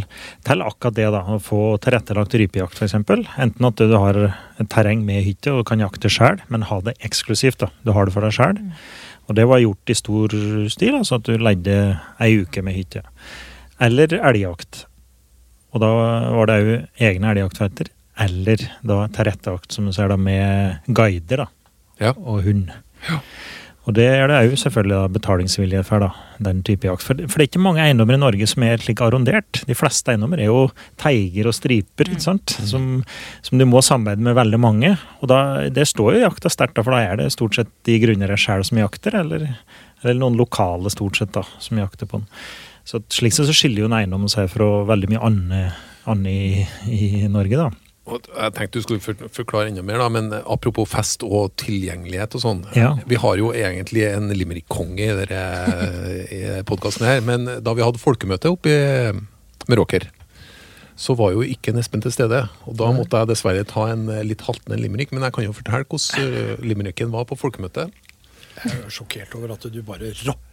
til 0.48 0.64
akkurat 0.66 0.96
det. 0.98 1.08
da, 1.14 1.22
Å 1.24 1.38
få 1.44 1.60
tilrettelagt 1.84 2.34
rypejakt, 2.40 2.80
f.eks. 2.80 2.96
Enten 3.00 3.68
at 3.70 3.80
du 3.80 3.94
har 3.96 4.20
et 4.26 4.70
terreng 4.74 5.04
med 5.08 5.24
hytte 5.28 5.54
og 5.54 5.66
kan 5.70 5.80
jakte 5.84 6.10
sjøl, 6.12 6.42
men 6.50 6.66
ha 6.70 6.80
det 6.86 6.98
eksklusivt. 7.06 7.62
da, 7.64 7.70
Du 7.86 7.94
har 7.96 8.06
det 8.10 8.16
for 8.16 8.26
deg 8.26 8.36
sjøl. 8.36 8.60
Og 9.30 9.36
det 9.38 9.46
var 9.46 9.62
gjort 9.62 9.92
i 9.94 9.98
stor 9.98 10.34
stil, 10.74 10.96
altså 10.98 11.20
at 11.20 11.28
du 11.30 11.36
leide 11.38 11.76
ei 12.20 12.32
uke 12.42 12.64
med 12.66 12.74
hytte. 12.80 13.04
Eller 13.80 14.18
elgjakt. 14.18 14.86
Og 15.72 15.84
da 15.84 15.90
var 16.34 16.50
det 16.50 16.56
òg 16.64 17.04
egne 17.12 17.30
elgjaktfelter. 17.36 17.92
Eller 18.20 18.64
da 18.84 19.04
tilrettelagt, 19.16 19.72
som 19.72 19.86
du 19.88 19.94
ser, 19.96 20.10
da, 20.12 20.18
med 20.18 20.82
guider 20.90 21.46
da, 21.46 21.48
Ja. 22.02 22.12
og 22.18 22.42
hund. 22.48 22.72
Og 23.88 23.96
det 23.96 24.06
er 24.12 24.28
det 24.30 24.38
òg 24.38 24.54
selvfølgelig 24.60 24.96
da, 24.96 25.12
betalingsvilje 25.15 25.82
for, 25.88 26.04
da, 26.04 26.10
den 26.46 26.60
type 26.68 26.86
jakt. 26.86 27.04
For, 27.06 27.18
for 27.26 27.39
det 27.39 27.46
er 27.46 27.50
ikke 27.50 27.62
mange 27.63 27.82
eiendommer 27.82 28.18
i 28.18 28.22
Norge 28.22 28.48
som 28.52 28.65
er 28.68 28.82
slik 28.84 29.02
arrondert. 29.02 29.62
De 29.65 29.78
fleste 29.78 30.13
eiendommer 30.13 30.42
er 30.44 30.52
jo 30.52 30.68
teiger 31.00 31.50
og 31.50 31.56
striper, 31.58 32.12
ikke 32.12 32.26
sant? 32.28 32.54
Som, 32.70 32.89
som 33.46 33.62
du 33.62 33.65
må 33.70 33.82
samarbeide 33.86 34.26
med 34.28 34.38
veldig 34.38 34.62
mange. 34.62 34.94
Og 35.24 35.32
da, 35.32 35.42
det 35.74 35.88
står 35.89 36.18
jo 36.18 36.24
jakta 36.26 36.52
sterkt, 36.54 36.76
da, 36.78 36.86
for 36.86 36.94
da 36.94 37.02
er 37.08 37.22
det 37.22 37.32
stort 37.34 37.58
sett 37.58 37.72
de 37.88 37.98
grunnere 38.04 38.38
sjøl 38.39 38.68
som 38.68 38.82
jakter, 38.84 39.15
eller, 39.24 39.48
eller 40.04 40.22
noen 40.22 40.38
lokale 40.38 40.92
stort 40.94 41.22
sett 41.22 41.34
da, 41.39 41.48
som 41.63 41.82
jakter 41.82 42.10
på 42.10 42.22
den. 42.22 42.30
Så 42.89 43.02
slik 43.13 43.34
sett 43.36 43.50
så 43.50 43.56
skiller 43.56 43.86
jo 43.86 43.89
en 43.89 43.98
eiendom 43.98 44.30
seg 44.32 44.52
fra 44.54 44.70
veldig 44.89 45.13
mye 45.13 45.24
annet, 45.32 45.86
annet 46.10 46.36
i, 46.36 46.65
i 46.94 47.30
Norge, 47.32 47.58
da. 47.58 47.88
Jeg 48.10 48.54
tenkte 48.58 48.80
du 48.80 48.86
skulle 48.86 49.30
forklare 49.34 49.69
enda 49.69 49.84
mer, 49.86 50.02
da, 50.02 50.10
men 50.13 50.32
apropos 50.39 50.89
fest 50.89 51.26
og 51.28 51.54
tilgjengelighet 51.62 52.38
og 52.38 52.43
sånn. 52.43 52.62
Ja. 52.78 52.93
Vi 53.10 53.19
har 53.22 53.39
jo 53.41 53.52
egentlig 53.56 54.06
en 54.10 54.32
limerick-konge 54.34 55.10
i 55.10 55.17
denne 55.24 56.63
podkasten 56.69 57.08
her, 57.10 57.22
men 57.26 57.48
da 57.63 57.76
vi 57.78 57.86
hadde 57.86 58.02
folkemøte 58.02 58.54
oppe 58.56 58.74
i 58.74 59.13
Meråker, 59.69 60.10
så 61.00 61.15
var 61.15 61.32
jo 61.32 61.45
ikke 61.45 61.72
Espen 61.80 62.04
til 62.04 62.12
stede. 62.12 62.43
Og 62.67 62.76
da 62.80 62.89
måtte 62.95 63.22
jeg 63.22 63.32
dessverre 63.32 63.63
ta 63.67 63.88
en 63.93 64.10
eh, 64.12 64.26
litt 64.28 64.43
haltende 64.43 64.80
limerick, 64.82 65.13
men 65.15 65.24
jeg 65.24 65.36
kan 65.36 65.48
jo 65.48 65.56
fortelle 65.56 65.88
hvordan 65.88 66.36
eh, 66.36 66.63
limericken 66.65 67.13
var 67.13 67.28
på 67.30 67.38
folkemøtet. 67.39 67.93
Jeg 68.60 68.76
er 68.76 68.91
sjokkert 68.91 69.36
over 69.39 69.54
at 69.56 69.67
du 69.72 69.80
bare 69.88 70.12
rapper 70.26 70.50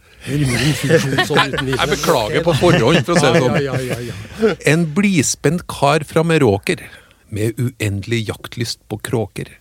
min 0.47 0.77
funksjon 0.79 1.25
sånn. 1.27 1.57
Jeg 1.73 1.89
beklager 1.91 2.45
på 2.45 2.55
forhånd, 2.61 3.01
for 3.03 3.17
å 3.17 3.19
si 3.19 3.33
det 3.33 3.41
sånn. 3.43 3.57
Ja, 3.65 3.75
ja, 3.83 3.99
ja, 3.99 4.15
ja. 4.39 4.53
En 4.71 4.87
blidspent 4.95 5.65
kar 5.67 6.07
fra 6.07 6.23
Meråker, 6.23 6.85
med 7.29 7.59
uendelig 7.59 8.27
jaktlyst 8.29 8.83
på 8.89 8.99
kråker, 9.03 9.51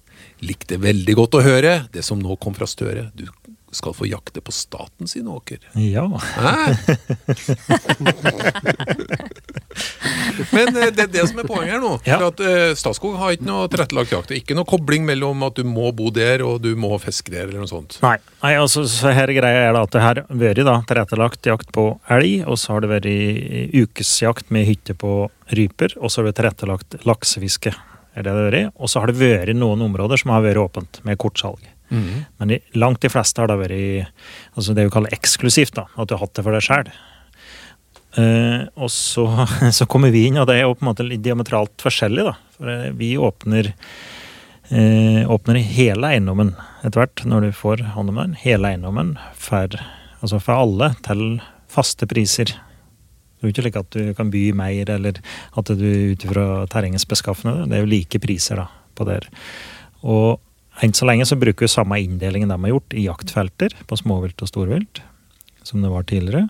likte 0.44 0.78
veldig 0.80 1.16
godt 1.18 1.38
å 1.38 1.44
høre 1.44 1.74
det 1.92 2.04
som 2.06 2.20
nå 2.20 2.36
kom 2.40 2.56
fra 2.56 2.68
Støre. 2.68 3.10
Du 3.16 3.26
skal 3.74 3.94
få 3.94 4.06
jakte 4.06 4.40
på 4.40 4.52
staten 4.52 5.08
sin 5.08 5.28
åker. 5.28 5.58
Ja. 5.74 6.06
Men 10.52 10.76
eh, 10.76 10.90
det 10.94 11.02
er 11.06 11.10
det 11.10 11.24
som 11.28 11.40
er 11.40 11.48
poenget 11.48 11.74
her 11.74 11.82
nå. 11.82 11.92
Ja. 12.06 12.18
For 12.18 12.28
at 12.30 12.42
eh, 12.46 12.74
Statskog 12.78 13.16
har 13.20 13.34
ikke 13.36 13.48
noe 13.48 13.66
tilrettelagt 13.72 14.14
jakt. 14.14 14.34
Ikke 14.36 14.56
noe 14.56 14.68
kobling 14.68 15.06
mellom 15.08 15.42
at 15.46 15.58
du 15.58 15.64
må 15.68 15.90
bo 15.96 16.10
der 16.14 16.44
og 16.46 16.62
du 16.64 16.72
må 16.78 16.92
fiske 17.02 17.32
der, 17.32 17.48
eller 17.48 17.64
noe 17.64 17.70
sånt. 17.70 17.98
Nei, 18.04 18.16
nei 18.44 18.54
altså, 18.60 18.86
så 18.90 19.12
her 19.16 19.32
greia 19.36 19.66
er 19.68 19.76
da 19.76 19.84
at 19.86 19.94
det 19.96 20.04
har 20.04 20.22
vært 20.30 20.62
da, 20.66 20.78
tilrettelagt 20.88 21.50
jakt 21.50 21.72
på 21.74 21.88
elg, 22.12 22.46
og 22.46 22.56
så 22.60 22.76
har 22.76 22.84
det 22.84 22.92
vært 22.94 23.10
ukesjakt 23.76 24.52
med 24.54 24.68
hytte 24.70 24.96
på 24.98 25.12
ryper, 25.56 25.98
og 26.00 26.10
så 26.10 26.22
har 26.22 26.30
det 26.30 26.38
tilrettelagt 26.40 26.98
laksefiske. 27.06 27.74
er 28.16 28.22
det 28.22 28.30
det 28.30 28.36
har 28.36 28.50
vært. 28.50 28.76
Og 28.76 28.90
så 28.90 29.02
har 29.02 29.12
det 29.12 29.20
vært 29.20 29.56
noen 29.56 29.82
områder 29.90 30.22
som 30.22 30.32
har 30.34 30.44
vært 30.46 30.62
åpent, 30.62 31.02
med 31.04 31.18
kortsalg. 31.20 31.75
Men 31.90 32.54
de, 32.54 32.60
langt 32.74 33.02
de 33.04 33.10
fleste 33.12 33.42
har 33.42 33.50
da 33.50 33.58
vært 33.60 34.08
altså 34.56 34.74
det 34.74 34.88
vi 34.88 34.94
kaller 34.94 35.14
eksklusivt, 35.14 35.76
da, 35.78 35.86
at 35.94 36.08
du 36.08 36.16
har 36.16 36.24
hatt 36.24 36.34
det 36.38 36.46
for 36.46 36.56
deg 36.56 36.66
sjøl. 36.66 36.90
og 38.74 38.90
så, 38.90 39.26
så 39.78 39.86
kommer 39.86 40.14
vi 40.14 40.26
inn, 40.28 40.40
og 40.40 40.48
det 40.48 40.58
er 40.58 40.66
jo 40.66 40.74
på 40.74 40.86
en 40.86 40.90
måte 40.92 41.06
litt 41.06 41.24
diametralt 41.24 41.76
forskjellig. 41.84 42.26
da. 42.26 42.36
For 42.56 42.72
eh, 42.72 42.92
vi 42.96 43.16
åpner 43.20 43.72
uh, 44.72 45.22
åpner 45.30 45.60
hele 45.60 46.12
eiendommen 46.14 46.54
etter 46.82 47.02
hvert, 47.02 47.24
når 47.28 47.48
du 47.48 47.50
får 47.56 47.84
hånd 47.96 48.12
om 48.12 48.22
den. 48.22 48.38
Hele 48.40 48.72
eiendommen 48.72 49.16
for, 49.34 49.76
altså 50.20 50.40
for 50.42 50.56
alle 50.56 50.92
til 51.06 51.26
faste 51.72 52.08
priser. 52.08 52.54
Det 53.36 53.44
er 53.44 53.48
jo 53.48 53.52
ikke 53.52 53.66
slik 53.66 53.78
at 53.80 53.92
du 53.92 54.14
kan 54.16 54.32
by 54.32 54.42
mer, 54.56 54.90
eller 54.96 55.20
at 55.60 55.70
du 55.76 55.86
ut 56.12 56.24
ifra 56.24 56.64
terrengets 56.72 57.06
beskaffenhet. 57.08 57.68
Det 57.68 57.78
er 57.78 57.84
jo 57.84 57.92
like 57.92 58.20
priser 58.22 58.62
da, 58.62 58.68
på 58.96 59.06
det. 59.08 59.20
Og 60.06 60.40
enn 60.84 60.96
så 60.96 61.08
lenge 61.08 61.26
så 61.28 61.38
bruker 61.40 61.66
vi 61.66 61.72
samme 61.72 62.00
inndelingen 62.02 62.52
de 62.52 62.58
har 62.64 62.74
gjort 62.74 62.96
i 62.96 63.06
jaktfelter 63.06 63.76
på 63.88 63.98
småvilt 64.00 64.42
og 64.44 64.50
storvilt, 64.50 65.00
som 65.66 65.84
det 65.84 65.92
var 65.92 66.04
tidligere. 66.08 66.48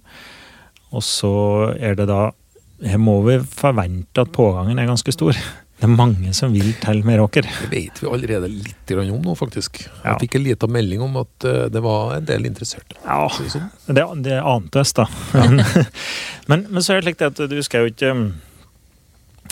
Og 0.94 1.04
så 1.04 1.36
er 1.76 1.98
det 1.98 2.10
da 2.10 2.30
Her 2.76 2.98
må 3.00 3.22
vi 3.24 3.38
forvente 3.40 4.20
at 4.20 4.34
pågangen 4.36 4.76
er 4.76 4.84
ganske 4.84 5.12
stor. 5.14 5.32
Det 5.32 5.84
er 5.84 5.92
mange 5.92 6.32
som 6.36 6.52
vil 6.52 6.74
til 6.80 6.98
Meråker. 7.08 7.46
Det 7.62 7.68
vet 7.72 8.02
vi 8.02 8.08
allerede 8.08 8.50
litt 8.52 8.92
om 8.92 9.22
nå, 9.24 9.32
faktisk. 9.36 9.80
Ja. 10.02 10.10
Jeg 10.10 10.26
fikk 10.26 10.36
en 10.36 10.44
liten 10.44 10.72
melding 10.72 11.04
om 11.04 11.16
at 11.22 11.46
eh, 11.48 11.66
det 11.72 11.80
var 11.84 12.18
en 12.18 12.28
del 12.28 12.44
interesserte. 12.48 12.96
Ja, 13.00 13.30
det 13.32 13.48
sånn. 13.54 13.70
det, 13.88 14.04
det 14.24 14.38
ante 14.40 14.80
oss, 14.80 14.92
da. 14.96 15.06
Men, 15.32 15.60
men, 16.52 16.66
men 16.68 16.84
så 16.84 16.94
er 16.94 17.00
det 17.00 17.10
slik 17.10 17.24
at 17.24 17.40
du 17.48 17.56
skal 17.64 17.86
jo 17.86 17.92
ikke 17.92 18.12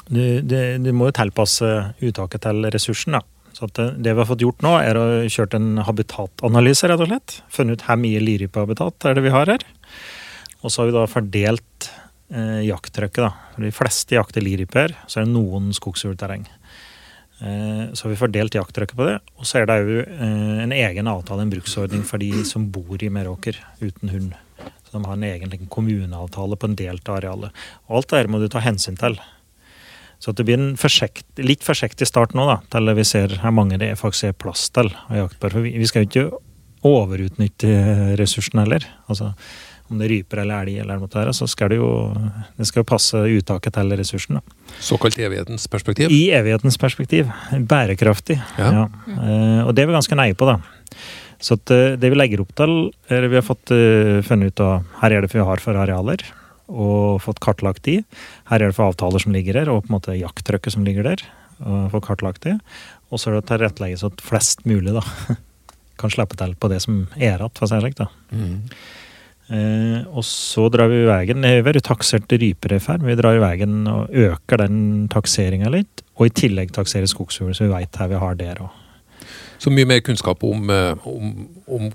du, 0.08 0.24
du, 0.44 0.56
du 0.84 0.90
må 0.92 1.08
jo 1.08 1.16
tilpasse 1.16 1.70
uttaket 2.04 2.44
til 2.44 2.68
ressursen, 2.72 3.16
da. 3.16 3.24
Så 3.54 3.68
at 3.68 3.78
det, 3.78 4.10
vi 4.10 4.18
har 4.18 4.26
fått 4.26 4.42
gjort 4.42 4.64
nå, 4.66 4.72
er 4.82 4.98
å 4.98 5.04
kjørt 5.30 5.54
en 5.54 5.78
habitatanalyse, 5.86 6.88
rett 6.90 7.02
og 7.04 7.10
slett. 7.10 7.36
Funnet 7.54 7.78
ut 7.78 7.86
hvor 7.86 8.00
mye 8.02 8.22
lirypehabitat 8.22 9.06
er 9.10 9.18
det 9.18 9.22
vi 9.26 9.34
har 9.34 9.52
her. 9.52 9.64
Og 10.64 10.72
så 10.72 10.82
har 10.82 10.90
vi 10.90 10.96
da 10.96 11.04
fordelt 11.10 11.88
eh, 12.34 12.64
jakttrykket, 12.66 13.22
da. 13.22 13.52
For 13.54 13.66
de 13.66 13.72
fleste 13.74 14.16
jakter 14.16 14.42
liryper, 14.42 14.96
så 15.06 15.20
er 15.20 15.28
det 15.28 15.34
noen 15.36 15.70
skogsfuglterreng. 15.76 16.48
Eh, 17.44 17.92
så 17.92 18.06
har 18.06 18.14
vi 18.14 18.18
fordelt 18.18 18.54
jakttrykket 18.58 18.98
på 18.98 19.06
det. 19.06 19.18
Og 19.38 19.46
så 19.46 19.60
er 19.60 19.68
det 19.68 19.78
òg 19.82 19.92
eh, 20.00 20.64
en 20.64 20.74
egen 20.74 21.10
avtale, 21.10 21.44
en 21.44 21.52
bruksordning 21.52 22.02
for 22.08 22.22
de 22.22 22.44
som 22.48 22.66
bor 22.74 23.02
i 23.02 23.12
Meråker 23.12 23.60
uten 23.82 24.10
hund. 24.14 24.34
Så 24.86 24.96
de 24.96 25.04
har 25.04 25.18
en 25.18 25.28
egen 25.30 25.70
kommuneavtale 25.70 26.58
på 26.58 26.70
en 26.70 26.78
del 26.78 26.98
av 27.04 27.18
arealet. 27.20 27.64
Og 27.88 28.00
alt 28.00 28.10
det 28.10 28.22
her 28.22 28.32
må 28.32 28.42
du 28.42 28.48
ta 28.50 28.62
hensyn 28.64 28.98
til. 28.98 29.18
Så 30.24 30.32
det 30.32 30.46
blir 30.48 30.56
en 30.56 30.72
forsikt, 30.80 31.26
litt 31.36 31.64
forsiktig 31.66 32.08
start 32.08 32.32
nå, 32.32 32.46
da, 32.48 32.56
til 32.72 32.88
vi 32.96 33.04
ser 33.04 33.34
hvor 33.42 33.52
mange 33.52 33.76
det 33.80 33.90
faktisk 34.00 34.30
er 34.30 34.38
plass 34.40 34.70
til 34.72 34.88
å 34.88 35.18
jakte 35.18 35.36
på. 35.42 35.50
For 35.52 35.66
vi, 35.66 35.74
vi 35.82 35.88
skal 35.90 36.06
jo 36.06 36.08
ikke 36.08 36.42
overutnytte 36.88 37.74
ressursen 38.16 38.62
heller. 38.62 38.86
Altså, 39.04 39.34
om 39.92 40.00
det 40.00 40.06
er 40.06 40.12
ryper 40.14 40.40
eller 40.40 40.64
elg, 40.64 40.78
eller 40.80 41.02
noe 41.02 41.12
der, 41.12 41.32
så 41.36 41.48
skal 41.50 41.74
det 41.74 41.76
jo 41.76 41.90
det 42.56 42.68
skal 42.70 42.80
jo 42.80 42.88
passe 42.88 43.20
uttaket 43.20 43.76
til 43.76 43.92
ressursen. 44.00 44.38
Da. 44.40 44.78
Såkalt 44.80 45.18
evighetens 45.20 45.68
perspektiv. 45.68 46.14
I 46.14 46.22
evighetens 46.38 46.80
perspektiv. 46.80 47.28
Bærekraftig. 47.52 48.38
Ja. 48.56 48.86
Eh, 48.88 49.60
og 49.66 49.74
det 49.76 49.84
er 49.84 49.90
vi 49.90 49.98
ganske 49.98 50.18
nøye 50.18 50.38
på, 50.40 50.48
da. 50.48 50.56
Så 51.44 51.58
at, 51.58 51.68
uh, 51.74 51.98
det 52.00 52.08
vi 52.08 52.16
legger 52.16 52.40
opp 52.40 52.54
til, 52.56 52.72
er 53.12 53.28
vi 53.28 53.36
har 53.36 53.44
fått 53.44 53.74
uh, 53.74 54.22
funnet 54.24 54.54
ut 54.54 54.64
av 54.64 54.86
her 55.02 55.12
er 55.12 55.26
det 55.26 55.34
vi 55.34 55.44
har 55.44 55.60
for 55.60 55.76
arealer, 55.76 56.24
og 56.68 57.22
fått 57.24 57.42
kartlagt 57.44 57.84
de. 57.86 58.00
Her 58.50 58.62
er 58.62 58.70
det 58.70 58.76
for 58.76 58.92
avtaler 58.92 59.22
som 59.22 59.34
ligger 59.34 59.58
der, 59.60 59.70
og 59.72 59.84
på 59.84 59.92
en 59.92 59.96
måte 59.98 60.18
jakttrykket 60.18 60.76
som 60.76 60.86
ligger 60.86 61.06
der. 61.10 61.24
og 61.64 61.90
fått 61.92 62.06
kartlagt 62.08 62.42
de. 62.42 62.58
Og 63.10 63.20
så 63.20 63.30
er 63.30 63.36
det 63.36 63.44
å 63.44 63.48
tilrettelegge 63.52 64.00
så 64.00 64.10
at 64.10 64.22
flest 64.24 64.64
mulig 64.66 64.94
da, 64.96 65.04
kan 66.00 66.10
slippe 66.10 66.36
til 66.40 66.54
på 66.58 66.70
det 66.72 66.80
som 66.82 67.04
er 67.14 67.38
igjen, 67.38 67.54
for 67.54 67.66
å 67.66 67.70
si 67.70 67.76
det 67.76 67.84
slik. 67.84 67.98
da. 68.00 68.08
Mm. 68.34 68.56
Eh, 69.54 69.98
og 70.08 70.24
så 70.24 70.70
drar 70.72 70.88
vi 70.88 71.02
veien 71.04 71.42
nedover, 71.44 71.78
taksert 71.84 72.32
ryperefer. 72.32 73.02
Vi 73.04 73.16
drar 73.18 73.40
veien 73.42 73.84
og 73.90 74.08
øker 74.10 74.64
den 74.64 74.78
takseringa 75.12 75.72
litt. 75.72 76.04
Og 76.16 76.30
i 76.30 76.34
tillegg 76.42 76.72
takserer 76.74 77.10
skogsfugl, 77.10 77.52
så 77.54 77.66
vi 77.66 77.74
veit 77.74 78.00
her 78.00 78.10
vi 78.10 78.22
har 78.22 78.40
der 78.40 78.64
òg. 78.64 78.83
Så 79.62 79.70
mye 79.72 79.86
mer 79.88 80.02
kunnskap 80.04 80.42
om, 80.44 80.70
eh, 80.70 81.06
om, 81.08 81.32
om, 81.66 81.90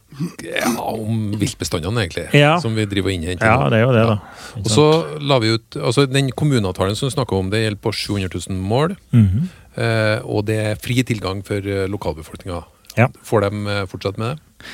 ja, 0.46 0.72
om 0.90 1.32
viltbestandene, 1.40 2.06
egentlig. 2.06 2.28
Ja. 2.38 2.56
Som 2.64 2.78
vi 2.78 2.88
driver 2.90 3.12
og 3.12 3.18
innhenter. 3.18 3.50
Ja, 3.50 3.70
det 3.72 3.82
er 3.82 3.86
jo 3.86 3.94
det, 3.96 4.06
da. 4.10 4.18
Ja. 4.56 4.64
Og 4.64 4.72
så 4.74 4.88
la 5.22 5.40
vi 5.44 5.54
ut, 5.58 5.80
altså 5.80 6.08
Den 6.10 6.32
kommuneavtalen 6.32 6.98
som 6.98 7.12
du 7.12 7.16
snakker 7.16 7.40
om, 7.40 7.50
det 7.54 7.64
gjelder 7.64 7.82
på 7.84 7.96
700 7.96 8.30
000 8.50 8.62
mål. 8.70 8.96
Mhm. 9.16 9.50
Eh, 9.80 10.20
og 10.26 10.48
det 10.50 10.60
er 10.60 10.80
fri 10.82 11.04
tilgang 11.08 11.44
for 11.46 11.64
eh, 11.64 11.88
lokalbefolkninga. 11.88 12.64
Ja. 12.98 13.08
Får 13.24 13.46
de 13.46 13.66
eh, 13.70 13.84
fortsatt 13.90 14.18
med 14.20 14.34
det? 14.34 14.66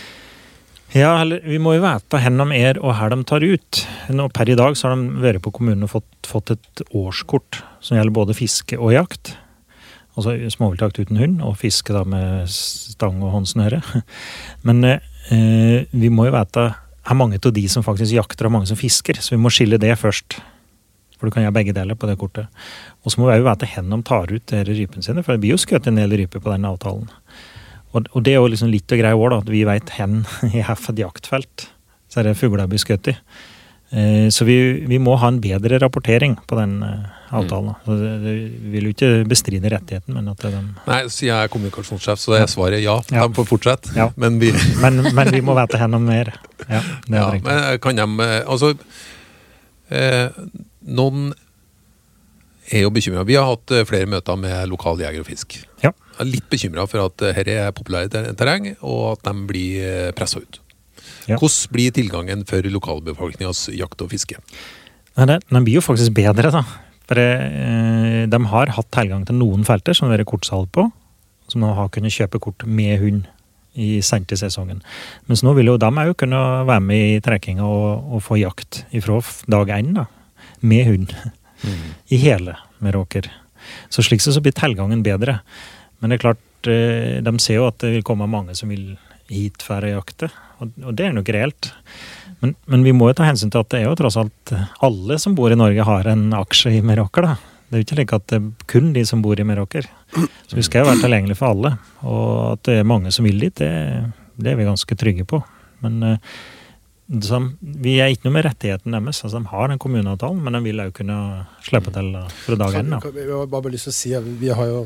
Ja, 0.96 1.18
eller 1.20 1.42
vi 1.44 1.58
må 1.60 1.74
jo 1.76 1.84
vite 1.84 2.22
hvor 2.24 2.38
de 2.40 2.58
er 2.58 2.80
og 2.80 2.94
hvor 2.96 3.12
de 3.12 3.24
tar 3.28 3.44
ut. 3.44 3.82
Nå, 4.16 4.30
per 4.32 4.50
i 4.50 4.56
dag 4.56 4.78
så 4.80 4.88
har 4.88 4.96
de 4.96 5.24
vært 5.26 5.44
på 5.44 5.52
kommunen 5.58 5.84
og 5.84 5.92
fått, 5.98 6.30
fått 6.30 6.54
et 6.56 6.86
årskort 6.96 7.60
som 7.84 8.00
gjelder 8.00 8.16
både 8.16 8.38
fiske 8.38 8.80
og 8.80 8.96
jakt. 8.96 9.36
Altså 10.16 10.38
småviltjakt 10.54 11.00
uten 11.02 11.20
hund, 11.20 11.42
og 11.44 11.58
fiske 11.60 11.92
da 11.92 12.06
med 12.08 12.50
stang 12.52 13.20
og 13.24 13.34
håndsnøre. 13.36 13.82
Men 14.68 14.84
eh, 14.88 15.86
vi 15.92 16.12
må 16.12 16.30
jo 16.30 16.36
vite 16.38 16.70
er 17.06 17.18
mange 17.18 17.38
av 17.38 17.54
de 17.54 17.64
som 17.70 17.86
faktisk 17.86 18.16
jakter, 18.16 18.48
og 18.48 18.56
mange 18.56 18.70
som 18.70 18.80
fisker. 18.80 19.20
Så 19.22 19.36
vi 19.36 19.42
må 19.42 19.52
skille 19.54 19.78
det 19.82 19.94
først. 20.02 20.40
For 21.16 21.28
du 21.28 21.36
kan 21.36 21.46
gjøre 21.46 21.56
begge 21.56 21.76
deler 21.76 21.98
på 22.00 22.10
det 22.10 22.18
kortet. 22.20 22.50
Og 23.06 23.14
så 23.14 23.22
må 23.22 23.30
vi 23.30 23.38
jo 23.38 23.46
vite 23.46 23.70
hvor 23.72 23.92
de 23.92 24.00
tar 24.10 24.34
ut 24.34 24.48
de 24.52 24.64
rypene 24.72 25.06
sine, 25.06 25.24
for 25.24 25.36
det 25.36 25.44
blir 25.44 25.56
jo 25.56 25.62
skutt 25.62 25.88
en 25.88 26.00
del 26.00 26.16
ryper 26.24 26.42
på 26.42 26.52
den 26.52 26.66
avtalen. 26.68 27.12
Og, 27.94 28.10
og 28.12 28.26
det 28.26 28.34
er 28.34 28.42
jo 28.42 28.50
liksom 28.52 28.72
litt 28.74 28.92
av 28.92 29.00
greia 29.00 29.20
vår, 29.20 29.32
da, 29.32 29.44
at 29.44 29.52
vi 29.54 29.64
vet 29.68 29.94
hvor 29.96 30.18
i 30.50 30.64
hvilket 30.66 31.04
jaktfelt 31.06 31.70
så 32.12 32.22
er 32.22 32.30
det 32.30 32.40
fugler 32.40 32.68
blir 32.72 32.82
skutt 32.82 33.12
i. 33.12 33.16
Eh, 33.96 34.28
så 34.34 34.48
vi, 34.48 34.58
vi, 34.90 35.00
må 35.02 35.16
ha 35.22 35.30
en 35.32 35.42
bedre 35.44 35.80
rapportering 35.84 36.38
på 36.48 36.58
den 36.60 36.80
eh, 36.86 37.15
avtalen. 37.30 37.76
Mm. 37.86 38.02
Det, 38.02 38.34
vi 38.66 38.74
vil 38.76 38.90
jo 38.90 38.94
ikke 38.96 39.12
bestride 39.30 39.72
rettigheten, 39.74 40.18
men 40.18 40.30
at 40.32 40.44
de 40.46 40.52
Nei, 40.56 41.00
siden 41.10 41.32
jeg 41.32 41.38
er 41.38 41.54
kommunikasjonssjef, 41.54 42.22
så 42.22 42.38
jeg 42.38 42.48
er 42.48 42.52
svaret 42.52 42.84
ja. 42.84 42.98
ja. 43.14 43.26
De 43.26 43.40
får 43.40 43.50
fortsette. 43.50 43.96
Ja. 43.98 44.10
Men, 44.20 44.40
vi 44.42 44.52
men, 44.84 45.02
men, 45.16 45.34
vi 45.34 45.42
må 45.46 45.58
vite 45.58 45.82
hvor 45.82 45.98
mer. 46.02 46.34
Ja, 46.70 46.84
det 47.08 47.20
ja, 47.20 47.32
men 47.38 47.64
eh, 47.66 47.80
kan 47.84 48.00
de 48.00 48.28
Altså 48.46 48.72
eh, 49.92 50.32
Noen 50.86 51.34
er 52.74 52.86
jo 52.86 52.90
bekymra. 52.94 53.26
Vi 53.28 53.38
har 53.38 53.46
hatt 53.50 53.74
flere 53.86 54.10
møter 54.10 54.40
med 54.40 54.72
lokal 54.72 55.02
jeger 55.02 55.22
og 55.22 55.30
fisk. 55.30 55.60
Ja 55.84 55.92
er 56.20 56.30
litt 56.30 56.48
bekymra 56.52 56.86
for 56.90 57.06
at 57.06 57.18
dette 57.22 57.56
er 57.56 57.74
populære 57.76 58.24
terreng, 58.38 58.72
og 58.86 59.16
at 59.16 59.28
de 59.28 59.48
blir 59.50 59.84
eh, 59.84 60.14
pressa 60.16 60.42
ut. 60.42 60.62
Ja. 61.26 61.38
Hvordan 61.40 61.74
blir 61.74 61.94
tilgangen 61.94 62.46
for 62.48 62.66
lokalbefolkningas 62.70 63.68
jakt 63.76 64.02
og 64.06 64.12
fiske? 64.14 64.40
Den 65.16 65.66
blir 65.66 65.80
jo 65.80 65.86
faktisk 65.86 66.14
bedre, 66.16 66.52
da. 66.54 66.64
For 67.06 67.22
eh, 67.22 68.26
de 68.30 68.40
har 68.52 68.74
hatt 68.78 68.92
tilgang 68.94 69.26
til 69.28 69.38
noen 69.40 69.66
felter 69.68 69.98
som 69.98 70.08
har 70.08 70.18
vært 70.18 70.30
kortsalg 70.32 70.70
på. 70.76 70.88
Som 71.52 71.62
de 71.62 71.72
har 71.78 71.92
kunnet 71.94 72.14
kjøpe 72.14 72.42
kort 72.42 72.66
med 72.66 72.98
hund 73.04 73.26
i 73.76 74.00
sent 74.06 74.32
i 74.32 74.40
sesongen. 74.40 74.80
Mens 75.28 75.44
nå 75.44 75.52
vil 75.58 75.70
jo 75.74 75.80
de 75.80 75.90
òg 75.90 76.14
kunne 76.22 76.42
være 76.68 76.84
med 76.84 77.16
i 77.18 77.24
trekkinga 77.24 77.66
og, 77.68 78.06
og, 78.16 78.24
få 78.24 78.40
jakt 78.40 78.86
ifra 78.96 79.20
dag 79.52 79.74
én, 79.76 79.92
da. 79.98 80.06
Med 80.66 80.88
hund. 80.88 81.16
Mm. 81.66 81.90
I 82.16 82.22
hele 82.24 82.56
Meråker. 82.84 83.28
Så 83.92 84.06
slik 84.06 84.24
så 84.24 84.34
blir 84.40 84.56
tilgangen 84.56 85.04
bedre. 85.04 85.40
Men 86.00 86.12
det 86.12 86.18
er 86.18 86.24
klart, 86.24 86.70
eh, 86.72 87.20
de 87.26 87.36
ser 87.44 87.60
jo 87.60 87.68
at 87.68 87.80
det 87.84 87.98
vil 87.98 88.08
komme 88.08 88.30
mange 88.32 88.56
som 88.58 88.72
vil 88.72 88.96
hit 89.32 89.64
for 89.66 89.82
å 89.82 89.96
jakte, 89.98 90.30
og 90.62 90.92
det 90.96 91.08
er 91.08 91.16
nok 91.16 91.30
reelt. 91.34 91.72
Men, 92.44 92.56
men, 92.70 92.84
vi 92.86 92.94
må 92.96 93.10
jo 93.10 93.18
ta 93.18 93.28
hensyn 93.28 93.52
til 93.54 93.64
at 93.64 93.72
det 93.72 93.82
er 93.82 93.88
jo 93.90 93.98
tross 94.00 94.18
alt 94.20 94.54
alle 94.84 95.18
som 95.22 95.36
bor 95.38 95.54
i 95.54 95.60
Norge 95.60 95.86
har 95.88 96.10
en 96.12 96.28
aksje 96.36 96.76
i 96.78 96.82
Meråker. 96.86 97.30
da. 97.30 97.36
Det 97.66 97.78
er 97.78 97.82
jo 97.82 97.86
ikke 97.86 97.98
slik 97.98 98.14
at 98.14 98.26
det 98.30 98.38
er 98.38 98.68
kun 98.70 98.92
de 98.94 99.06
som 99.08 99.24
bor 99.26 99.40
i 99.40 99.46
Meråker. 99.48 99.88
Så 100.16 100.58
vi 100.58 100.66
skal 100.66 100.84
jo 100.84 100.92
være 100.92 101.02
tilgjengelige 101.02 101.40
for 101.40 101.56
alle. 101.56 101.72
Og 102.06 102.28
at 102.52 102.68
det 102.68 102.78
er 102.80 102.92
mange 102.92 103.14
som 103.16 103.26
vil 103.26 103.42
dit, 103.42 103.56
det, 103.58 103.72
det 104.38 104.52
er 104.52 104.60
vi 104.60 104.68
ganske 104.68 104.98
trygge 105.00 105.26
på. 105.28 105.42
Men 105.84 105.98
uh, 106.06 106.36
vi 107.06 107.96
er 108.02 108.14
ikke 108.14 108.28
noe 108.28 108.36
med 108.38 108.46
rettigheten 108.48 108.94
deres. 108.94 109.24
altså 109.24 109.42
De 109.42 109.50
har 109.50 109.74
den 109.74 109.82
kommuneavtalen, 109.82 110.44
men 110.46 110.58
de 110.58 110.62
vil 110.68 110.84
òg 110.86 110.94
kunne 111.00 111.18
slippe 111.66 111.94
til 111.96 112.14
fra 112.46 112.60
dag 112.62 112.78
én. 112.82 112.94
Jeg 113.18 113.32
har 113.34 113.50
bare 113.50 113.74
lyst 113.74 113.90
til 113.90 113.96
å 113.96 113.98
si, 113.98 114.14
vi 114.42 114.54
har 114.54 114.70
jo 114.70 114.86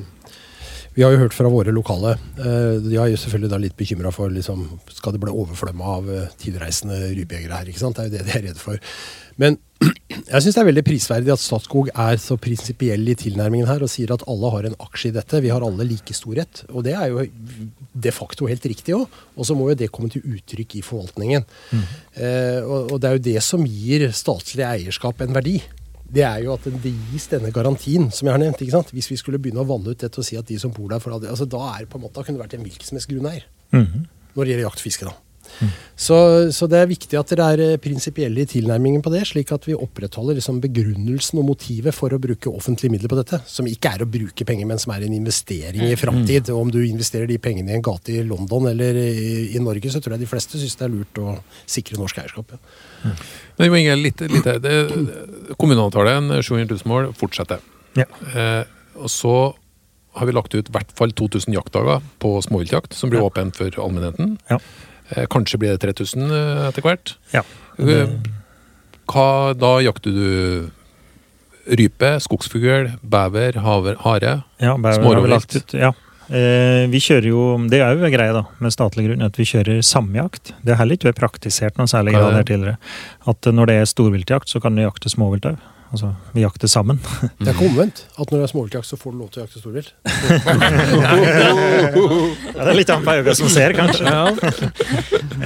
vi 0.99 1.05
har 1.05 1.13
jo 1.15 1.21
hørt 1.21 1.35
fra 1.37 1.47
våre 1.47 1.71
lokale. 1.71 2.17
Eh, 2.35 2.75
de 2.83 2.97
er 2.99 3.13
jo 3.13 3.19
selvfølgelig 3.21 3.53
da 3.53 3.61
litt 3.63 3.75
bekymra 3.79 4.11
for 4.11 4.33
liksom, 4.35 4.65
skal 4.97 5.15
det 5.15 5.21
bli 5.23 5.31
overflømma 5.31 5.93
av 5.95 6.09
tidreisende 6.09 6.41
tilreisende 6.43 6.97
rypejegere 7.15 7.55
her. 7.61 7.69
ikke 7.71 7.79
sant? 7.79 7.95
Det 7.95 8.03
er 8.03 8.09
jo 8.09 8.15
det 8.17 8.25
de 8.27 8.33
er 8.35 8.43
redde 8.49 8.59
for. 8.59 8.81
Men 9.39 9.55
jeg 10.33 10.43
syns 10.43 10.57
det 10.57 10.59
er 10.59 10.67
veldig 10.67 10.83
prisverdig 10.83 11.31
at 11.31 11.39
Statskog 11.39 11.87
er 11.93 12.19
så 12.19 12.35
prinsipiell 12.35 13.07
i 13.07 13.15
tilnærmingen 13.15 13.69
her 13.69 13.85
og 13.85 13.91
sier 13.93 14.11
at 14.11 14.27
alle 14.27 14.51
har 14.51 14.67
en 14.67 14.75
aksje 14.89 15.13
i 15.13 15.15
dette. 15.15 15.39
Vi 15.45 15.53
har 15.55 15.63
alle 15.63 15.87
like 15.87 16.17
stor 16.17 16.35
rett. 16.41 16.65
Og 16.73 16.83
det 16.83 16.97
er 16.99 17.13
jo 17.13 17.23
de 17.95 18.15
facto 18.19 18.51
helt 18.51 18.67
riktig 18.67 18.97
òg. 18.99 19.07
Og 19.39 19.47
så 19.47 19.55
må 19.55 19.71
jo 19.71 19.79
det 19.79 19.93
komme 19.95 20.11
til 20.11 20.27
uttrykk 20.27 20.81
i 20.81 20.83
forvaltningen. 20.83 21.47
Mm. 21.71 21.89
Eh, 22.19 22.59
og, 22.65 22.91
og 22.91 22.99
det 22.99 23.07
er 23.07 23.15
jo 23.15 23.27
det 23.31 23.39
som 23.47 23.63
gir 23.63 24.09
statlig 24.11 24.67
eierskap 24.67 25.23
en 25.23 25.39
verdi 25.39 25.61
det 26.09 26.23
er 26.25 26.41
jo 26.43 26.55
at 26.55 26.65
det 26.83 26.91
gis 27.11 27.27
denne 27.29 27.51
garantien, 27.53 28.09
som 28.11 28.27
jeg 28.27 28.33
har 28.33 28.41
nevnt. 28.41 28.61
ikke 28.61 28.73
sant? 28.73 28.93
Hvis 28.95 29.11
vi 29.11 29.17
skulle 29.19 29.39
begynne 29.41 29.61
å 29.61 29.69
vanne 29.69 29.93
ut 29.93 30.01
dette 30.01 30.21
og 30.21 30.25
si 30.25 30.37
at 30.39 30.47
de 30.49 30.57
som 30.61 30.73
bor 30.73 30.89
der 30.89 31.01
for 31.03 31.13
altså 31.13 31.45
Da 31.45 31.61
er 31.75 31.85
på 31.85 31.99
en 31.99 32.05
måte, 32.07 32.17
da 32.17 32.25
kunne 32.25 32.39
det 32.39 32.45
vært 32.47 32.57
en 32.57 32.65
hvilken 32.65 32.87
som 32.87 32.97
helst 32.97 33.09
grunneier. 33.09 33.45
Mm 33.71 33.85
-hmm. 33.85 34.05
Når 34.35 34.43
det 34.43 34.49
gjelder 34.49 34.65
jakt 34.65 34.81
og 34.81 34.87
fiske, 34.87 35.05
da. 35.05 35.13
Mm. 35.59 35.71
Så, 35.99 36.17
så, 36.55 36.67
det 36.71 36.79
er 36.79 36.89
viktig 36.89 37.17
at 37.19 37.31
dere 37.33 37.47
er 37.53 37.63
eh, 37.65 37.79
prinsipielle 37.81 38.45
i 38.45 38.47
tilnærmingen 38.47 39.01
på 39.03 39.11
det, 39.11 39.25
slik 39.27 39.51
at 39.55 39.65
vi 39.67 39.75
opprettholder 39.75 40.37
liksom 40.37 40.61
begrunnelsen 40.63 41.41
og 41.41 41.49
motivet 41.49 41.95
for 41.95 42.15
å 42.15 42.21
bruke 42.21 42.51
offentlige 42.51 42.93
midler 42.93 43.11
på 43.11 43.19
dette. 43.19 43.41
Som 43.49 43.67
ikke 43.67 43.93
er 43.97 44.05
å 44.05 44.09
bruke 44.09 44.47
penger, 44.47 44.69
men 44.69 44.81
som 44.81 44.93
er 44.95 45.05
en 45.07 45.17
investering 45.17 45.85
i 45.89 45.97
framtid. 45.99 46.53
Og 46.53 46.63
om 46.63 46.73
du 46.73 46.79
investerer 46.85 47.27
de 47.29 47.39
pengene 47.41 47.73
i 47.73 47.77
en 47.79 47.85
gate 47.85 48.15
i 48.15 48.23
London 48.27 48.69
eller 48.71 48.99
i, 49.03 49.49
i 49.55 49.63
Norge, 49.63 49.91
så 49.91 50.01
tror 50.03 50.15
jeg 50.15 50.23
de 50.23 50.31
fleste 50.31 50.61
syns 50.61 50.79
det 50.79 50.87
er 50.87 50.95
lurt 50.95 51.23
å 51.23 51.37
sikre 51.67 51.99
norsk 51.99 52.23
eierskap. 52.23 52.55
Ja. 52.55 52.61
Mm. 52.99 53.23
Men 53.59 53.79
Inge, 53.79 53.95
litt, 53.99 54.21
litt 54.31 54.47
det, 54.63 54.75
Kommuneavtalen, 55.59 56.31
700 56.39 56.79
000 56.79 56.87
mål, 56.91 57.09
fortsetter. 57.19 57.63
Ja. 57.99 58.07
Eh, 58.35 58.63
og 58.99 59.11
så 59.11 59.35
har 60.19 60.27
vi 60.27 60.35
lagt 60.35 60.55
ut 60.55 60.69
i 60.69 60.73
hvert 60.73 60.91
fall 60.97 61.13
2000 61.15 61.53
jaktdager 61.55 62.03
på 62.23 62.33
småviltjakt, 62.43 62.95
som 62.97 63.11
blir 63.11 63.21
ja. 63.21 63.29
åpent 63.29 63.59
for 63.59 63.75
allmennheten. 63.83 64.37
Ja. 64.49 64.59
Eh, 65.15 65.25
kanskje 65.29 65.59
blir 65.61 65.73
det 65.73 65.81
3000 65.81 66.27
eh, 66.29 66.67
etter 66.69 66.85
hvert. 66.85 67.15
Ja. 67.33 67.41
Eh, 67.79 68.11
hva, 69.09 69.29
da 69.57 69.71
jakter 69.81 70.13
du 70.13 70.69
rype, 71.79 72.11
skogsfugl, 72.23 72.93
bever, 73.01 73.57
haver, 73.63 73.97
hare? 74.05 74.35
Ja, 74.61 74.75
ut. 75.57 75.73
Ja, 75.77 75.91
vi 76.29 76.99
kjører 77.01 77.25
jo, 77.25 77.43
Det 77.69 77.79
er 77.81 77.97
jo 77.97 78.05
en 78.05 78.13
greie 78.13 78.33
da, 78.35 78.43
med 78.61 78.73
statlig 78.73 79.07
grunn 79.07 79.25
at 79.25 79.37
vi 79.37 79.47
kjører 79.49 79.81
samjakt. 79.85 80.51
Det 80.61 80.75
har 80.75 80.83
heller 80.83 80.97
ikke 80.97 81.09
vært 81.09 81.21
praktisert 81.23 81.79
noe 81.79 81.89
særlig 81.89 82.13
grad 82.13 82.37
her 82.37 82.45
tidligere. 82.45 82.77
At 83.29 83.49
når 83.49 83.69
det 83.69 83.77
er 83.79 83.89
storviltjakt, 83.89 84.49
så 84.49 84.61
kan 84.61 84.77
du 84.77 84.83
jakte 84.83 85.09
småvilt 85.09 85.49
òg. 85.49 85.57
Altså, 85.89 86.11
vi 86.35 86.43
jakter 86.43 86.69
sammen. 86.69 86.99
Det 87.39 87.47
er 87.47 87.55
ikke 87.55 87.65
omvendt? 87.65 88.03
At 88.13 88.29
når 88.29 88.35
det 88.37 88.45
er 88.45 88.51
småviltjakt, 88.51 88.85
så 88.85 88.97
får 88.99 89.13
du 89.13 89.17
lov 89.17 89.29
til 89.33 89.41
å 89.41 89.45
jakte 89.47 89.61
storvilt? 89.61 89.89
ja, 92.53 92.59
det 92.59 92.65
er 92.67 92.77
litt 92.77 92.91
an 92.93 93.05
på 93.07 93.15
øyet 93.17 93.39
som 93.39 93.49
ser, 93.49 93.73
kanskje. 93.73 94.05
Ja. 94.05 94.29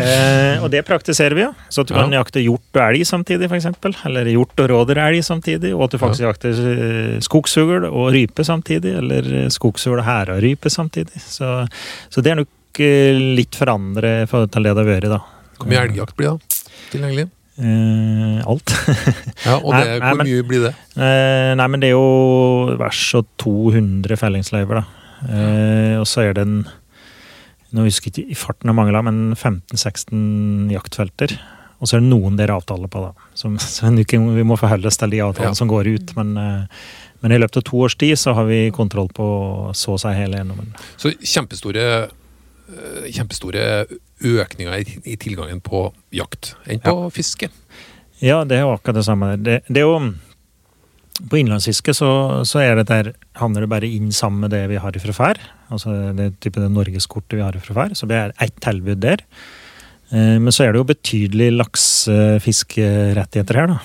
eh, 0.04 0.58
og 0.60 0.68
det 0.74 0.82
praktiserer 0.88 1.38
vi, 1.38 1.46
ja. 1.46 1.54
Så 1.72 1.86
at 1.86 1.92
du 1.92 1.96
ja. 1.96 2.02
kan 2.02 2.16
jakte 2.18 2.44
hjort 2.44 2.76
og 2.76 2.82
elg 2.84 3.08
samtidig, 3.08 3.48
f.eks. 3.48 3.70
Eller 4.10 4.28
hjort 4.34 4.60
og 4.66 4.68
rådyrelg 4.74 5.24
samtidig. 5.24 5.72
Og 5.78 5.86
at 5.88 5.96
du 5.96 6.02
faktisk 6.02 6.26
ja. 6.26 6.34
jakter 6.34 6.60
eh, 6.74 7.14
skogsfugl 7.24 7.88
og 7.88 8.10
rype 8.16 8.44
samtidig. 8.48 8.98
Eller 9.00 9.30
eh, 9.46 9.48
skogsfugl 9.54 10.02
og 10.02 10.08
hærarype 10.10 10.74
samtidig. 10.74 11.24
Så, 11.24 11.54
så, 12.10 12.18
det 12.20 12.34
er 12.34 12.42
nok 12.42 12.84
eh, 12.84 13.16
litt 13.40 13.56
for 13.56 13.72
andre 13.72 14.26
til 14.28 14.44
det 14.44 14.76
det 14.76 14.76
har 14.76 14.92
vært, 14.92 15.08
da. 15.16 15.22
Hvor 15.62 15.72
mye 15.72 15.86
elgjakt 15.88 16.20
blir 16.20 16.36
det 16.36 16.60
tilgjengelig? 16.92 17.30
Uh, 17.54 18.42
alt. 18.50 18.72
ja, 19.46 19.60
og 19.60 19.76
det, 19.76 19.82
nei, 19.86 19.98
Hvor 20.02 20.18
nei, 20.18 20.26
mye 20.26 20.46
blir 20.50 20.64
det? 20.66 20.72
Uh, 20.98 21.54
nei, 21.60 21.68
men 21.70 21.84
det 21.84 21.92
er 21.92 21.94
jo 21.94 22.78
vers 22.80 23.02
og 23.20 23.28
200 23.44 24.18
fellingsløyver, 24.18 24.82
da. 24.82 25.12
Uh, 25.24 26.00
og 26.02 26.08
så 26.10 26.26
er 26.26 26.34
det 26.36 26.48
en 26.48 26.64
Nå 27.74 27.88
husker 27.88 28.10
jeg 28.10 28.26
ikke 28.28 28.36
i 28.36 28.38
farten 28.38 28.70
av 28.70 28.76
mange, 28.78 29.00
men 29.02 29.22
15-16 29.34 30.70
jaktfelter. 30.70 31.32
Og 31.82 31.90
så 31.90 31.98
er 31.98 32.04
det 32.04 32.12
noen 32.12 32.36
dere 32.38 32.54
avtaler 32.60 32.92
på, 32.92 33.02
da. 33.02 33.30
Som, 33.34 33.56
så 33.58 33.90
vi 33.90 34.46
må 34.46 34.60
forholde 34.62 34.86
oss 34.92 35.00
til 35.02 35.10
de 35.10 35.24
avtalene 35.26 35.56
ja. 35.56 35.58
som 35.58 35.72
går 35.72 35.90
ut. 35.90 36.14
Men, 36.20 36.36
men, 36.38 37.34
i 37.34 37.40
løpet 37.42 37.64
av 37.64 37.66
to 37.66 37.82
års 37.82 37.96
tid 37.98 38.14
så 38.22 38.36
har 38.38 38.46
vi 38.46 38.68
kontroll 38.78 39.10
på 39.10 39.26
så 39.74 39.96
å 39.96 39.98
si 40.04 40.14
hele 40.14 40.38
eiendommen. 40.38 40.70
Så 41.02 41.16
kjempestore 41.18 41.88
kjempestore 43.14 43.86
økninger 44.24 44.76
i, 44.80 45.00
i, 45.04 45.18
tilgangen 45.20 45.62
på 45.64 45.88
jakt 46.16 46.54
enn 46.68 46.82
på 46.84 46.96
ja. 47.06 47.10
fiske. 47.14 47.50
Ja, 48.24 48.44
det 48.48 48.58
er 48.58 48.64
jo 48.68 48.76
akkurat 48.76 49.02
det 49.02 49.08
samme. 49.08 49.34
Det, 49.42 49.62
det 49.68 49.82
er 49.82 49.88
jo 49.90 50.14
på 51.30 51.38
innlandsfiske 51.40 51.94
så, 51.96 52.12
så, 52.48 52.60
er 52.64 52.80
det 52.80 52.88
der, 52.90 53.12
handler 53.38 53.66
det 53.66 53.74
bare 53.74 53.90
inn 53.90 54.12
sammen 54.16 54.46
med 54.46 54.52
det 54.56 54.64
vi 54.72 54.80
har 54.82 54.96
fra 55.04 55.14
før. 55.18 55.42
Altså 55.74 55.90
det 56.18 56.34
type 56.44 56.62
det 56.62 56.72
norgeskortet 56.74 57.38
vi 57.38 57.44
har 57.46 57.58
fra 57.62 57.74
før. 57.82 57.90
Så 57.98 58.10
det 58.10 58.18
er 58.20 58.34
ett 58.42 58.58
tilbud 58.64 59.00
der. 59.04 59.20
Eh, 60.14 60.38
men 60.40 60.52
så 60.54 60.64
er 60.66 60.70
det 60.74 60.80
jo 60.82 60.92
betydelig 60.94 61.50
laksefiskerettigheter 61.60 63.56
her, 63.62 63.68
da. 63.76 63.78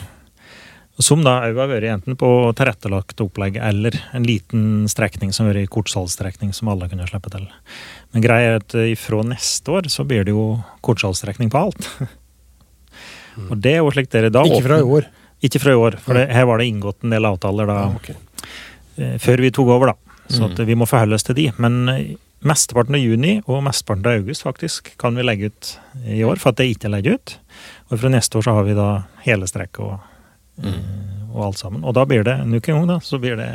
Som 0.99 1.23
da 1.23 1.37
òg 1.47 1.59
har 1.61 1.69
vært 1.71 1.87
enten 1.93 2.17
på 2.19 2.29
tilrettelagt 2.59 3.21
opplegg 3.23 3.61
eller 3.63 3.95
en 4.17 4.25
liten 4.27 4.63
strekning 4.91 5.31
som 5.35 5.47
har 5.47 5.55
vært 5.55 5.71
kortsalgsstrekning 5.71 6.51
som 6.57 6.71
alle 6.73 6.89
kunne 6.91 7.07
slippe 7.07 7.31
til. 7.31 7.45
Men 8.15 8.25
greia 8.25 8.57
er 8.57 8.59
at 8.59 8.75
ifra 8.83 9.23
neste 9.27 9.77
år 9.79 9.87
så 9.95 10.07
blir 10.09 10.27
det 10.27 10.35
jo 10.35 10.57
kortsalgsstrekning 10.83 11.53
på 11.55 11.63
alt. 11.69 11.87
Mm. 13.39 13.47
Og 13.53 13.57
det 13.63 13.77
er 13.77 13.83
jo 13.85 13.95
slik 13.95 14.11
dere 14.11 14.33
da 14.35 14.43
Ikke 14.43 14.65
fra 14.67 14.81
i 14.83 14.91
år? 14.99 15.07
Ikke 15.47 15.63
fra 15.63 15.75
i 15.75 15.79
år, 15.79 16.01
for 16.03 16.19
det, 16.19 16.27
her 16.35 16.49
var 16.51 16.59
det 16.59 16.67
inngått 16.67 17.05
en 17.07 17.15
del 17.15 17.29
avtaler 17.29 17.69
da, 17.71 17.77
ja, 17.85 17.91
okay. 17.95 18.17
Eh, 18.99 19.15
før 19.23 19.45
vi 19.45 19.53
tok 19.55 19.71
over, 19.71 19.93
da. 19.93 20.17
Så 20.29 20.49
mm. 20.51 20.57
vi 20.67 20.77
må 20.77 20.89
forholde 20.91 21.15
oss 21.15 21.27
til 21.29 21.39
de. 21.39 21.47
Men 21.63 21.79
mesteparten 22.45 22.99
av 22.99 23.03
juni 23.03 23.39
og 23.47 23.63
mesteparten 23.67 24.07
av 24.07 24.19
august 24.21 24.45
faktisk 24.47 24.93
kan 24.99 25.15
vi 25.19 25.27
legge 25.27 25.53
ut 25.53 25.71
i 26.07 26.25
år, 26.27 26.43
for 26.43 26.51
at 26.51 26.59
det 26.59 26.69
ikke 26.73 26.91
er 26.91 26.97
legget 26.97 27.19
ut. 27.19 27.37
Og 27.89 28.03
fra 28.03 28.11
neste 28.13 28.39
år 28.39 28.47
så 28.47 28.55
har 28.59 28.67
vi 28.67 28.77
da 28.79 28.89
hele 29.25 29.49
strekket 29.51 29.81
og, 29.87 30.08
eh, 30.65 30.79
og 31.35 31.51
alt 31.51 31.61
sammen. 31.61 31.85
Og 31.85 31.95
da 31.97 32.07
blir 32.09 32.25
det 32.27 32.39
nok 32.49 32.69
en 32.69 32.81
gang 32.81 32.89
da, 32.95 33.01
så 33.05 33.21
blir 33.23 33.37
det 33.39 33.51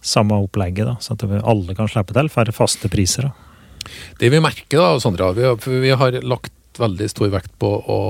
samme 0.00 0.38
opplegget, 0.40 0.88
da, 0.88 0.96
så 1.00 1.14
at 1.14 1.24
alle 1.40 1.76
kan 1.76 1.88
slippe 1.90 2.16
til. 2.16 2.32
Færre 2.32 2.56
faste 2.56 2.90
priser. 2.92 3.28
da. 3.28 3.94
Det 4.20 4.30
vi 4.32 4.40
merker, 4.42 4.80
da, 4.80 5.00
Sandra, 5.00 5.30
vi 5.36 5.46
har, 5.46 5.56
vi 5.60 5.94
har 6.02 6.20
lagt 6.24 6.52
veldig 6.80 7.08
stor 7.10 7.32
vekt 7.32 7.52
på 7.60 7.68
å 7.68 8.00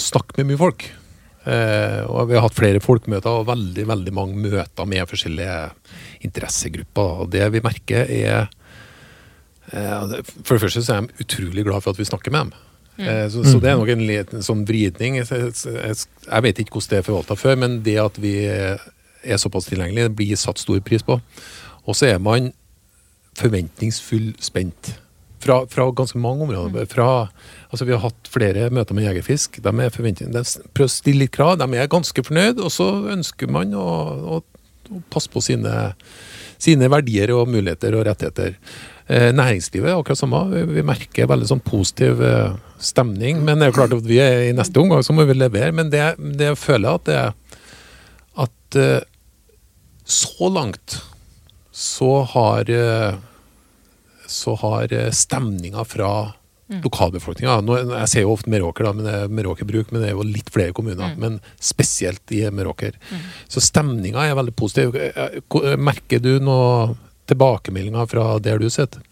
snakke 0.00 0.38
med 0.38 0.52
mye 0.52 0.60
folk. 0.60 0.86
Eh, 1.44 2.00
og 2.08 2.30
Vi 2.30 2.36
har 2.36 2.46
hatt 2.46 2.56
flere 2.56 2.80
folkemøter 2.80 3.40
og 3.40 3.48
veldig 3.50 3.84
veldig 3.90 4.12
mange 4.16 4.40
møter 4.46 4.88
med 4.88 5.08
forskjellige 5.10 5.56
interessegrupper. 6.24 7.24
og 7.24 7.32
Det 7.34 7.48
vi 7.52 7.64
merker 7.64 8.08
er 8.08 8.48
eh, 9.72 10.22
For 10.40 10.56
det 10.56 10.62
første 10.64 10.84
så 10.84 10.96
er 10.96 11.04
de 11.04 11.24
utrolig 11.26 11.66
glad 11.66 11.84
for 11.84 11.92
at 11.92 12.00
vi 12.00 12.08
snakker 12.08 12.32
med 12.32 12.46
dem. 12.46 12.63
Eh, 12.96 13.26
så, 13.30 13.42
så 13.44 13.58
det 13.62 13.72
er 13.72 13.78
nok 13.80 13.90
en 13.94 14.04
liten 14.06 14.44
sånn 14.46 14.64
vridning. 14.68 15.18
Jeg, 15.22 15.54
jeg, 15.66 16.02
jeg 16.28 16.46
vet 16.46 16.60
ikke 16.62 16.76
hvordan 16.76 16.92
det 16.92 17.00
er 17.00 17.06
forvalta 17.08 17.38
før, 17.38 17.56
men 17.64 17.80
det 17.86 17.96
at 18.02 18.20
vi 18.22 18.34
er 18.44 19.40
såpass 19.40 19.68
tilgjengelige, 19.70 20.12
blir 20.14 20.38
satt 20.38 20.60
stor 20.62 20.80
pris 20.84 21.04
på. 21.06 21.18
Og 21.84 21.96
så 21.98 22.12
er 22.12 22.20
man 22.22 22.52
forventningsfull 23.38 24.34
spent. 24.42 24.94
Fra, 25.44 25.58
fra 25.68 25.90
ganske 25.92 26.16
mange 26.18 26.46
områder. 26.46 26.86
Fra, 26.88 27.28
altså 27.68 27.84
vi 27.84 27.92
har 27.92 28.00
hatt 28.00 28.30
flere 28.32 28.70
møter 28.72 28.96
med 28.96 29.04
Jegerfisk. 29.04 29.58
De, 29.60 29.72
er 29.82 29.92
de 29.92 30.44
prøver 30.72 30.88
å 30.88 30.92
stille 30.92 31.26
litt 31.26 31.34
krav. 31.34 31.58
De 31.60 31.68
er 31.76 31.90
ganske 31.92 32.24
fornøyd, 32.24 32.62
og 32.64 32.72
så 32.72 32.86
ønsker 33.12 33.52
man 33.52 33.74
å, 33.76 33.84
å, 34.38 34.38
å 34.88 35.02
passe 35.12 35.28
på 35.32 35.42
sine, 35.44 35.90
sine 36.56 36.88
verdier 36.92 37.34
og 37.36 37.52
muligheter 37.52 37.98
og 37.98 38.06
rettigheter. 38.08 38.56
Eh, 39.04 39.32
næringslivet 39.36 39.92
akkurat 39.92 40.18
samme. 40.18 40.38
Vi, 40.72 40.82
merker 40.86 41.28
veldig 41.28 41.48
sånn 41.50 41.64
positiv 41.64 42.22
eh, 42.24 42.54
stemning. 42.80 43.42
Men 43.44 43.60
det 43.60 43.66
er 43.66 43.72
jo 43.72 43.76
klart 43.76 43.96
at 43.96 44.06
vi 44.08 44.20
er 44.22 44.46
i 44.46 44.54
neste 44.56 44.80
omgang 44.80 45.04
så 45.04 45.12
må 45.12 45.26
vi 45.28 45.36
levere. 45.36 45.74
Men 45.76 45.92
det, 45.92 46.14
det 46.38 46.52
jeg 46.52 46.60
føler 46.60 46.96
at 46.96 47.10
det 47.10 47.18
at 48.44 48.78
eh, 48.80 49.02
så 50.08 50.48
langt 50.52 51.02
så 51.74 52.22
har 52.30 52.68
så 54.30 54.52
har 54.60 54.92
stemninga 55.16 55.82
fra 55.88 56.10
lokalbefolkninga 56.84 57.56
Jeg 57.98 58.10
ser 58.12 58.22
jo 58.22 58.34
ofte 58.34 58.52
Meråker, 58.52 58.86
da, 58.86 58.92
men 58.94 59.06
det 59.06 59.14
er 59.16 59.32
Meråker 59.32 59.66
Bruk, 59.68 59.90
men 59.90 60.02
det 60.02 60.10
er 60.10 60.14
jo 60.14 60.26
litt 60.28 60.52
flere 60.54 60.74
kommuner. 60.76 61.16
Men 61.18 61.40
spesielt 61.58 62.22
i 62.36 62.44
Meråker. 62.54 62.94
Så 63.50 63.62
stemninga 63.64 64.22
er 64.22 64.38
veldig 64.38 64.54
positiv. 64.56 64.94
Merker 65.80 66.22
du 66.22 66.36
noe 66.44 66.94
tilbakemeldinger 67.30 68.06
fra 68.10 68.38
der 68.38 68.58
du 68.58 68.70
sitter? 68.70 69.02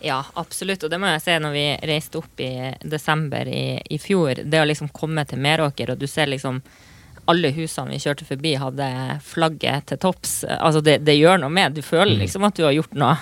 Ja, 0.00 0.24
absolutt. 0.34 0.84
Og 0.84 0.90
det 0.90 0.98
må 1.02 1.10
jeg 1.10 1.24
si 1.24 1.38
når 1.42 1.54
vi 1.56 1.64
reiste 1.90 2.20
opp 2.20 2.42
i 2.42 2.52
desember 2.86 3.48
i, 3.50 3.80
i 3.90 3.98
fjor. 3.98 4.44
Det 4.44 4.60
å 4.60 4.68
liksom 4.68 4.92
komme 4.94 5.24
til 5.26 5.42
Meråker, 5.42 5.90
og 5.92 5.98
du 5.98 6.06
ser 6.06 6.30
liksom 6.30 6.60
alle 7.28 7.50
husene 7.52 7.92
vi 7.92 8.00
kjørte 8.00 8.24
forbi, 8.24 8.54
hadde 8.56 8.86
flagget 9.24 9.90
til 9.90 9.98
topps. 10.00 10.38
Altså, 10.48 10.80
det, 10.80 11.00
det 11.04 11.18
gjør 11.18 11.42
noe 11.42 11.52
med. 11.52 11.74
Du 11.76 11.82
føler 11.84 12.14
liksom 12.22 12.46
at 12.48 12.56
du 12.56 12.62
har 12.64 12.72
gjort 12.72 12.94
noe, 12.96 13.18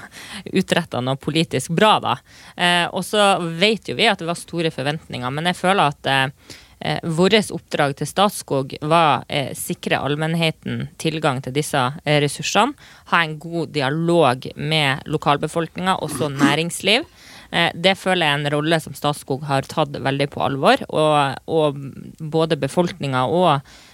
utretta 0.52 1.00
noe 1.02 1.18
politisk 1.18 1.74
bra, 1.74 1.96
da. 2.04 2.12
Eh, 2.54 2.84
og 2.86 3.02
så 3.02 3.32
vet 3.42 3.90
jo 3.90 3.96
vi 3.98 4.06
at 4.06 4.22
det 4.22 4.28
var 4.28 4.38
store 4.38 4.70
forventninger, 4.70 5.34
men 5.34 5.50
jeg 5.50 5.58
føler 5.58 5.90
at 5.90 6.10
eh, 6.12 6.54
Eh, 6.80 6.98
Vårt 7.02 7.50
oppdrag 7.54 7.96
til 7.96 8.08
Statskog 8.08 8.74
var 8.84 9.24
eh, 9.28 9.54
sikre 9.56 10.00
allmennheten 10.04 10.88
tilgang 11.00 11.40
til 11.44 11.54
disse 11.56 11.80
eh, 12.04 12.18
ressursene. 12.20 12.76
Ha 13.12 13.22
en 13.24 13.38
god 13.40 13.72
dialog 13.76 14.44
med 14.56 15.08
lokalbefolkninga, 15.08 15.96
også 16.04 16.28
næringsliv. 16.34 17.08
Eh, 17.50 17.70
det 17.74 17.96
føler 17.98 18.26
jeg 18.26 18.34
er 18.34 18.40
en 18.42 18.52
rolle 18.56 18.78
som 18.82 18.96
Statskog 18.96 19.46
har 19.48 19.66
tatt 19.68 19.96
veldig 20.02 20.28
på 20.34 20.42
alvor. 20.44 20.82
Og, 20.90 21.40
og 21.48 21.80
både 22.20 22.58
befolkninga 22.60 23.24
og 23.30 23.50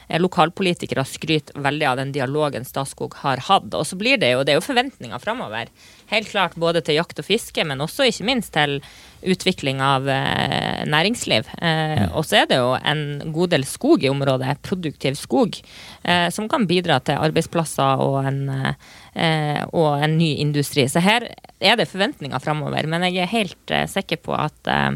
eh, 0.09 0.19
lokalpolitikere 0.21 1.05
skryter 1.07 1.63
veldig 1.63 1.89
av 1.93 2.01
den 2.03 2.15
dialogen 2.17 2.67
Statskog 2.69 3.15
har 3.23 3.43
hatt. 3.49 3.71
Og 3.79 3.87
så 3.87 3.99
blir 4.01 4.19
det 4.21 4.35
jo, 4.35 4.43
det 4.43 4.57
er 4.57 4.61
jo 4.61 4.67
forventninger 4.67 5.23
framover. 5.23 5.71
Helt 6.13 6.29
klart 6.29 6.59
både 6.61 6.83
til 6.85 6.99
jakt 6.99 7.23
og 7.23 7.25
fiske, 7.25 7.65
men 7.65 7.81
også 7.81 8.05
ikke 8.05 8.27
minst 8.29 8.53
til 8.53 8.83
utvikling 9.23 9.79
av 9.81 10.09
eh, 10.11 10.83
næringsliv. 10.85 11.49
Eh, 11.57 12.03
og 12.11 12.27
så 12.29 12.43
er 12.43 12.51
det 12.51 12.59
jo 12.61 12.75
en 12.77 13.33
god 13.33 13.55
del 13.55 13.65
skog 13.65 14.05
i 14.05 14.11
området, 14.11 14.59
produktiv 14.67 15.17
skog, 15.17 15.57
eh, 16.03 16.27
som 16.35 16.51
kan 16.53 16.67
bidra 16.69 16.99
til 17.01 17.17
arbeidsplasser 17.17 18.03
og 18.05 18.19
en, 18.29 18.43
eh, 18.53 19.63
og 19.73 20.05
en 20.05 20.19
ny 20.19 20.35
industri. 20.43 20.85
Så 20.91 21.01
her 21.01 21.31
er 21.33 21.81
det 21.81 21.89
forventninger 21.89 22.45
framover, 22.45 22.91
men 22.93 23.09
jeg 23.09 23.23
er 23.25 23.33
helt 23.33 23.73
eh, 23.73 23.89
sikker 23.89 24.21
på 24.27 24.37
at 24.37 24.69
eh, 24.69 24.91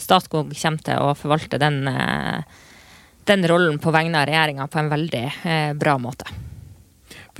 Statskog 0.00 0.52
kommer 0.56 0.84
til 0.84 0.96
å 0.96 1.12
forvalte 1.12 1.58
den, 1.60 1.82
den 3.28 3.48
rollen 3.52 3.76
på 3.84 3.92
vegne 3.92 4.22
av 4.22 4.30
regjeringa 4.30 4.64
på 4.72 4.80
en 4.80 4.88
veldig 4.96 5.24
bra 5.76 5.98
måte. 6.00 6.24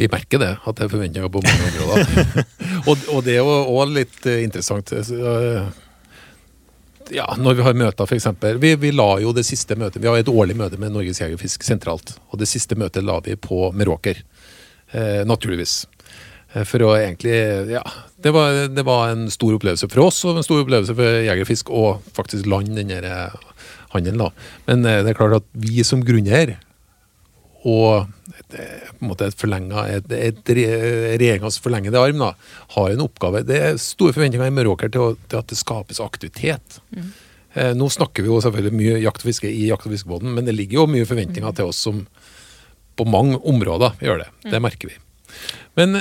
Vi 0.01 0.09
merker 0.09 0.41
det, 0.41 0.55
at 0.65 0.79
det 0.79 0.87
er 0.87 0.93
forventninger 0.95 1.29
på 1.35 1.43
mange 1.45 1.69
områder. 1.69 2.45
og, 2.89 3.07
og 3.13 3.23
det 3.27 3.35
er 3.37 3.43
jo 3.43 3.57
òg 3.77 3.93
litt 3.99 4.27
eh, 4.31 4.41
interessant. 4.47 4.93
eh, 4.97 5.71
Ja, 7.11 7.27
når 7.37 7.57
vi 7.59 7.65
har 7.67 7.75
møter, 7.75 8.07
f.eks. 8.07 8.29
Vi, 8.63 8.75
vi 8.79 8.93
la 8.95 9.09
jo 9.21 9.33
det 9.35 9.43
siste 9.49 9.75
møtet 9.75 9.99
Vi 10.03 10.07
har 10.07 10.21
et 10.21 10.29
årlig 10.31 10.55
møte 10.57 10.79
med 10.79 10.95
Norges 10.95 11.19
Jegerfisk 11.21 11.65
sentralt. 11.67 12.15
Og 12.31 12.39
det 12.41 12.47
siste 12.49 12.79
møtet 12.79 13.05
la 13.05 13.19
vi 13.27 13.35
på 13.37 13.73
Meråker. 13.75 14.23
Eh, 14.95 15.23
naturligvis. 15.27 15.83
Eh, 16.55 16.65
For 16.65 16.87
å 16.87 16.95
egentlig 16.99 17.35
Ja. 17.75 17.83
Det 18.21 18.31
var, 18.37 18.67
det 18.69 18.83
var 18.85 19.09
en 19.15 19.31
stor 19.33 19.55
opplevelse 19.57 19.89
for 19.89 20.05
oss, 20.05 20.19
og 20.29 20.37
en 20.37 20.45
stor 20.45 20.61
opplevelse 20.61 20.93
for 20.99 21.21
Jegerfisk, 21.25 21.71
og 21.73 22.03
faktisk 22.17 22.45
land, 22.53 22.75
den 22.77 22.91
eh, 22.93 23.37
handelen, 23.95 24.21
da. 24.21 24.31
Men 24.67 24.85
eh, 24.85 24.99
det 25.07 25.15
er 25.15 25.17
klart 25.17 25.39
at 25.41 25.47
vi 25.57 25.81
som 25.89 26.03
grunneier 26.05 26.59
og 27.65 27.87
eh, 28.03 28.11
på 28.49 29.03
en 29.05 29.09
måte 29.11 29.27
et 29.29 29.37
forlenga, 29.39 29.85
regjeringas 30.51 31.59
forlengede 31.63 32.01
arm 32.01 32.19
da, 32.23 32.31
har 32.77 32.91
en 32.95 33.03
oppgave. 33.05 33.43
Det 33.47 33.59
er 33.61 33.81
store 33.81 34.15
forventninger 34.17 34.47
i 34.51 34.55
Meråker 34.55 34.91
til, 34.93 35.01
å- 35.01 35.17
til 35.29 35.39
at 35.39 35.47
det 35.53 35.59
skapes 35.59 36.01
aktivitet. 36.01 36.81
Eh, 37.55 37.73
nå 37.75 37.89
snakker 37.91 38.23
vi 38.23 38.29
jo 38.31 38.41
selvfølgelig 38.41 38.73
mye 38.79 39.01
jakt 39.03 39.25
og 39.25 39.31
fiske 39.33 39.51
i 39.51 39.69
jakt- 39.69 39.87
og 39.87 39.93
fiskebåten, 39.93 40.33
men 40.35 40.45
det 40.45 40.55
ligger 40.55 40.81
jo 40.81 40.87
mye 40.87 41.07
forventninger 41.07 41.55
til 41.57 41.67
oss 41.67 41.77
som 41.83 42.07
på 42.97 43.07
mange 43.07 43.39
områder 43.43 43.97
gjør 44.01 44.19
det. 44.25 44.29
Det 44.51 44.61
merker 44.63 44.89
vi. 44.89 44.97
Men 45.77 45.97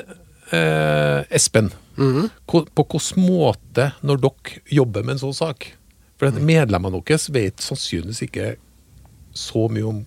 eh, 0.51 1.23
Espen, 1.31 1.71
på 2.47 2.65
hvilken 2.75 3.25
måte, 3.25 3.91
når 4.03 4.21
dere 4.23 4.61
jobber 4.71 5.03
med 5.03 5.17
en 5.17 5.19
sånn 5.27 5.35
sak 5.35 5.73
For 6.19 6.31
medlemmene 6.31 6.99
deres 7.07 7.29
vet 7.31 7.57
sannsynligvis 7.63 8.21
ikke 8.25 8.55
så 9.33 9.69
mye 9.71 9.85
om 9.87 10.01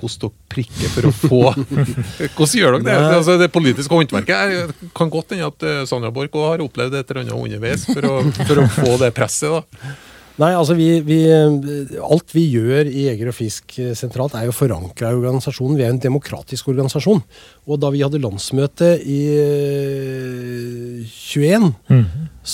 hvordan 0.00 0.26
dere 0.26 0.52
prikker 0.54 0.92
for 0.94 1.08
å 1.08 1.14
få 1.14 1.40
Hvordan 2.36 2.54
gjør 2.58 2.78
dere 2.78 2.84
det? 2.88 2.98
Altså, 3.20 3.38
det 3.40 3.50
politiske 3.54 3.94
håndverket 3.94 4.36
er, 4.36 4.76
kan 4.96 5.12
godt 5.12 5.34
hende 5.34 5.50
at 5.50 5.66
eh, 5.66 5.82
Sandra 5.88 6.12
Borch 6.14 6.36
har 6.40 6.64
opplevd 6.64 6.96
et 6.98 7.10
eller 7.12 7.24
annet 7.24 7.36
underveis 7.36 7.84
for 7.88 8.08
å, 8.08 8.22
for 8.40 8.62
å 8.62 8.70
få 8.80 8.96
det 9.02 9.12
presset. 9.16 9.60
da. 9.60 9.94
Nei, 10.40 10.54
altså 10.56 10.72
vi, 10.78 10.88
vi, 11.04 11.18
Alt 12.00 12.32
vi 12.32 12.46
gjør 12.48 12.88
i 12.88 13.04
Jeger 13.08 13.28
og 13.28 13.36
Fisk 13.36 13.76
sentralt, 13.98 14.36
er 14.38 14.46
jo 14.48 14.56
forankra 14.56 15.10
i 15.12 15.18
organisasjonen. 15.18 15.76
Vi 15.76 15.84
er 15.84 15.92
en 15.92 16.00
demokratisk 16.00 16.70
organisasjon. 16.72 17.20
Og 17.68 17.82
da 17.82 17.90
vi 17.92 18.00
hadde 18.04 18.22
landsmøte 18.22 18.94
i 19.04 19.20
eh, 19.36 21.04
21, 21.04 21.70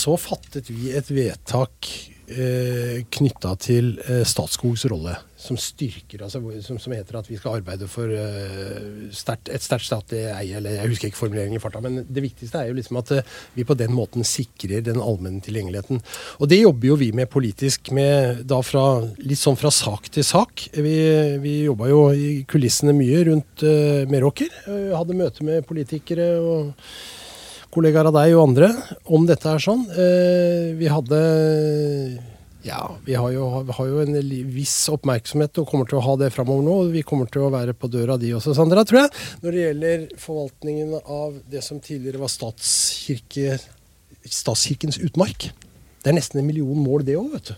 så 0.02 0.18
fattet 0.18 0.72
vi 0.72 0.90
et 0.98 1.10
vedtak 1.14 1.92
eh, 2.30 3.04
knytta 3.12 3.54
til 3.62 3.96
eh, 4.06 4.22
Statskogs 4.26 4.86
rolle, 4.90 5.14
som 5.36 5.58
styrker 5.60 6.24
altså, 6.24 6.40
som, 6.64 6.78
som 6.80 6.94
heter 6.96 7.18
at 7.20 7.28
vi 7.30 7.38
skal 7.38 7.58
arbeide 7.60 7.88
for 7.90 8.10
eh, 8.10 9.08
stert, 9.14 9.50
et 9.52 9.64
sterkt 9.64 9.86
statlig 9.86 10.24
eie, 10.32 10.56
eller 10.58 10.78
jeg 10.78 10.92
husker 10.92 11.10
ikke 11.10 11.20
formuleringen 11.20 11.60
i 11.60 11.62
farta, 11.62 11.82
men 11.84 12.02
det 12.04 12.24
viktigste 12.24 12.62
er 12.62 12.70
jo 12.70 12.78
liksom 12.78 13.00
at 13.00 13.12
eh, 13.18 13.34
vi 13.54 13.66
på 13.68 13.76
den 13.78 13.94
måten 13.96 14.26
sikrer 14.26 14.84
den 14.86 15.02
allmenne 15.02 15.44
tilgjengeligheten. 15.44 16.02
Og 16.40 16.50
det 16.50 16.62
jobber 16.62 16.90
jo 16.90 17.00
vi 17.00 17.10
med 17.16 17.30
politisk, 17.32 17.92
med 17.96 18.42
da 18.48 18.60
fra, 18.64 18.86
litt 19.22 19.40
sånn 19.40 19.58
fra 19.60 19.72
sak 19.74 20.10
til 20.14 20.26
sak. 20.26 20.68
Vi, 20.74 20.96
vi 21.42 21.58
jobba 21.66 21.90
jo 21.92 22.00
i 22.14 22.30
kulissene 22.48 22.94
mye 22.96 23.22
rundt 23.30 23.66
uh, 23.66 24.02
Meråker. 24.10 24.50
eh, 24.66 24.90
hadde 24.96 25.16
møte 25.18 25.46
med 25.46 25.66
politikere 25.68 26.32
og 26.40 26.72
kollegaer 27.76 28.08
av 28.08 28.16
deg 28.16 28.32
og 28.36 28.48
andre 28.48 28.70
om 29.12 29.26
dette 29.28 29.52
er 29.52 29.62
sånn. 29.62 29.84
Eh, 29.92 30.72
vi 30.78 30.88
hadde 30.90 31.20
ja, 32.66 32.80
vi 33.04 33.14
har 33.14 33.30
jo, 33.30 33.44
har 33.70 33.86
jo 33.86 34.00
en 34.02 34.16
viss 34.50 34.74
oppmerksomhet 34.90 35.60
og 35.62 35.68
kommer 35.70 35.86
til 35.86 36.00
å 36.00 36.02
ha 36.02 36.16
det 36.18 36.32
framover 36.34 36.64
nå. 36.66 36.78
og 36.82 36.94
Vi 36.96 37.04
kommer 37.06 37.28
til 37.30 37.44
å 37.46 37.50
være 37.54 37.76
på 37.78 37.90
døra 37.92 38.16
di 38.18 38.32
også, 38.34 38.56
Sandra, 38.56 38.82
tror 38.88 39.04
jeg. 39.04 39.12
Når 39.44 39.54
det 39.54 39.62
gjelder 39.66 40.06
forvaltningen 40.18 40.96
av 41.04 41.36
det 41.52 41.62
som 41.62 41.78
tidligere 41.78 42.24
var 42.24 42.32
statskirke, 42.32 43.60
statskirkens 44.26 44.98
utmark. 44.98 45.50
Det 46.02 46.10
er 46.10 46.18
nesten 46.18 46.42
en 46.42 46.48
million 46.48 46.82
mål, 46.82 47.06
det 47.06 47.18
òg, 47.20 47.30
vet 47.36 47.52
du. 47.52 47.54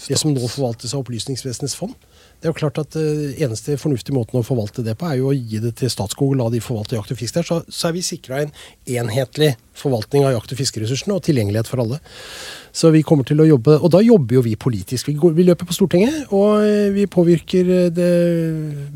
Det 0.00 0.18
som 0.18 0.32
nå 0.34 0.42
forvaltes 0.48 0.96
av 0.96 1.04
Opplysningsvesenets 1.04 1.76
fond. 1.78 1.94
Det 2.40 2.48
er 2.48 2.54
jo 2.54 2.56
klart 2.56 2.78
at 2.80 2.96
uh, 2.96 3.34
eneste 3.36 3.76
fornuftige 3.80 4.16
måten 4.16 4.40
å 4.40 4.44
forvalte 4.46 4.84
det 4.86 4.96
på, 4.96 5.08
er 5.08 5.20
jo 5.20 5.28
å 5.28 5.36
gi 5.36 5.60
det 5.60 5.74
til 5.80 5.92
Statskog 5.92 6.32
og 6.32 6.38
la 6.40 6.46
de 6.52 6.62
forvalte 6.64 6.96
jakt 6.96 7.12
og 7.12 7.20
fisk 7.20 7.36
der. 7.36 7.44
Så, 7.46 7.60
så 7.68 7.90
er 7.90 7.96
vi 7.98 8.04
sikra 8.06 8.40
en 8.44 8.54
enhetlig 8.88 9.52
Forvaltning 9.76 10.26
av 10.26 10.34
jakt- 10.34 10.52
og 10.54 10.60
fiskeressursene 10.60 11.14
og 11.16 11.22
tilgjengelighet 11.26 11.70
for 11.70 11.84
alle. 11.84 12.00
Så 12.72 12.90
vi 12.94 13.02
kommer 13.06 13.26
til 13.26 13.40
å 13.42 13.46
jobbe, 13.48 13.78
Og 13.80 13.90
da 13.90 14.00
jobber 14.02 14.36
jo 14.36 14.42
vi 14.44 14.54
politisk. 14.54 15.08
Vi, 15.08 15.16
går, 15.18 15.34
vi 15.34 15.46
løper 15.48 15.66
på 15.66 15.74
Stortinget, 15.74 16.30
og 16.30 16.62
eh, 16.62 16.90
vi 16.94 17.06
påvirker 17.10 17.70
eh, 17.74 17.88
det 17.90 18.10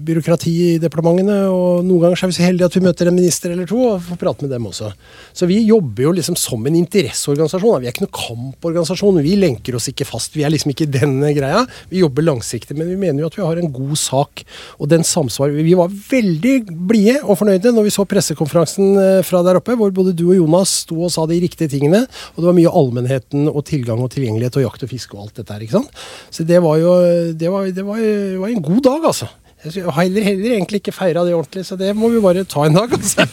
byråkratiet 0.07 0.77
i 0.77 0.83
departementene. 0.83 1.49
Og 1.51 1.83
noen 1.87 2.05
ganger 2.05 2.23
er 2.23 2.31
vi 2.31 2.37
så 2.39 2.47
heldige 2.47 2.69
at 2.71 2.77
vi 2.79 2.85
møter 2.85 3.11
en 3.11 3.17
minister 3.17 3.55
eller 3.55 3.67
to 3.71 3.81
og 3.89 4.05
får 4.07 4.21
prate 4.21 4.47
med 4.47 4.55
dem 4.55 4.69
også. 4.71 4.93
Så 5.35 5.49
vi 5.51 5.59
jobber 5.67 6.07
jo 6.07 6.15
liksom 6.15 6.39
som 6.39 6.63
en 6.67 6.79
interesseorganisasjon. 6.79 7.83
Vi 7.83 7.91
er 7.91 7.97
ikke 7.97 8.07
noen 8.07 8.15
kamporganisasjon. 8.21 9.23
Vi 9.27 9.35
lenker 9.41 9.79
oss 9.79 9.91
ikke 9.91 10.07
fast. 10.07 10.39
Vi 10.39 10.47
er 10.47 10.55
liksom 10.55 10.71
ikke 10.75 10.89
denne 10.91 11.33
greia. 11.37 11.65
Vi 11.91 12.03
jobber 12.05 12.29
langsiktig, 12.29 12.79
men 12.79 12.93
vi 12.93 13.01
mener 13.01 13.25
jo 13.25 13.33
at 13.33 13.39
vi 13.41 13.47
har 13.47 13.59
en 13.59 13.75
god 13.75 13.99
sak. 13.99 14.45
Og 14.79 14.91
den 14.93 15.03
samsvarer 15.07 15.65
Vi 15.65 15.75
var 15.79 15.91
veldig 15.91 16.55
blide 16.87 17.19
og 17.25 17.39
fornøyde 17.41 17.73
når 17.75 17.89
vi 17.89 17.95
så 17.95 18.07
pressekonferansen 18.07 18.95
eh, 19.01 19.21
fra 19.27 19.43
der 19.47 19.59
oppe, 19.59 19.75
hvor 19.79 19.91
både 19.95 20.15
du 20.15 20.29
og 20.29 20.39
Jonas 20.39 20.64
sto 20.69 20.99
og 21.07 21.13
sa 21.15 21.27
de 21.31 21.39
riktige 21.43 21.71
tingene. 21.73 22.05
Og 22.35 22.43
det 22.43 22.51
var 22.51 22.59
mye 22.59 22.75
allmennheten 22.83 23.49
og 23.53 23.65
tilgang 23.69 24.03
og 24.05 24.13
tilgjengelighet 24.15 24.61
og 24.61 24.67
jakt 24.69 24.85
og 24.87 24.93
fiske 24.93 25.17
og 25.17 25.27
alt 25.27 25.41
dette 25.41 25.55
her. 25.55 25.65
ikke 25.65 25.79
sant? 25.79 26.05
Så 26.35 26.47
det 26.49 26.61
var 26.65 26.81
jo 26.83 26.93
det 27.33 27.51
var, 27.53 27.71
det 27.71 27.87
var, 27.87 28.03
det 28.03 28.43
var 28.43 28.53
en 28.53 28.69
god 28.69 28.85
dag, 28.89 29.09
altså. 29.13 29.31
Jeg 29.65 29.87
har 29.87 29.97
heller, 29.97 30.27
heller 30.27 30.59
egentlig 30.59 30.83
ikke 30.83 30.93
feira 30.93 31.23
det 31.25 31.33
ordentlig, 31.33 31.63
så 31.65 31.77
det 31.81 31.95
må 31.97 32.11
vi 32.13 32.21
bare 32.21 32.45
ta 32.45 32.67
en 32.67 32.77
dag. 32.77 32.91
Altså. 32.93 33.25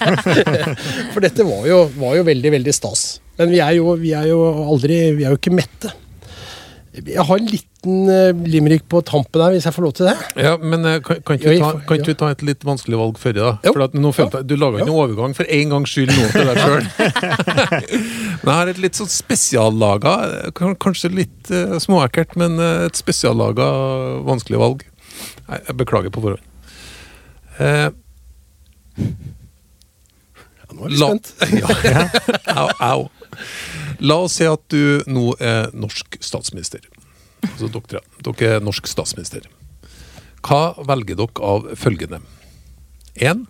For 1.11 1.23
dette 1.23 1.43
var 1.43 1.65
jo, 1.67 1.81
var 1.99 2.15
jo 2.21 2.27
veldig, 2.29 2.53
veldig 2.55 2.75
stas. 2.75 3.03
Men 3.39 3.51
vi 3.51 3.59
er 3.63 3.75
jo, 3.75 3.97
vi 3.99 4.13
er 4.15 4.29
jo 4.29 4.39
aldri 4.69 5.01
Vi 5.17 5.25
er 5.25 5.33
jo 5.33 5.39
ikke 5.39 5.55
mette. 5.55 5.91
Jeg 6.91 7.23
har 7.23 7.39
en 7.39 7.47
liten 7.47 8.09
uh, 8.11 8.41
limerick 8.51 8.83
på 8.91 8.99
tampen 9.07 9.39
her, 9.39 9.53
hvis 9.55 9.63
jeg 9.63 9.75
får 9.77 9.85
lov 9.85 9.93
til 9.95 10.09
det. 10.09 10.15
Ja, 10.43 10.57
men 10.59 10.83
eh, 10.83 10.97
kan, 10.99 11.21
kan, 11.23 11.37
ikke 11.39 11.47
du, 11.47 11.53
vi 11.53 11.61
ta, 11.63 11.95
ja. 11.95 12.15
ta 12.19 12.31
et 12.33 12.43
litt 12.43 12.65
vanskelig 12.67 12.99
valg 12.99 13.21
før 13.21 13.37
da? 13.37 13.51
Jo. 13.63 13.71
For 13.71 13.85
at 13.85 13.95
nå 13.95 14.11
følte 14.15 14.41
jeg, 14.41 14.49
Du 14.51 14.57
laga 14.59 14.81
ikke 14.81 14.89
noen 14.89 15.05
overgang 15.05 15.35
for 15.37 15.47
en 15.55 15.71
gangs 15.71 15.93
skyld 15.95 16.11
nå 16.11 16.27
til 16.33 16.51
deg 16.51 16.59
sjøl. 16.65 16.89
Men 18.41 18.51
jeg 18.51 18.57
har 18.57 18.73
et 18.73 18.83
litt 18.83 18.99
sånn 18.99 19.11
spesiallaga, 19.13 20.17
eh, 20.27 20.75
kanskje 20.83 21.13
litt 21.15 21.53
uh, 21.55 21.77
småekkelt, 21.79 22.35
men 22.41 22.59
eh, 22.59 22.87
et 22.89 22.99
spesiallaga 22.99 23.71
vanskelig 24.27 24.59
valg. 24.59 24.83
Nei, 25.47 25.63
jeg 25.69 25.79
beklager 25.79 26.11
på 26.11 26.25
forhånd. 26.27 26.43
Uh, 27.55 27.87
Ja, 30.71 30.75
nå 30.75 30.87
er 30.87 30.91
vi 30.91 30.99
spent. 30.99 31.33
ja. 31.61 31.67
au, 32.55 32.67
au. 32.79 32.99
La 34.01 34.17
oss 34.17 34.39
si 34.39 34.47
at 34.49 34.63
du 34.73 35.03
nå 35.05 35.35
er 35.37 35.69
norsk 35.77 36.17
statsminister. 36.25 36.81
Altså 37.45 37.69
dere, 37.69 38.01
dere 38.25 38.53
er 38.55 38.63
norsk 38.63 38.87
statsminister. 38.89 39.45
Hva 40.41 40.73
velger 40.89 41.19
dere 41.19 41.45
av 41.45 41.67
følgende? 41.77 42.21
1. 43.21 43.45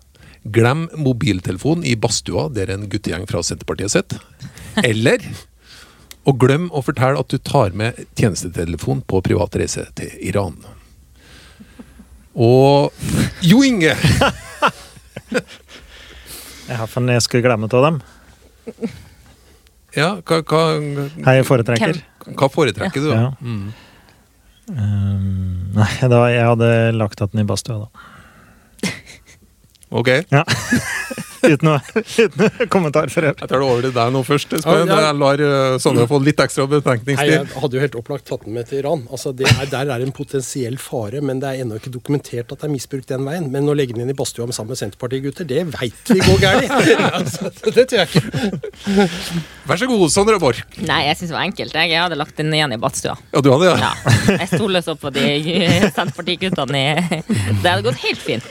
Glem 0.51 0.87
mobiltelefonen 0.97 1.85
i 1.87 1.95
badstua 1.95 2.49
der 2.51 2.73
en 2.73 2.87
guttegjeng 2.91 3.27
fra 3.29 3.43
Senterpartiet 3.45 3.93
sitter. 3.93 4.19
Eller 4.83 5.23
og 6.27 6.37
glem 6.41 6.67
å 6.69 6.83
fortelle 6.85 7.21
at 7.21 7.31
du 7.31 7.39
tar 7.41 7.73
med 7.77 7.97
tjenestetelefon 8.19 9.01
på 9.09 9.21
privat 9.25 9.55
reise 9.57 9.87
til 9.97 10.11
Iran. 10.21 10.59
Og 12.35 12.91
Jo 13.45 13.63
Inge! 13.67 13.95
Ja, 16.71 16.85
for 16.87 17.03
jeg 17.03 17.23
skulle 17.25 17.43
glemme 17.43 17.67
av 17.67 17.83
dem. 17.83 17.97
Ja, 19.97 20.09
hva, 20.23 20.39
hva, 20.47 20.61
Hei, 21.25 21.35
jeg 21.41 21.47
foretrekker. 21.47 21.97
hva 22.39 22.47
foretrekker 22.51 23.03
du, 23.03 23.09
da? 23.11 23.17
Ja. 23.17 23.31
Mm. 23.43 23.71
Um, 24.71 25.73
nei, 25.75 25.89
da, 26.07 26.21
jeg 26.31 26.45
hadde 26.47 26.69
lagt 26.95 27.23
at 27.25 27.33
den 27.33 27.43
i 27.43 27.47
badstua, 27.47 27.87
da. 27.87 28.07
Ok. 29.91 30.07
Ja. 30.31 30.45
uten, 31.43 31.67
noe, 31.67 31.79
uten 32.01 32.37
noe 32.41 32.67
kommentar 32.71 33.11
for 33.13 33.25
øvrig. 33.25 33.41
Jeg 33.41 33.51
tar 33.51 33.61
det 33.61 33.67
over 33.67 33.85
til 33.85 33.93
deg 33.95 34.13
nå 34.15 34.21
først. 34.27 34.55
Espen. 34.57 34.77
Ja, 34.77 34.85
ja. 34.87 34.99
Jeg 35.07 35.17
lar 35.21 35.43
uh, 35.45 35.77
Sondre 35.81 36.07
få 36.09 36.19
litt 36.23 36.41
ekstra 36.43 36.67
betenkningstid. 36.71 37.33
jeg 37.33 37.61
hadde 37.63 37.77
jo 37.77 37.83
helt 37.83 37.97
opplagt 37.99 38.27
tatt 38.29 38.45
den 38.45 38.57
med 38.57 38.69
til 38.69 38.81
Iran. 38.81 39.05
Altså, 39.11 39.33
det 39.35 39.49
er, 39.51 39.69
der 39.71 39.93
er 39.95 40.05
en 40.05 40.13
potensiell 40.15 40.77
fare, 40.81 41.23
men 41.25 41.41
det 41.41 41.51
er 41.51 41.65
ennå 41.65 41.79
ikke 41.81 41.93
dokumentert 41.93 42.51
at 42.53 42.63
det 42.63 42.69
er 42.69 42.73
misbrukt 42.73 43.11
den 43.11 43.25
veien. 43.27 43.49
Men 43.53 43.69
å 43.71 43.77
legge 43.77 43.97
den 43.97 44.05
inn 44.05 44.13
i 44.13 44.17
badstua 44.17 44.47
med 44.49 44.57
sammen 44.57 44.75
med 44.75 44.81
Senterparti-gutter, 44.81 45.47
det 45.49 45.65
veit 45.73 46.13
vi 46.13 46.19
går 46.23 46.41
galt. 46.43 46.75
altså, 47.21 47.51
det 47.71 47.87
tror 47.91 48.03
jeg 48.03 48.09
ikke. 48.11 49.39
Vær 49.69 49.81
så 49.81 49.89
god, 49.89 50.05
Sondre 50.13 50.39
Borch. 50.41 50.63
Nei, 50.81 51.03
jeg 51.07 51.19
syns 51.19 51.31
det 51.31 51.37
var 51.37 51.47
enkelt. 51.47 51.77
Jeg, 51.77 51.93
jeg 51.93 52.03
hadde 52.03 52.19
lagt 52.19 52.37
den 52.39 52.53
igjen 52.55 52.75
i 52.75 52.79
badstua. 52.81 53.17
Ja, 53.33 53.43
du 53.43 53.51
hadde 53.53 53.69
det? 53.69 53.75
Ja. 53.81 54.37
Jeg 54.41 54.49
stoler 54.55 54.85
så 54.85 54.97
på 54.99 55.11
de 55.13 55.25
Senterpartiguttene 55.95 56.81
i 56.81 57.21
Det 57.61 57.67
hadde 57.67 57.83
gått 57.85 58.01
helt 58.03 58.21
fint. 58.21 58.49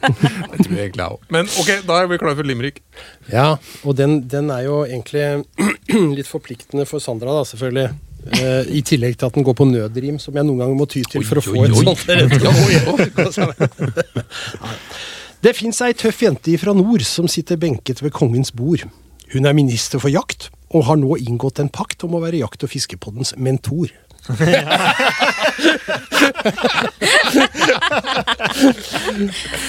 Det 0.00 0.64
tror 0.64 0.76
jeg 0.76 0.86
egentlig 0.86 1.04
jeg 1.04 1.16
òg. 1.16 1.24
Men 1.34 1.50
ok, 1.60 1.70
da 1.88 1.99
er 2.02 2.10
vi 2.10 2.18
klare 2.20 2.38
for 2.38 2.46
limerick. 2.48 2.80
Ja, 3.32 3.56
og 3.84 3.96
den, 3.98 4.20
den 4.30 4.50
er 4.54 4.66
jo 4.66 4.82
egentlig 4.84 5.44
litt 6.18 6.30
forpliktende 6.30 6.86
for 6.88 7.02
Sandra, 7.02 7.34
da, 7.38 7.44
selvfølgelig. 7.48 7.88
Uh, 8.20 8.68
I 8.68 8.82
tillegg 8.84 9.16
til 9.16 9.30
at 9.30 9.36
den 9.38 9.46
går 9.46 9.56
på 9.56 9.64
nødrim, 9.64 10.18
som 10.20 10.36
jeg 10.36 10.44
noen 10.44 10.60
ganger 10.60 10.76
må 10.76 10.86
ty 10.90 11.00
til 11.08 11.24
for 11.24 11.40
å 11.40 11.44
Oi, 11.44 11.46
få 11.46 11.52
oi, 11.56 11.68
et 13.08 13.32
sånt. 13.38 13.56
Det 15.40 15.54
fins 15.56 15.78
ei 15.80 15.94
tøff 15.96 16.18
jente 16.20 16.52
fra 16.60 16.74
nord 16.76 17.00
som 17.08 17.24
sitter 17.32 17.56
benket 17.56 18.02
ved 18.04 18.12
kongens 18.12 18.52
bord. 18.52 18.82
Hun 19.32 19.48
er 19.48 19.56
minister 19.56 20.02
for 20.02 20.12
jakt, 20.12 20.50
og 20.76 20.84
har 20.90 20.98
nå 21.00 21.16
inngått 21.16 21.62
en 21.62 21.70
pakt 21.72 22.04
om 22.04 22.18
å 22.18 22.20
være 22.20 22.42
jakt- 22.42 22.66
og 22.66 22.72
fiskepoddens 22.74 23.32
mentor. 23.40 23.88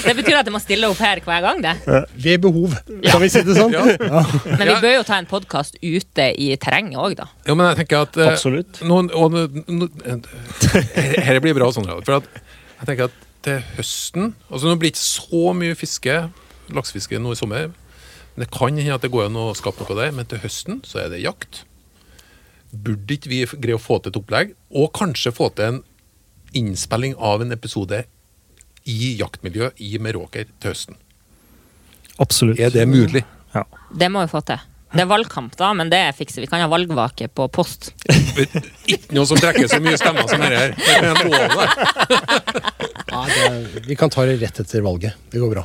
Det 0.02 0.14
betyr 0.18 0.38
at 0.40 0.48
jeg 0.48 0.54
må 0.54 0.60
stille 0.62 0.90
opp 0.92 1.00
her 1.02 1.22
hver 1.24 1.42
gang, 1.46 1.62
det. 1.64 1.74
Ved 2.16 2.38
behov, 2.44 2.76
kan 3.08 3.22
vi 3.24 3.30
si 3.32 3.44
det 3.46 3.56
sånn? 3.58 3.74
Ja. 3.74 3.84
Men 4.46 4.66
vi 4.68 4.76
bør 4.84 4.96
jo 5.00 5.04
ta 5.08 5.16
en 5.22 5.30
podkast 5.30 5.78
ute 5.82 6.26
i 6.36 6.52
terrenget 6.62 7.00
òg, 7.02 7.16
da. 7.20 7.28
Jo, 7.48 7.56
men 7.56 7.72
jeg 7.72 7.82
tenker 7.84 8.06
at 8.08 8.20
eh, 8.20 8.32
Absolutt. 8.34 8.82
Noen, 8.88 9.12
og, 9.16 9.36
no, 9.72 9.90
eh, 10.06 10.18
Her 11.28 11.42
blir 11.44 11.56
bra, 11.58 11.72
sånn, 11.74 11.90
For 12.06 12.20
at 12.20 12.26
jeg 12.82 12.90
tenker 12.92 13.10
at 13.10 13.16
til 13.42 13.58
høsten 13.76 14.36
Altså 14.52 14.70
Nå 14.70 14.76
blir 14.78 14.92
det 14.92 14.96
ikke 14.96 15.08
så 15.08 15.54
mye 15.58 15.78
fiske, 15.78 16.18
laksefiske 16.76 17.18
nå 17.22 17.34
i 17.34 17.40
sommer. 17.40 17.72
Men 18.36 18.46
det 18.46 18.52
kan 18.54 18.78
hende 18.78 18.96
at 18.96 19.04
det 19.04 19.12
går 19.14 19.28
an 19.28 19.40
å 19.40 19.52
skape 19.58 19.84
noe 19.84 19.98
der. 19.98 20.14
Men 20.16 20.30
til 20.30 20.42
høsten 20.44 20.82
så 20.88 21.04
er 21.04 21.12
det 21.14 21.24
jakt. 21.24 21.64
Burde 22.72 23.18
ikke 23.18 23.30
vi 23.32 23.42
greie 23.60 23.76
å 23.76 23.82
få 23.82 24.00
til 24.02 24.14
et 24.14 24.20
opplegg, 24.22 24.54
og 24.72 24.92
kanskje 24.96 25.34
få 25.36 25.50
til 25.58 25.66
en 25.68 25.80
innspilling 26.56 27.16
av 27.20 27.42
en 27.44 27.52
episode 27.56 28.04
i 28.90 29.14
jaktmiljø 29.20 29.72
i 29.84 29.94
Meråker 30.02 30.48
til 30.60 30.72
høsten? 30.72 30.96
Absolutt. 32.22 32.60
Er 32.64 32.72
det 32.74 32.88
mulig? 32.88 33.24
Ja. 33.56 33.66
Det 33.98 34.08
må 34.12 34.24
vi 34.24 34.32
få 34.32 34.42
til. 34.48 34.60
Det 34.92 35.06
er 35.06 35.08
valgkamp, 35.08 35.54
da, 35.56 35.70
men 35.74 35.88
det 35.92 36.00
fikser 36.18 36.42
vi. 36.42 36.48
Vi 36.48 36.52
kan 36.52 36.60
ha 36.64 36.68
valgvake 36.72 37.30
på 37.32 37.46
post. 37.56 37.94
Ikke 38.92 39.16
noe 39.16 39.24
som 39.30 39.40
trekker 39.40 39.70
så 39.72 39.80
mye 39.84 39.96
stemmer 40.00 40.28
som 40.28 40.44
dette 40.44 40.58
her. 40.60 40.74
Det 40.76 40.98
er. 41.00 41.22
Ja, 43.12 43.22
det 43.28 43.46
er, 43.48 43.62
vi 43.88 43.96
kan 44.00 44.12
ta 44.12 44.26
det 44.28 44.36
rett 44.42 44.60
etter 44.64 44.84
valget. 44.84 45.16
Det 45.32 45.40
går 45.44 45.54
bra. 45.56 45.64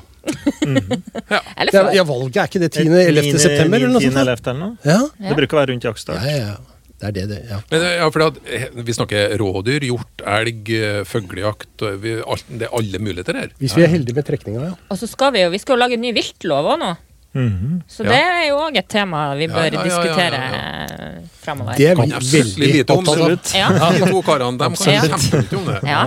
Eller 0.67 1.71
Ja, 1.71 1.83
før. 1.83 1.91
ja 1.95 2.05
valget 2.07 2.39
er 2.43 2.49
ikke 2.51 2.63
det 2.63 2.71
10. 2.75 2.87
11. 3.03 3.39
september, 3.43 3.83
eller 3.89 4.01
10. 4.01 4.09
11. 4.15 4.39
eller 4.51 4.61
noe. 4.63 4.73
Ja, 4.87 5.01
Ja. 5.19 5.29
Det 5.31 5.37
bruker 5.43 5.59
å 5.59 5.61
være 5.63 5.73
rundt 5.75 5.87
jaktstart. 5.91 6.23
ja, 6.27 6.39
ja. 6.53 6.57
Det 6.97 7.09
er 7.11 7.12
det, 7.12 7.24
det. 7.28 7.38
Ja. 7.51 7.59
Men 7.70 7.82
ja, 7.84 8.07
for 8.09 8.22
at, 8.24 8.36
eh, 8.49 8.68
Vi 8.72 8.92
snakker 8.97 9.34
rådyr, 9.36 9.84
hjort, 9.84 10.22
elg, 10.24 10.70
eh, 10.72 11.03
fuglejakt 11.05 11.82
alt, 11.84 12.47
Det 12.49 12.68
er 12.70 12.72
alle 12.72 12.99
muligheter 13.05 13.36
her. 13.36 13.51
Hvis 13.61 13.74
vi 13.76 13.82
er 13.84 13.92
heldige 13.92 14.16
med 14.16 14.24
trekninga, 14.24 14.62
ja. 14.70 14.74
Og 14.90 14.97
så 14.97 15.09
skal 15.11 15.32
vi 15.34 15.42
jo 15.44 15.51
vi 15.53 15.59
skal 15.61 15.76
jo 15.76 15.82
lage 15.82 15.99
en 15.99 16.01
ny 16.01 16.12
viltlov 16.16 16.70
òg 16.72 16.78
nå. 16.80 16.97
Mhm. 17.36 17.82
Så 17.86 18.05
Ja. 18.05 18.09
det 18.11 18.20
er 18.22 18.49
jo 18.49 18.57
òg 18.64 18.76
et 18.78 18.88
tema 18.88 19.34
vi 19.36 19.47
bør 19.47 19.66
ja, 19.66 19.70
ja, 19.70 19.76
ja, 19.76 19.84
diskutere 19.84 20.38
ja, 20.40 21.20
framover. 21.44 21.76
Det 21.76 21.86
er 21.90 21.97
vi 21.97 22.07
veldig 22.38 22.70
lite 22.72 22.90
om, 22.97 23.05
absolutt. 23.05 23.53
Ja. 23.55 23.68
De 23.92 24.09
to 24.09 24.22
karene 24.22 24.57
de 24.57 24.64
kan 24.64 24.74
kjempemye 25.20 25.59
om 25.59 25.66
det. 25.66 25.82
Ja. 25.84 26.07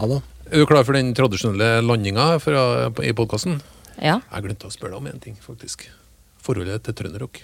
Ja 0.00 0.06
da. 0.10 0.20
Er 0.50 0.58
du 0.58 0.66
klar 0.66 0.82
for 0.84 0.92
den 0.96 1.14
tradisjonelle 1.14 1.82
landinga 1.86 2.34
i 3.04 3.12
podkasten? 3.12 3.60
ja. 4.02 4.18
Jeg 4.32 4.42
glemte 4.42 4.66
å 4.66 4.72
spørre 4.72 4.90
deg 4.90 4.98
om 4.98 5.06
en 5.06 5.20
ting, 5.20 5.36
faktisk. 5.36 5.86
Forholdet 6.42 6.82
til 6.82 6.94
trønderrock. 6.94 7.42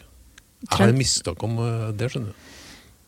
Jeg 0.70 0.78
har 0.80 0.88
en 0.92 0.98
mistanke 0.98 1.46
om 1.46 1.58
eh, 1.60 1.92
det, 1.98 2.10
skjønner 2.12 2.32
du. 2.32 2.50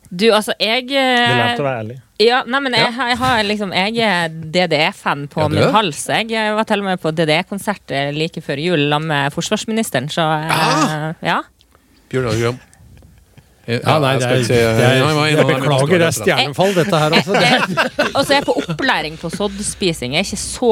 Du, 0.06 0.26
altså, 0.30 0.54
jeg 0.62 0.86
Det 0.86 1.00
er 1.02 1.32
lett 1.34 1.58
å 1.58 1.64
eh, 1.64 1.66
være 1.66 1.78
ærlig. 1.82 1.96
Ja, 2.22 2.38
nei, 2.46 2.60
men 2.62 2.76
jeg, 2.78 2.92
jeg 2.94 3.16
har 3.20 3.40
liksom 3.44 3.72
Jeg 3.74 3.98
er 4.06 4.30
DDE-fan 4.54 5.26
på 5.32 5.42
Ja, 5.42 5.48
min 5.52 5.74
hals. 5.74 6.04
Jeg 6.08 6.54
var 6.56 6.68
til 6.68 6.84
og 6.84 6.86
med 6.86 7.02
på 7.02 7.10
DDE-konsert 7.12 7.92
like 8.14 8.40
før 8.44 8.62
jul 8.62 8.86
sammen 8.86 9.10
med 9.10 9.34
forsvarsministeren, 9.34 10.08
så 10.12 10.28
eh, 10.38 10.54
Ah! 10.56 11.12
ja. 11.26 11.40
Bjørn 12.12 12.30
Gram. 12.38 12.62
Ja, 13.66 13.96
nei, 13.98 14.12
jeg 14.22 14.44
si- 14.46 14.54
er, 14.54 14.76
Nei, 15.02 15.24
jeg 15.32 15.42
beklager, 15.48 15.98
det 15.98 16.06
er 16.06 16.14
stjernefall, 16.14 16.70
dette 16.76 17.00
her. 17.02 17.14
også. 17.18 17.34
Er, 17.34 17.64
Og 18.12 18.20
så 18.20 18.28
er 18.28 18.36
jeg 18.36 18.46
på 18.46 18.54
opplæring 18.62 19.16
på 19.18 19.30
soddspising. 19.34 20.14
Jeg 20.14 20.22
er 20.22 20.28
ikke 20.28 20.38
så, 20.38 20.70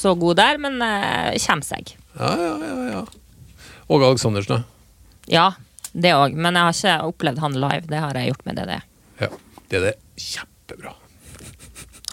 så 0.00 0.16
god 0.18 0.40
der, 0.40 0.58
men 0.58 0.82
uh, 0.82 1.30
kommer 1.44 1.68
seg. 1.68 1.94
Ja, 2.18 2.32
ja, 2.42 2.50
ja, 2.58 2.80
ja. 2.96 3.04
Åge 3.86 4.10
Aleksandersen. 4.10 4.66
Ja, 5.30 5.52
det 6.02 6.14
òg. 6.16 6.36
Men 6.38 6.58
jeg 6.58 6.68
har 6.68 6.78
ikke 6.78 7.10
opplevd 7.12 7.42
han 7.44 7.58
live. 7.58 7.84
Det 7.90 8.00
har 8.04 8.18
jeg 8.18 8.32
gjort 8.32 8.48
med 8.48 8.60
DDE. 8.60 8.80
Ja. 9.20 9.30
Det 9.68 9.78
er 9.80 9.86
det 9.90 9.94
kjempebra. 10.22 10.94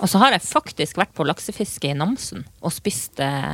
Og 0.04 0.12
så 0.12 0.20
har 0.20 0.36
jeg 0.36 0.44
faktisk 0.44 1.00
vært 1.00 1.14
på 1.16 1.26
laksefiske 1.28 1.88
i 1.88 1.96
Namsen 1.96 2.44
og 2.60 2.74
spist 2.76 3.22
eh, 3.24 3.54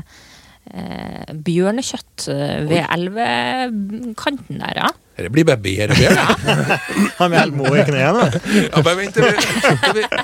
eh, 0.73 1.33
bjørnekjøtt 1.45 2.25
eh, 2.33 2.55
ved 2.69 2.87
elvekanten 2.87 4.63
der, 4.63 4.79
ja. 4.81 4.89
Dette 5.11 5.29
blir 5.33 5.45
bare 5.45 5.59
bedre 5.61 5.93
og 5.93 5.99
bedre. 5.99 6.23
Han 7.19 7.33
er 7.35 7.41
helt 7.43 7.55
må 7.57 7.67
i 7.75 7.83
knærne. 7.85 8.27
Ja, 8.55 8.81
bare 8.81 8.95
vent 9.01 9.13
til 9.17 9.25
vi, 9.27 9.33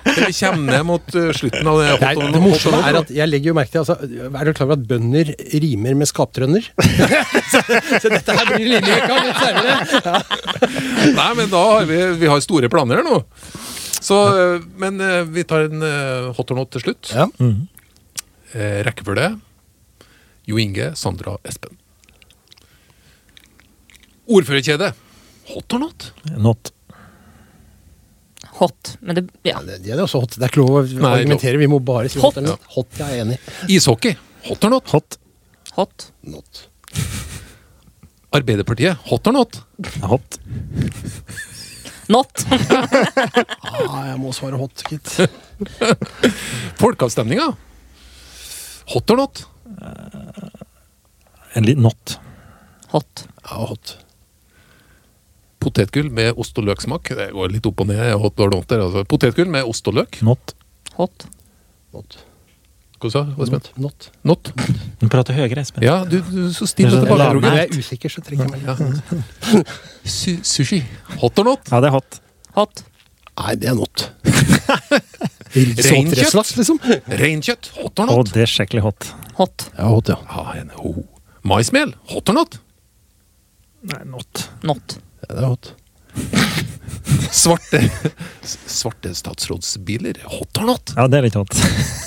til 0.07 0.23
vi, 0.23 0.31
kommer 0.39 0.71
ned 0.71 0.85
mot 0.87 1.17
uh, 1.17 1.27
slutten 1.37 1.69
av 1.69 1.79
det. 1.81 1.89
Det, 2.01 2.11
on- 2.23 2.33
det 2.33 2.41
morsomme 2.41 2.79
er 2.87 2.99
at 3.01 3.11
jeg 3.13 3.29
legger 3.29 3.51
jo 3.51 3.57
merke 3.57 3.73
til 3.75 3.83
altså, 3.83 3.97
Er 4.07 4.47
du 4.47 4.53
klar 4.57 4.69
over 4.69 4.77
at 4.79 4.85
bønder 4.89 5.33
rimer 5.63 5.97
med 5.99 6.09
skaptrønder? 6.09 6.69
så, 7.51 7.61
så 7.67 8.13
dette 8.13 8.37
her 8.39 8.51
blir 8.53 8.71
linjevekka 8.73 9.19
litt 9.27 9.41
senere. 9.43 10.21
Nei, 11.19 11.31
men 11.41 11.51
da 11.51 11.63
har 11.73 11.89
vi, 11.91 11.99
vi 12.23 12.31
har 12.31 12.43
store 12.47 12.71
planer 12.71 13.01
her 13.01 13.07
nå. 13.07 13.19
Så, 13.97 14.17
uh, 14.31 14.67
men 14.79 15.01
uh, 15.03 15.21
vi 15.35 15.43
tar 15.49 15.67
en 15.67 15.83
uh, 15.83 16.31
hot 16.37 16.55
or 16.55 16.61
not 16.63 16.71
til 16.73 16.87
slutt. 16.87 17.11
Ja. 17.11 17.27
Eh, 18.55 18.79
rekkefølge. 18.87 19.33
Jo 20.47 20.59
Inge, 20.63 20.93
Sandra, 20.95 21.35
Espen. 21.43 21.75
Ordførerkjede. 24.27 24.91
Hot 25.53 25.73
or 25.73 25.79
not? 25.79 26.11
Not. 26.37 26.71
Hot. 28.57 28.97
Men 28.99 29.15
det 29.15 29.23
Ja. 29.45 29.53
Ja, 29.59 29.61
det, 29.63 29.77
det 29.85 29.93
er 29.93 30.01
også 30.03 30.19
hot. 30.23 30.35
Det 30.35 30.43
er 30.43 30.49
ikke 30.51 30.63
lov 30.63 30.71
å 30.75 30.79
argumentere. 30.81 31.59
Vi 31.61 31.67
må 31.71 31.79
bare 31.85 32.09
si 32.09 32.19
Hot. 32.19 32.33
hot. 32.33 32.37
eller 32.41 32.55
not. 32.57 32.65
Hot, 32.75 32.89
jeg 32.99 33.07
er 33.19 33.23
enig. 33.23 33.37
Ishockey. 33.71 34.15
Hot 34.49 34.65
or 34.67 34.73
not? 34.73 34.89
Hot. 34.95 35.17
Hot. 35.77 36.07
Not. 36.23 36.63
Arbeiderpartiet. 38.35 38.97
Hot 39.11 39.27
or 39.29 39.37
not? 39.37 39.61
Hot. 40.03 40.39
Not. 42.09 42.43
Ah, 43.87 44.07
jeg 44.09 44.17
må 44.19 44.31
svare 44.35 44.57
hot, 44.59 44.81
gitt. 44.89 45.07
Folkeavstemninga. 46.81 47.45
Hot 48.93 49.11
or 49.13 49.19
not? 49.21 49.41
En 51.53 51.67
liten 51.67 51.83
not. 51.85 52.17
Hot. 52.93 53.25
Ja, 53.43 53.59
hot. 53.69 53.95
Potetgull 55.63 56.09
med 56.13 56.37
ost 56.39 56.57
og 56.61 56.67
løksmak. 56.69 57.09
Det 57.17 57.31
går 57.33 57.51
litt 57.55 57.65
opp 57.69 57.81
og 57.83 57.89
ned. 57.89 58.01
Hot 58.21 58.39
or 58.43 58.51
not 58.53 58.67
der, 58.69 58.83
altså. 58.85 59.03
Potetgull 59.09 59.49
med 59.51 59.67
ost 59.67 59.87
og 59.89 59.97
løk. 59.99 60.19
Not. 60.25 60.53
Hot. 60.99 61.27
Not. 61.95 62.19
Hva 62.97 63.11
sa 63.13 63.21
du? 63.27 63.33
Espen? 63.45 63.61
Not. 63.77 64.07
Not? 64.25 64.49
Du 64.97 65.05
prater 65.11 65.35
høyere, 65.37 65.61
Espen. 65.61 65.83
Ja, 65.85 65.99
du, 66.09 66.17
du 66.25 66.47
så 66.53 66.65
stille 66.69 66.89
Det 66.95 67.03
er 67.03 67.09
tilbake. 67.11 67.41
Når 67.43 67.57
jeg 67.59 67.67
er 67.67 67.81
usikker, 67.83 68.13
så 68.13 68.23
trekker 68.25 68.47
jeg 68.47 68.53
meg 68.55 68.63
litt. 68.65 69.73
Su 70.17 70.31
sushi. 70.41 70.79
Hot 71.21 71.41
or 71.43 71.51
not? 71.51 71.69
Ja, 71.69 71.81
det 71.83 71.91
er 71.91 71.97
hot. 71.97 72.17
Hot. 72.57 72.81
Nei, 73.37 73.53
det 73.61 73.69
er 73.69 73.77
not. 73.77 74.07
Reinkjøtt. 75.57 76.33
Sånn 76.33 76.49
liksom. 76.57 76.79
Reinkjøtt. 77.21 77.69
Hot 77.77 78.01
or 78.01 78.13
Og 78.15 78.23
not? 78.23 78.33
det 78.33 78.47
er 78.47 78.51
skikkelig 78.55 78.85
hot. 78.87 79.11
Hot. 79.37 79.67
Ja, 79.77 79.91
hot, 79.93 80.09
ja. 80.09 80.17
Ah, 80.33 80.55
en 80.57 80.73
ho. 80.79 80.95
Maismel. 81.47 81.93
Hot 82.15 82.33
or 82.33 82.39
not? 82.41 82.57
Nei, 83.93 84.01
not. 84.09 84.47
Not. 84.65 84.97
Ja 85.27 85.35
det 85.35 85.43
er 85.43 85.47
hot. 85.51 85.73
Svarte 87.31 87.81
Svarte 88.43 89.13
statsrådsbiler. 89.15 90.19
Hot 90.23 90.57
or 90.57 90.65
not? 90.71 90.93
Ja, 90.95 91.07
det 91.07 91.19
er 91.19 91.27
litt 91.27 91.37
hot. 91.37 91.53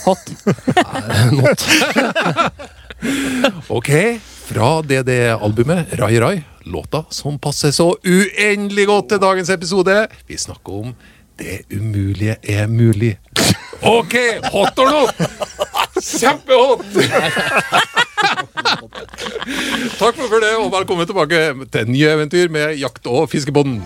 Hot. 0.04 0.32
Not. 1.36 1.64
Ok, 3.72 3.90
fra 4.48 4.70
DD-albumet 4.84 5.94
Rai 6.00 6.20
Rai, 6.20 6.34
låta 6.68 7.04
som 7.10 7.38
passer 7.40 7.70
så 7.72 7.94
uendelig 8.04 8.86
godt 8.90 9.08
til 9.14 9.22
dagens 9.22 9.52
episode. 9.54 9.96
Vi 10.28 10.36
snakker 10.38 10.82
om 10.84 10.94
Det 11.40 11.62
umulige 11.72 12.36
er 12.42 12.66
mulig. 12.68 13.14
Ok, 13.82 14.14
hot 14.52 14.78
or 14.78 14.90
not? 14.90 15.14
Kjempehot! 16.00 16.84
Takk 19.96 20.18
for 20.20 20.40
det, 20.42 20.50
og 20.60 20.68
velkommen 20.74 21.08
tilbake 21.08 21.40
til 21.72 21.88
nye 21.88 22.10
eventyr 22.12 22.52
med 22.52 22.76
Jakt- 22.80 23.08
og 23.08 23.30
fiskebånd. 23.32 23.80